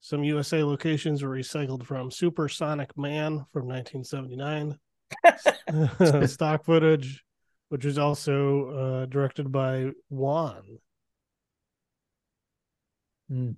[0.00, 4.78] Some USA locations were recycled from Supersonic Man from 1979.
[6.28, 7.24] Stock footage,
[7.68, 10.78] which was also uh, directed by Juan.
[13.30, 13.56] Mm.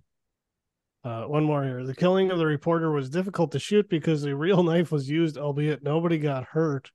[1.05, 1.85] Uh, one more here.
[1.85, 5.39] The killing of the reporter was difficult to shoot because a real knife was used,
[5.39, 6.91] albeit nobody got hurt.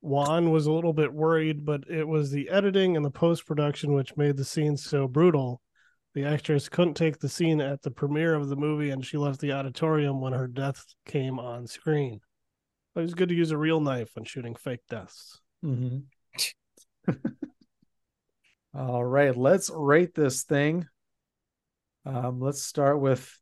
[0.00, 3.94] Juan was a little bit worried, but it was the editing and the post production
[3.94, 5.60] which made the scene so brutal.
[6.14, 9.40] The actress couldn't take the scene at the premiere of the movie and she left
[9.40, 12.20] the auditorium when her death came on screen.
[12.94, 15.40] It was good to use a real knife when shooting fake deaths.
[15.64, 15.98] Mm-hmm.
[18.74, 20.86] All right, let's rate this thing.
[22.04, 23.38] Um, let's start with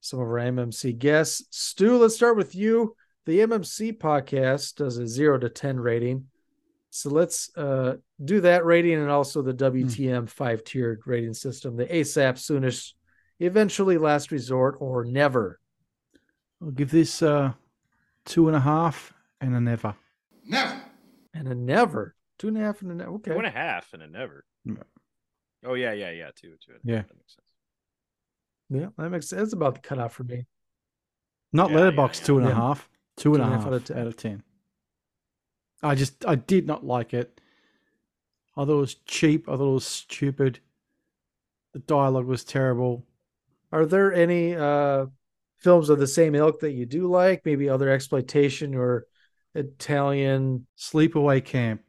[0.00, 1.44] some of our MMC guests.
[1.50, 2.94] Stu, let's start with you.
[3.26, 6.26] The MMC podcast does a zero to 10 rating.
[6.90, 11.84] So let's uh, do that rating and also the WTM five tiered rating system the
[11.84, 12.92] ASAP, soonish,
[13.38, 15.60] eventually, last resort, or never.
[16.62, 17.52] I'll give this uh,
[18.24, 19.94] two and a half and a never.
[20.44, 20.82] Never.
[21.34, 22.14] And a never.
[22.38, 23.10] Two and a half and a never.
[23.12, 23.32] Okay.
[23.32, 24.44] Two and a half and a never.
[25.64, 26.30] Oh yeah, yeah, yeah.
[26.36, 26.72] Two, two.
[26.72, 26.96] and a Yeah.
[26.98, 27.48] half, That makes sense.
[28.70, 29.42] Yeah, that makes sense.
[29.42, 30.46] It's about the cutoff for me.
[31.52, 32.54] Not Yeah, Letterboxd yeah, two and a yeah.
[32.56, 32.88] half.
[33.16, 33.98] Two and a half out of 10.
[33.98, 34.42] out of ten.
[35.82, 37.40] I just I did not like it.
[38.56, 39.48] I thought it was cheap.
[39.48, 40.60] I thought it was stupid.
[41.72, 43.04] The dialogue was terrible.
[43.72, 45.06] Are there any uh
[45.58, 47.44] films of the same ilk that you do like?
[47.44, 49.06] Maybe other exploitation or
[49.54, 51.82] Italian Sleepaway Camp.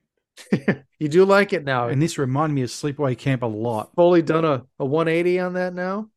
[1.00, 1.88] you do like it now.
[1.88, 3.92] And this reminded me of Sleepaway Camp a lot.
[3.96, 6.10] fully done a, a 180 on that now?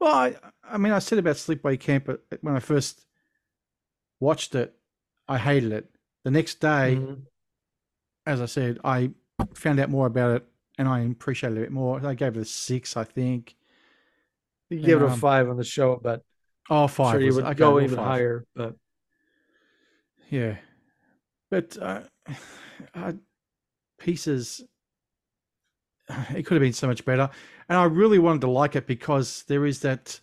[0.00, 3.04] Well, I, I mean, I said about Sleepaway Camp but when I first
[4.20, 4.74] watched it,
[5.26, 5.90] I hated it.
[6.24, 7.22] The next day, Mhm.
[8.26, 9.10] as I said, I
[9.54, 10.46] found out more about it
[10.78, 12.04] and I appreciated it a bit more.
[12.04, 13.56] I gave it a six, I think.
[14.70, 16.22] You give it a Um, five on the show, but
[16.68, 17.12] oh, five.
[17.14, 18.04] Sure you would okay, go even five.
[18.06, 18.44] higher.
[18.54, 18.76] But
[20.30, 20.58] Yeah,
[21.50, 22.02] but uh,
[22.94, 23.12] uh,
[23.98, 24.62] pieces.
[26.34, 27.28] It could have been so much better,
[27.68, 30.18] and I really wanted to like it because there is that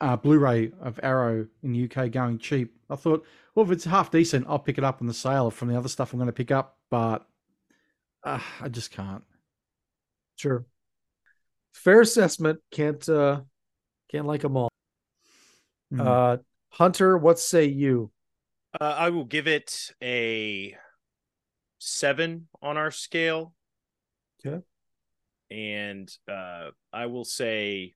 [0.00, 2.72] uh, Blu-ray of Arrow in the UK going cheap.
[2.88, 5.68] I thought, well, if it's half decent, I'll pick it up on the sale from
[5.68, 6.78] the other stuff I'm going to pick up.
[6.90, 7.26] But
[8.22, 9.24] uh, I just can't.
[10.36, 10.66] sure,
[11.72, 12.60] fair assessment.
[12.70, 13.40] Can't uh
[14.10, 14.70] can't like them all.
[15.92, 16.06] Mm.
[16.06, 16.36] Uh,
[16.70, 18.10] Hunter, what say you?
[18.80, 20.76] Uh, I will give it a
[21.84, 23.54] seven on our scale.
[24.44, 24.62] Okay.
[25.50, 27.94] And uh, I will say,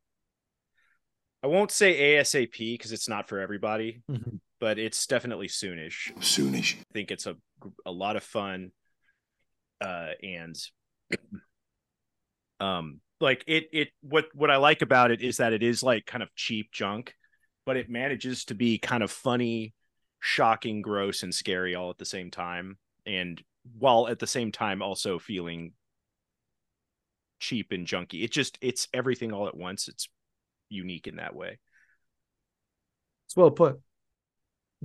[1.43, 4.41] I won't say ASAP because it's not for everybody, Mhm.
[4.61, 6.13] but it's definitely soonish.
[6.19, 6.79] Soonish.
[6.81, 7.37] I think it's a
[7.85, 8.71] a lot of fun,
[9.81, 10.57] uh, and
[12.61, 16.07] um, like it it what what I like about it is that it is like
[16.07, 17.15] kind of cheap junk,
[17.67, 19.75] but it manages to be kind of funny,
[20.21, 23.43] shocking, gross, and scary all at the same time, and
[23.79, 25.73] while at the same time also feeling
[27.41, 28.25] cheap and junky.
[28.25, 29.89] It just it's everything all at once.
[29.89, 30.09] It's
[30.69, 31.59] unique in that way.
[33.27, 33.81] It's well put.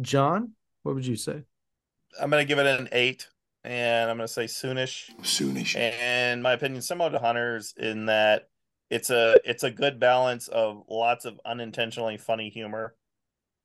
[0.02, 0.54] John,
[0.84, 1.44] what would you say?
[2.20, 3.28] I'm gonna give it an eight,
[3.64, 5.10] and I'm gonna say soonish.
[5.22, 5.76] Soonish.
[5.76, 8.50] And my opinion, similar to Hunters, in that
[8.90, 12.96] it's a it's a good balance of lots of unintentionally funny humor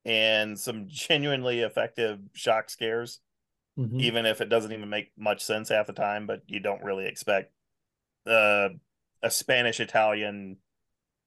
[0.05, 3.21] and some genuinely effective shock scares,
[3.78, 4.00] Mhm.
[4.00, 6.26] even if it doesn't even make much sense half the time.
[6.26, 7.52] But you don't really expect
[8.26, 8.70] uh,
[9.23, 10.58] a Spanish Italian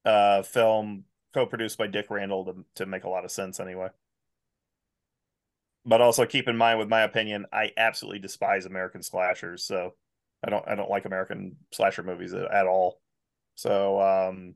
[0.04, 3.88] uh, film co-produced by Dick Randall to to make a lot of sense anyway.
[5.84, 9.64] But also keep in mind, with my opinion, I absolutely despise American slashers.
[9.64, 9.94] So
[10.44, 13.00] I don't I don't like American slasher movies at, all.
[13.56, 14.54] So um,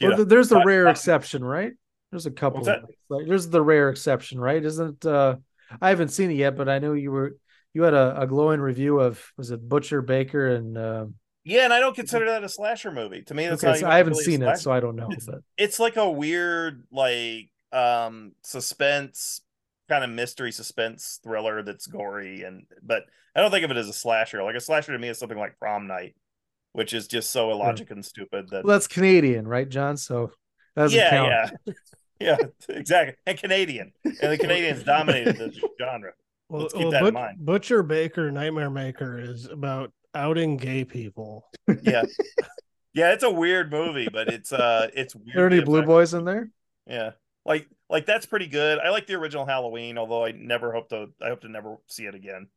[0.00, 1.72] Well, know, th- there's the rare exception, right?
[2.10, 2.68] There's a couple.
[2.68, 4.64] Of, like, there's the rare exception, right?
[4.64, 5.36] Isn't uh
[5.80, 7.36] I haven't seen it yet, but I know you were
[7.74, 11.06] you had a, a glowing review of was it Butcher Baker and uh,
[11.44, 13.22] Yeah, and I don't consider that a slasher movie.
[13.22, 15.08] To me, that's okay, so I haven't really seen it, so I don't know.
[15.26, 19.42] But It's like a weird, like um suspense
[19.88, 23.02] kind of mystery suspense thriller that's gory and but
[23.34, 24.42] I don't think of it as a slasher.
[24.42, 26.14] Like a slasher to me is something like Prom Night,
[26.72, 29.98] which is just so illogic and stupid that well, that's Canadian, right, John?
[29.98, 30.32] So
[30.74, 31.28] yeah, count.
[31.66, 31.74] yeah,
[32.20, 32.36] yeah,
[32.68, 33.16] exactly.
[33.26, 36.12] And Canadian, and the Canadians dominated the genre.
[36.48, 37.38] Well, Let's keep well, that in mind.
[37.40, 41.46] Butcher Baker Nightmare Maker is about outing gay people.
[41.82, 42.04] Yeah,
[42.94, 45.86] yeah, it's a weird movie, but it's uh, it's Are there any blue effective.
[45.86, 46.50] boys in there?
[46.86, 47.10] Yeah,
[47.44, 48.78] like like that's pretty good.
[48.78, 51.08] I like the original Halloween, although I never hope to.
[51.20, 52.48] I hope to never see it again.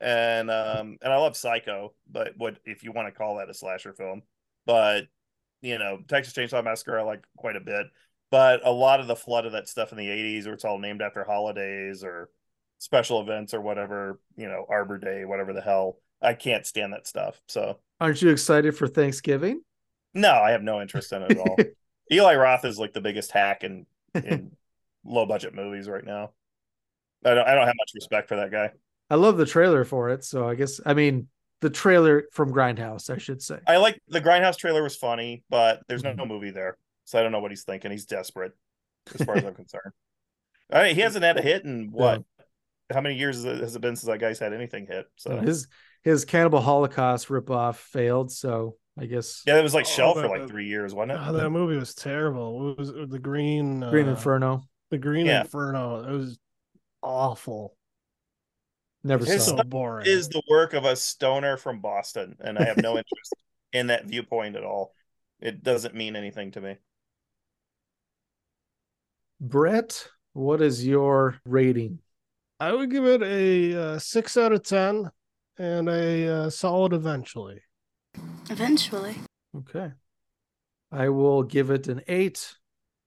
[0.00, 3.54] And um and I love Psycho, but what if you want to call that a
[3.54, 4.22] slasher film?
[4.66, 5.08] But
[5.62, 7.86] you know, Texas Chainsaw Massacre I like quite a bit.
[8.30, 10.78] But a lot of the flood of that stuff in the '80s, where it's all
[10.78, 12.30] named after holidays or
[12.78, 15.98] special events or whatever, you know, Arbor Day, whatever the hell.
[16.22, 17.40] I can't stand that stuff.
[17.46, 19.62] So Aren't you excited for Thanksgiving?
[20.14, 21.56] no, I have no interest in it at all.
[22.12, 23.86] Eli Roth is like the biggest hack in
[24.22, 24.52] in
[25.04, 26.30] low budget movies right now.
[27.24, 28.70] I don't I don't have much respect for that guy.
[29.10, 31.28] I love the trailer for it, so I guess I mean
[31.60, 33.60] the trailer from Grindhouse, I should say.
[33.66, 36.18] I like the Grindhouse trailer was funny, but there's no, Mm-hmm.
[36.18, 37.90] no movie there, so I don't know what he's thinking.
[37.90, 38.52] He's desperate,
[39.18, 39.92] as far as I'm concerned.
[40.70, 42.22] I mean, he hasn't had a hit in what?
[42.92, 45.06] How many years has it- been since that guy's had anything hit?
[45.16, 45.66] So his
[46.02, 50.28] his Cannibal Holocaust ripoff failed, so I guess yeah, it was like Oh, shelved for
[50.28, 51.18] that- like three years, wasn't it?
[51.24, 52.72] Oh, that movie was terrible.
[52.72, 54.62] It was the Green Green uh, Inferno.
[54.90, 55.40] The Green Yeah.
[55.40, 56.04] Inferno.
[56.08, 56.38] It was
[57.02, 57.76] awful.
[59.04, 59.56] Never His saw.
[59.58, 60.06] So boring.
[60.06, 63.34] is the work of a stoner from Boston, and I have no interest
[63.72, 64.92] in that viewpoint at all.
[65.40, 66.76] It doesn't mean anything to me.
[69.40, 71.98] Brett, what is your rating?
[72.58, 75.10] I would give it a uh, six out of ten
[75.58, 77.60] and a uh, solid eventually.
[78.48, 79.16] Eventually.
[79.56, 79.92] Okay.
[80.90, 82.54] I will give it an eight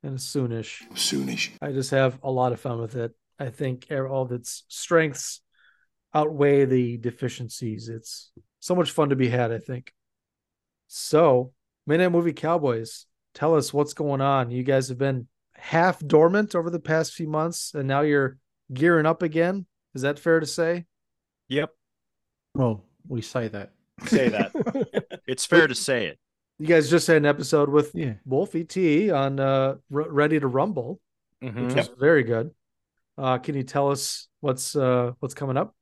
[0.03, 0.87] and a soonish.
[0.93, 1.51] Soonish.
[1.61, 3.11] I just have a lot of fun with it.
[3.39, 5.41] I think e, all of its strengths
[6.13, 7.89] outweigh the deficiencies.
[7.89, 9.93] It's so much fun to be had, I think.
[10.87, 11.53] So,
[11.87, 14.51] Midnight Movie Cowboys, tell us what's going on.
[14.51, 15.27] You guys have been
[15.59, 18.37] half dormant over the past few months, and now you're
[18.73, 19.65] gearing up again.
[19.95, 20.85] Is that fair to say?
[21.49, 21.71] Yep.
[22.55, 23.73] Well, we say that.
[24.05, 25.21] Say that.
[25.27, 26.19] it's fair to say it.
[26.57, 28.13] You guys just had an episode with Yeah.
[28.25, 30.99] Wolfie T on uh, R- Ready to Rumble,
[31.43, 31.67] Mhm.
[31.67, 32.51] which was very good.
[33.17, 35.75] Uh, can you tell us what's uh, what's coming up?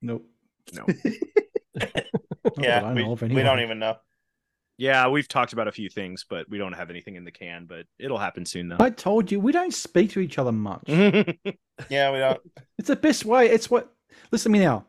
[0.00, 0.26] Nope.
[0.72, 0.86] No.
[2.58, 3.96] Yeah, we, we don't even know.
[4.82, 7.66] Yeah, we've talked about a few things, but we don't have anything in the can.
[7.66, 8.78] But it'll happen soon, though.
[8.80, 10.82] I told you we don't speak to each other much.
[11.88, 12.40] Yeah, we don't.
[12.78, 13.48] It's the best way.
[13.48, 13.92] It's what.
[14.30, 14.84] Listen to me now.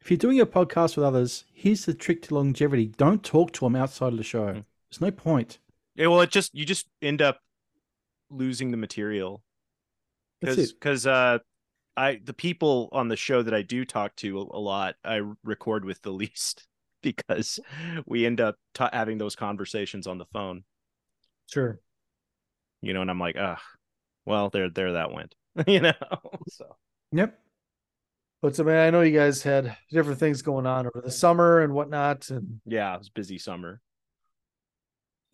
[0.00, 3.60] If you're doing a podcast with others, here's the trick to longevity: don't talk to
[3.60, 4.46] them outside of the show.
[4.46, 4.64] Mm.
[4.90, 5.58] There's no point.
[5.94, 7.40] Yeah, well, it just you just end up
[8.30, 9.42] losing the material
[10.40, 11.38] because because uh,
[11.96, 15.20] I the people on the show that I do talk to a, a lot, I
[15.44, 16.66] record with the least
[17.02, 17.58] because
[18.06, 20.64] we end up ta having those conversations on the phone,
[21.50, 21.80] Sure.
[22.82, 23.60] you know, and I'm like, ah,
[24.26, 25.34] well, there there that went,
[25.66, 25.92] you know.
[26.48, 26.76] So
[27.12, 27.38] Yep.
[28.42, 31.60] But I mean, I know you guys had different things going on over the summer
[31.60, 33.80] and whatnot, and yeah, it was busy summer.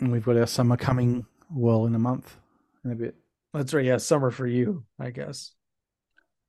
[0.00, 2.36] And we've got our summer coming well in a month
[2.84, 3.14] in a bit.
[3.52, 3.84] that's right.
[3.84, 5.52] Yeah, summer for you, I guess.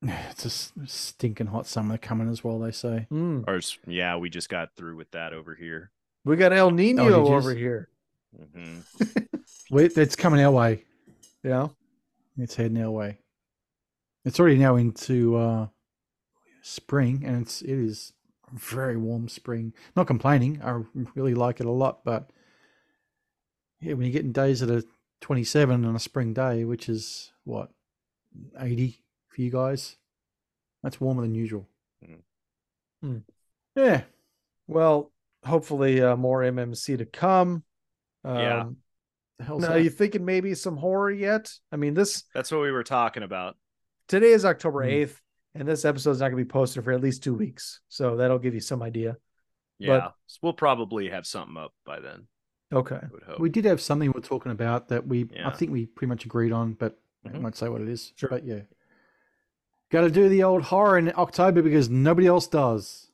[0.30, 2.58] It's a stinking hot summer coming as well.
[2.60, 3.06] They say.
[3.10, 3.44] Mm.
[3.48, 3.60] Or
[3.90, 5.90] yeah, we just got through with that over here.
[6.24, 7.88] We got El Nino Oh, did you over s- here.
[9.70, 10.84] Wait, it's coming our way.
[11.42, 11.68] Yeah.
[12.36, 13.18] It's heading our way.
[14.24, 15.66] It's already now into uh,
[16.62, 18.12] spring, and it's it is
[18.52, 19.72] very warm spring.
[19.96, 20.60] Not complaining.
[20.62, 20.82] I
[21.14, 22.30] really like it a lot, but
[23.80, 24.82] yeah, when you're getting days that are
[25.22, 27.70] 27 on a spring day, which is what
[28.58, 29.00] 80
[29.38, 29.96] for you guys,
[30.82, 31.68] that's warmer than usual.
[33.00, 33.18] Hmm.
[33.76, 34.02] Yeah.
[34.66, 35.12] Well,
[35.44, 37.62] hopefully uh, more MMC to come.
[38.24, 38.62] Yeah.
[38.62, 38.76] Um,
[39.38, 39.82] The hell's now, that?
[39.84, 41.52] you thinking maybe some horror yet?
[41.70, 43.56] I mean, this That's what we were talking about.
[44.08, 44.88] today is October Hmm.
[44.90, 45.20] 8th,
[45.54, 47.78] and this episode is not going to be posted for at least two weeks.
[47.88, 49.16] So that'll give you some idea.
[49.78, 50.08] Yeah.
[50.26, 52.26] So we'll probably have something up by then.
[52.72, 52.96] Okay.
[52.96, 53.38] I would hope.
[53.38, 55.48] We did have something we are talking about that we Yeah.
[55.48, 57.42] I think we pretty much agreed on, but I Mhm.
[57.42, 58.12] won't say what it is.
[58.16, 58.28] Sure.
[58.28, 58.62] But yeah.
[59.90, 63.10] Got to do the old horror in October because nobody else does.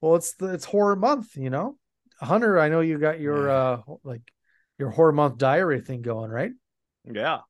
[0.00, 1.76] Well, it's the it's horror month, you know.
[2.20, 4.22] Hunter, I know you got your uh like
[4.78, 6.52] your horror month diary thing going, right?
[7.10, 7.40] Yeah.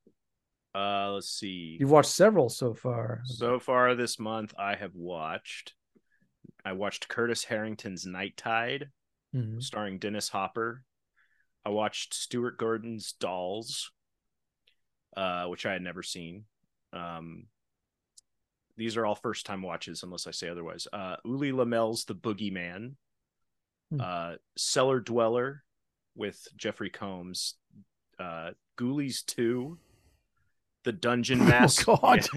[0.74, 1.76] Uh let's see.
[1.80, 3.22] You've watched several so far.
[3.24, 5.74] So far this month I have watched
[6.64, 8.90] I watched Curtis Harrington's Night Tide,
[9.34, 9.60] Mhm.
[9.62, 10.84] starring Dennis Hopper.
[11.64, 13.90] I watched Stuart Gordon's Dolls,
[15.16, 16.44] uh, which I had never seen.
[16.92, 17.46] Um,
[18.76, 20.86] these are all first time watches, unless I say otherwise.
[20.92, 22.94] Uh, Ulli Lommel's The Boogeyman,
[23.90, 24.00] Hmm.
[24.00, 25.62] uh, Cellar Dweller
[26.14, 27.54] with Jeffrey Combs,
[28.18, 29.78] uh, Ghoulies 2,
[30.84, 31.84] The Dungeon Master.
[31.86, 32.20] God.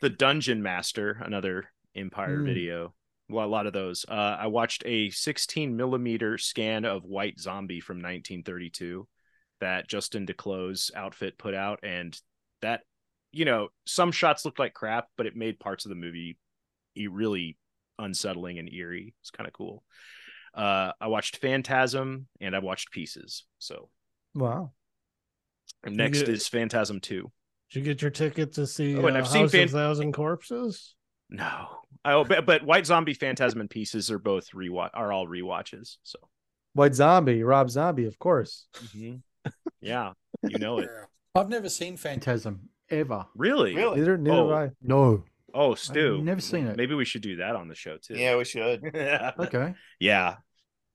[0.00, 2.44] the Dungeon Master, another Empire Hmm.
[2.46, 2.94] video.
[3.28, 4.04] Well, a lot of those.
[4.08, 9.06] Uh, I watched a 16 millimeter scan of White Zombie from 1932
[9.60, 12.18] that Justin DeClose outfit put out, and
[12.62, 12.82] that,
[13.32, 16.36] you know, some shots looked like crap, but it made parts of the movie
[16.96, 17.56] really
[17.98, 19.14] unsettling and eerie.
[19.22, 19.84] It's kind of cool.
[20.54, 23.44] Uh, I watched Phantasm and I watched Pieces.
[23.58, 23.88] So
[24.34, 24.72] Wow.
[25.86, 27.30] next get- is Phantasm 2.
[27.72, 29.70] Did you get your ticket to see Oh, and uh, I've seen House Fan- of
[29.70, 30.96] Thousand Corpses?
[31.28, 31.68] No.
[32.04, 35.96] Oh, but, but White Zombie, Phantasm, and Pieces are both rewatch are all rewatches.
[36.02, 36.18] So
[36.72, 38.66] White Zombie, Rob Zombie, of course.
[39.80, 40.88] yeah, you know it.
[41.34, 43.26] I've never seen Phantasm ever.
[43.34, 43.74] Really?
[43.74, 44.48] Neither, neither Oh.
[44.50, 44.74] have I.
[44.82, 45.24] No.
[45.52, 46.20] Oh, Stu.
[46.22, 46.76] never seen it.
[46.76, 48.14] Maybe we should do that on the show too.
[48.14, 48.82] Yeah, we should.
[49.38, 49.74] Okay.
[49.98, 50.36] Yeah.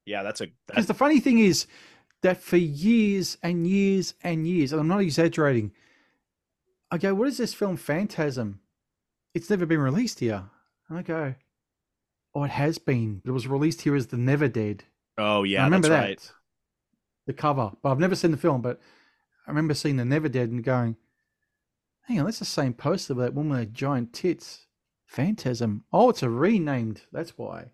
[0.05, 1.67] Yeah, that's a Because the funny thing is
[2.21, 5.71] that for years and years and years, and I'm not exaggerating,
[6.91, 8.61] I go, what is this film Phantasm?
[9.33, 10.43] It's never been released here.
[10.87, 11.35] And I go,
[12.33, 13.21] oh, it has been.
[13.25, 14.83] It was released here as The Never Dead.
[15.17, 16.07] Oh yeah, I remember that's that.
[16.07, 16.31] right.
[17.27, 17.71] The cover.
[17.81, 18.79] But I've never seen the film, but
[19.47, 20.95] I remember seeing The Never Dead and going,
[22.07, 24.67] hang on, that's the same poster with that woman with giant tits.
[25.05, 25.83] Phantasm.
[25.93, 27.03] Oh, it's a renamed.
[27.11, 27.65] That's why.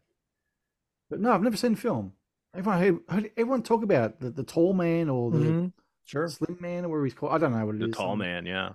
[1.10, 2.14] But no, I've never seen the film.
[2.54, 5.74] Everyone heard, heard everyone talk about the, the tall man or the Mhm.
[6.04, 6.28] Sure.
[6.28, 7.32] slim man or whatever he's called.
[7.34, 7.90] I don't know what it is.
[7.92, 8.72] The tall man, yeah.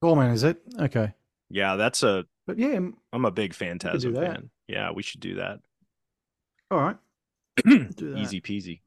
[0.00, 0.62] Tall man, is it?
[0.78, 1.12] Okay.
[1.50, 2.78] Yeah, that's a But yeah,
[3.12, 4.50] I'm a big Phantasm fan.
[4.68, 5.60] Yeah, we should do that.
[6.70, 6.96] all right.
[7.64, 8.18] do that.
[8.18, 8.80] Easy peasy.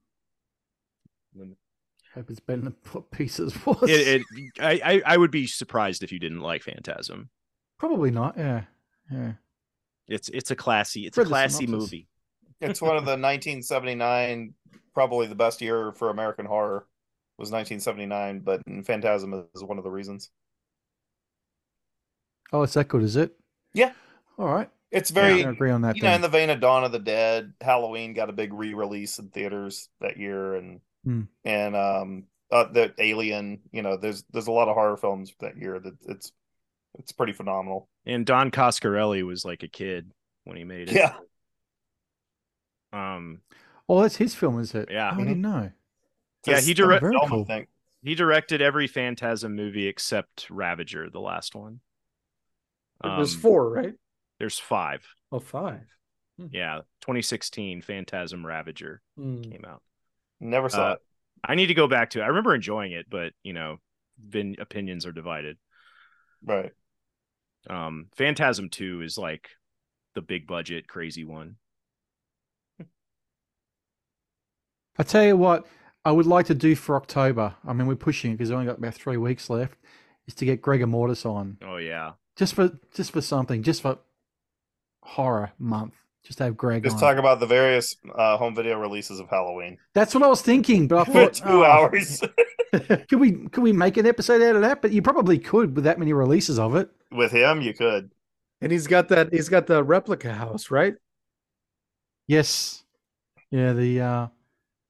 [2.17, 3.83] Hope it's better than what pieces was.
[3.83, 7.29] It, it I, I I would be surprised if you didn't like Phantasm.
[7.77, 8.35] Probably not.
[8.37, 8.63] Yeah.
[9.11, 9.33] Yeah.
[10.07, 12.07] It's it's a classy it's a classy movie.
[12.59, 14.53] It's one of the 1979,
[14.95, 16.87] probably the best year for American horror
[17.37, 20.31] was 1979, but Phantasm is one of the reasons.
[22.51, 23.37] Oh, it's that good, is it?
[23.73, 23.91] Yeah.
[24.39, 24.69] All right.
[24.91, 25.97] It's Yeah, very, I agree on that.
[25.97, 29.19] you know, in the vein of Dawn of the Dead, Halloween got a big re-release
[29.19, 31.21] in theaters that year, and Hmm.
[31.45, 33.59] and um, uh, the Alien.
[33.71, 36.31] You know, there's there's a lot of horror films that year that it's
[36.99, 37.87] it's pretty phenomenal.
[38.05, 40.11] And Don Coscarelli was like a kid
[40.45, 40.95] when he made it.
[40.95, 41.15] Yeah.
[42.93, 43.41] Um
[43.89, 44.89] Oh, that's his film, is it?
[44.91, 45.11] Yeah.
[45.13, 45.71] I didn't know.
[46.45, 47.13] yeah, he directed.
[47.13, 47.47] very cool.
[48.03, 51.79] he directed every Phantasm movie except Ravager, the last one.
[53.01, 53.93] There's Um, four, right?
[54.39, 55.05] There's five.
[55.31, 55.85] Oh, five.
[56.51, 59.41] Yeah, 2016 Phantasm Ravager Hmm.
[59.41, 59.81] came out.
[60.39, 60.99] Never saw Uh, it.
[61.43, 62.23] I need to go back to it.
[62.23, 63.77] I remember enjoying it, but you know,
[64.17, 65.57] been opinions are divided.
[66.43, 66.71] Right.
[67.69, 69.49] Um, Phantasm 2 is like
[70.15, 71.57] the big budget crazy one.
[74.97, 75.67] I tell you what,
[76.05, 77.55] I would like to do for October.
[77.65, 79.77] I mean, we're pushing it because we only got about three weeks left.
[80.27, 82.13] Is to get Gregor Mortis on Oh yeah.
[82.35, 83.99] just for just for something, just for
[85.01, 85.93] horror month.
[86.23, 87.01] Just have Greg Just on.
[87.01, 89.77] talk about the various uh, home video releases of Halloween.
[89.93, 92.21] That's what I was thinking, but I thought two oh, hours
[93.07, 94.81] could we could we make an episode out of that?
[94.81, 96.89] But you probably could with that many releases of it.
[97.11, 98.11] with him, you could.
[98.61, 99.31] And he's got that.
[99.31, 100.95] He's got the replica house, right?
[102.27, 102.83] Yes.
[103.51, 104.27] Yeah, the uh,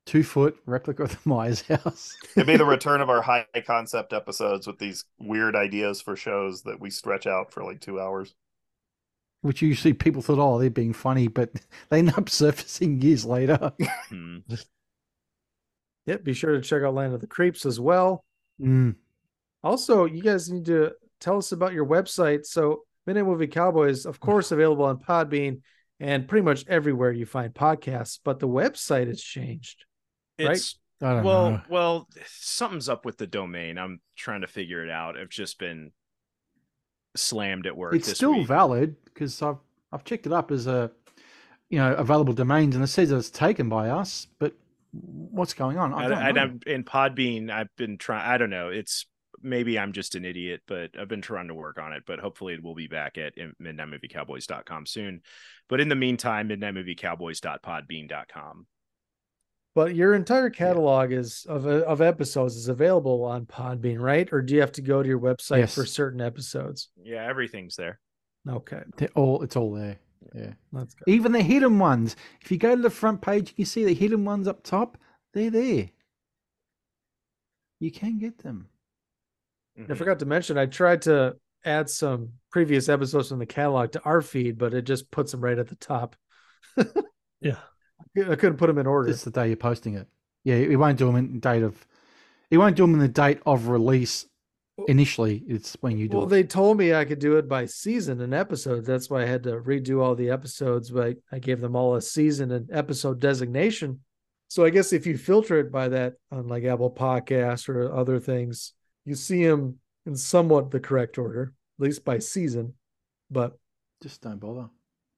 [0.06, 2.16] two foot replica of the Myers house.
[2.36, 6.64] It'd be the return of our high concept episodes with these weird ideas for shows
[6.64, 8.34] that we stretch out for like two hours.
[9.42, 11.52] Which usually people thought, oh, they're being funny, but
[11.90, 13.72] they end up surfacing years later.
[14.10, 14.38] Hmm.
[16.08, 16.24] Yep.
[16.24, 18.24] Be sure to check out Land of the Creeps as well.
[18.62, 18.96] Mm.
[19.62, 22.46] Also, you guys need to tell us about your website.
[22.46, 25.60] So, Midnight Movie Cowboys, of course, available on Podbean
[26.00, 28.20] and pretty much everywhere you find podcasts.
[28.24, 29.84] But the website has changed,
[30.40, 30.52] right?
[30.52, 31.62] It's I don't well, know.
[31.70, 33.78] well, something's up with the domain.
[33.78, 35.18] I'm trying to figure it out.
[35.18, 35.92] I've just been
[37.18, 37.96] slammed at work.
[37.96, 38.48] It's still week.
[38.48, 39.58] valid because I've
[39.92, 40.92] I've checked it up as a
[41.70, 44.54] you know available domains and it says that it's taken by us, but
[44.92, 45.94] what's going on?
[45.94, 46.42] I don't and know.
[46.42, 47.52] I'm in Podbean.
[47.52, 48.30] I've been trying.
[48.30, 48.70] I don't know.
[48.70, 49.06] It's
[49.42, 52.04] maybe I'm just an idiot, but I've been trying to work on it.
[52.06, 55.22] But hopefully, it will be back at midnightmoviecowboys.com soon.
[55.70, 58.68] But in the meantime, midnightmoviecowboys.podbean.com.
[59.78, 64.28] But your entire catalog is of uh, of episodes is available on Podbean, right?
[64.34, 65.76] Or do you have to go to your website Yes.
[65.76, 66.90] for certain episodes?
[67.00, 68.00] Yeah, everything's there.
[68.50, 70.00] Okay, They're all it's all there.
[70.34, 70.54] Yeah.
[70.72, 71.04] let's go.
[71.06, 72.16] Even the hidden ones.
[72.42, 74.98] If you go to the front page, you can see the hidden ones up top.
[75.36, 75.90] They're there.
[77.80, 78.70] You can get them.
[79.80, 79.92] Mm-hmm.
[79.92, 84.02] I forgot to mention, I tried to add some previous episodes from the catalog to
[84.06, 86.16] our feed, but it just puts them right at the top.
[87.40, 87.58] Yeah.
[88.18, 89.10] I couldn't put them in order.
[89.10, 90.08] It's the day you're posting it.
[90.44, 91.86] Yeah, it won't do them in date of.
[92.50, 94.26] It won't do them in the date of release.
[94.88, 96.30] Initially, it's when you do Well, it.
[96.30, 98.86] they told me I could do it by season and episodes.
[98.86, 102.02] That's why I had to redo all the episodes, but I gave them all a
[102.02, 104.02] season and episode designation.
[104.50, 108.20] So I guess if you filter it by that on like Apple Podcasts or other
[108.20, 112.76] things, you see them in somewhat the correct order, at least by season.
[113.32, 113.58] But
[114.04, 114.70] Just don't bother.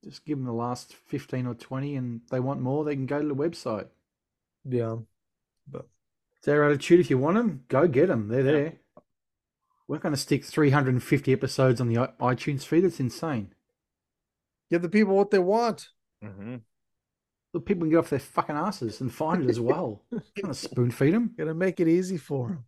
[0.03, 2.83] Just give them the last fifteen or twenty, and they want more.
[2.85, 3.87] They can go to the website.
[4.63, 4.95] yeah,
[5.69, 5.87] but
[6.37, 6.99] It's their attitude.
[7.01, 8.27] If you want them, go get them.
[8.29, 8.73] They're there.
[9.87, 12.83] We're going to stick 350 episodes on the iTunes feed.
[12.85, 13.53] It's insane.
[14.69, 15.89] give the people what they want.
[16.23, 16.57] Mm-hmm.
[17.53, 20.03] The people can get off their fucking asses and find it as well.
[20.11, 21.33] going to spoon feed them.
[21.35, 22.65] Going to make it easy for them.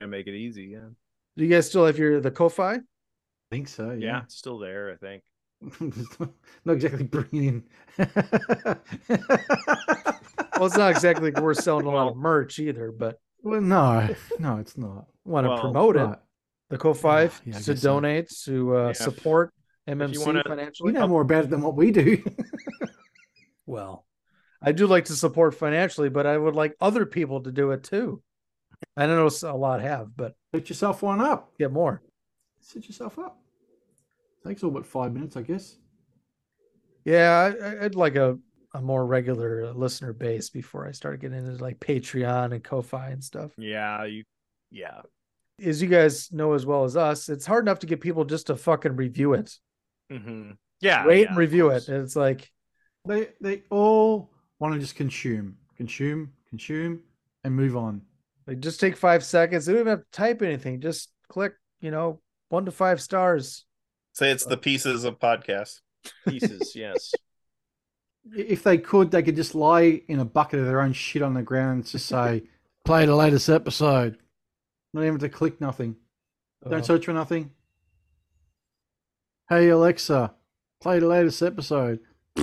[0.00, 0.64] Going to make it easy.
[0.72, 0.88] Yeah.
[1.36, 2.76] Do you guys still have your the Ko-fi?
[2.76, 2.80] I
[3.50, 3.90] think so.
[3.90, 4.06] Yeah.
[4.06, 4.22] Yeah.
[4.22, 4.90] it's still there.
[4.90, 5.22] I think.
[6.64, 7.64] Not exactly bringing in.
[10.58, 14.08] Well, it's not exactly like we're selling a lot of merch either, but well, no,
[14.38, 15.06] no, it's not.
[15.24, 16.04] want to Well, promote it.
[16.04, 16.18] right.
[16.70, 17.74] The Ko-fi Yeah, I to guess so.
[17.74, 18.92] donate to uh, Yeah.
[18.92, 19.52] support
[19.88, 20.92] MMC wanna- financially.
[20.92, 22.22] You know more about it than what we do.
[23.64, 24.04] Well,
[24.60, 27.84] I do like to support financially, but I would like other people to do it
[27.84, 28.20] too.
[28.96, 31.56] I don't know a lot have, but Set yourself one up.
[31.58, 32.02] get more.
[32.60, 33.38] Set yourself up.
[34.46, 35.76] Takes all but five minutes, I guess.
[37.04, 38.38] Yeah, I- I, I'd like a,
[38.74, 43.22] a more regular listener base before I start getting into like Patreon and Ko-fi and
[43.22, 43.52] stuff.
[43.58, 44.04] Yeah.
[44.04, 44.24] You.
[44.70, 45.02] Yeah.
[45.62, 48.46] As you guys know as well as us, it's hard enough to get people just
[48.48, 49.52] to fucking review it,
[50.10, 50.52] Mm-hmm.
[50.80, 51.04] Yeah.
[51.04, 51.88] rate yeah, and review it.
[51.88, 52.50] And it's like,
[53.06, 57.00] They they all want to just consume, consume, consume,
[57.44, 58.02] and move on.
[58.46, 59.66] like just take five seconds.
[59.66, 60.80] They don't even have to type anything.
[60.80, 63.64] Just click, you know, one to five stars.
[64.12, 65.80] Say it's the pieces of podcasts.
[66.28, 66.72] Pieces.
[66.76, 67.12] yes.
[68.36, 71.34] If they could, they could just lie in a bucket of their own shit on
[71.34, 72.44] the ground and just say,
[72.84, 74.18] "Play the latest episode."
[74.94, 75.96] Not even to click nothing.
[76.68, 77.50] Don't Uh, search for nothing.
[79.48, 80.34] Hey Alexa,
[80.80, 82.00] play the latest episode.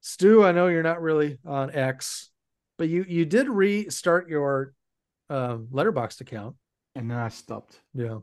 [0.00, 2.30] Stu, I know you're not really on X,
[2.78, 4.72] but you you did restart your
[5.28, 6.56] um, Letterboxd account.
[6.94, 7.80] And then I stopped.
[7.92, 8.04] Yeah.
[8.04, 8.18] Yeah.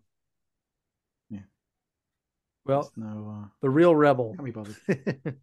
[2.66, 3.43] Well, no.
[3.45, 4.33] Uh, the real rebel.
[4.35, 4.75] can't be bothered.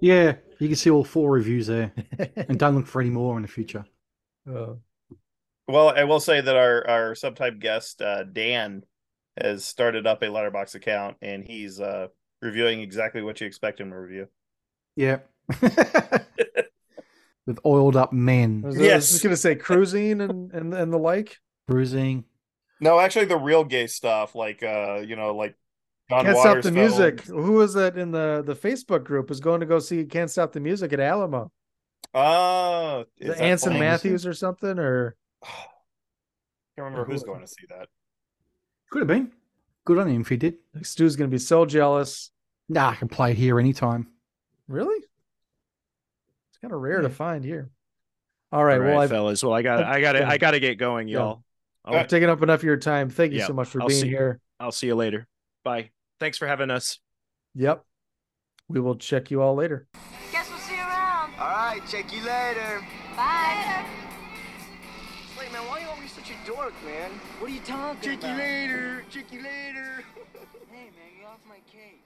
[0.00, 1.92] yeah, you can see all four reviews there,
[2.36, 3.84] and don't look for any more in the future.
[4.50, 4.74] Uh,
[5.66, 8.84] Well, I will say that our our subtype guest uh, Dan
[9.40, 12.08] has started up a letterbox account, and he's uh,
[12.42, 14.28] reviewing exactly what you expect him to review.
[14.96, 15.18] Yeah.
[17.46, 20.92] With oiled up men I was, I was just gonna say cruising and and and
[20.92, 21.38] the like.
[21.66, 22.24] cruising.
[22.80, 25.56] No, actually, the real gay stuff, like uh, you know, like
[26.10, 26.74] John Can't stop the Watersfeld.
[26.74, 27.20] music.
[27.26, 29.30] Who was that in the the Facebook group?
[29.30, 31.52] Is going to go see Can't Stop the Music at Alamo.
[32.14, 33.80] Oh, is The that Anson playing?
[33.84, 35.46] Matthews or something, or I
[36.76, 37.88] Can't remember who's going to see that.
[38.90, 39.32] Could have been.
[39.84, 40.54] Good on him if he did.
[40.82, 42.30] Stu's gonna be so jealous.
[42.68, 44.08] Nah, I can play here anytime.
[44.66, 44.96] Really?
[46.50, 47.70] It's kind of rare to find here.
[48.52, 49.42] All right, All well, right, I've, fellas.
[49.42, 51.42] Well, I got I got to I got to get going, y'all.
[51.84, 53.08] I've taken up enough of your time.
[53.10, 54.40] Thank you Yeah, so much for I'll being see- here.
[54.60, 55.26] I'll see you later.
[55.64, 55.90] Bye.
[56.20, 56.98] Thanks for having us.
[57.54, 57.84] Yep.
[58.68, 59.86] We will check you all later.
[60.32, 61.32] Guess we'll see you around.
[61.38, 62.84] All right, check you later.
[63.16, 63.84] Bye.
[65.38, 67.10] Wait, man, why are you always such a dork, man?
[67.38, 68.02] What are you talking about?
[68.02, 69.04] Check you later.
[69.10, 70.04] Check you later.
[70.70, 71.98] Hey, man, get off my case.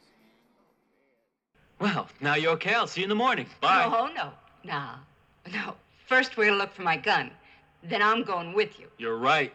[1.80, 2.74] Well, now you're okay.
[2.74, 3.46] I'll see you in the morning.
[3.60, 3.84] Bye.
[3.86, 4.32] No, no,
[4.64, 4.90] no,
[5.52, 5.74] no.
[6.06, 7.30] First, we're gonna look for my gun.
[7.82, 8.86] Then I'm going with you.
[8.98, 9.52] You're right.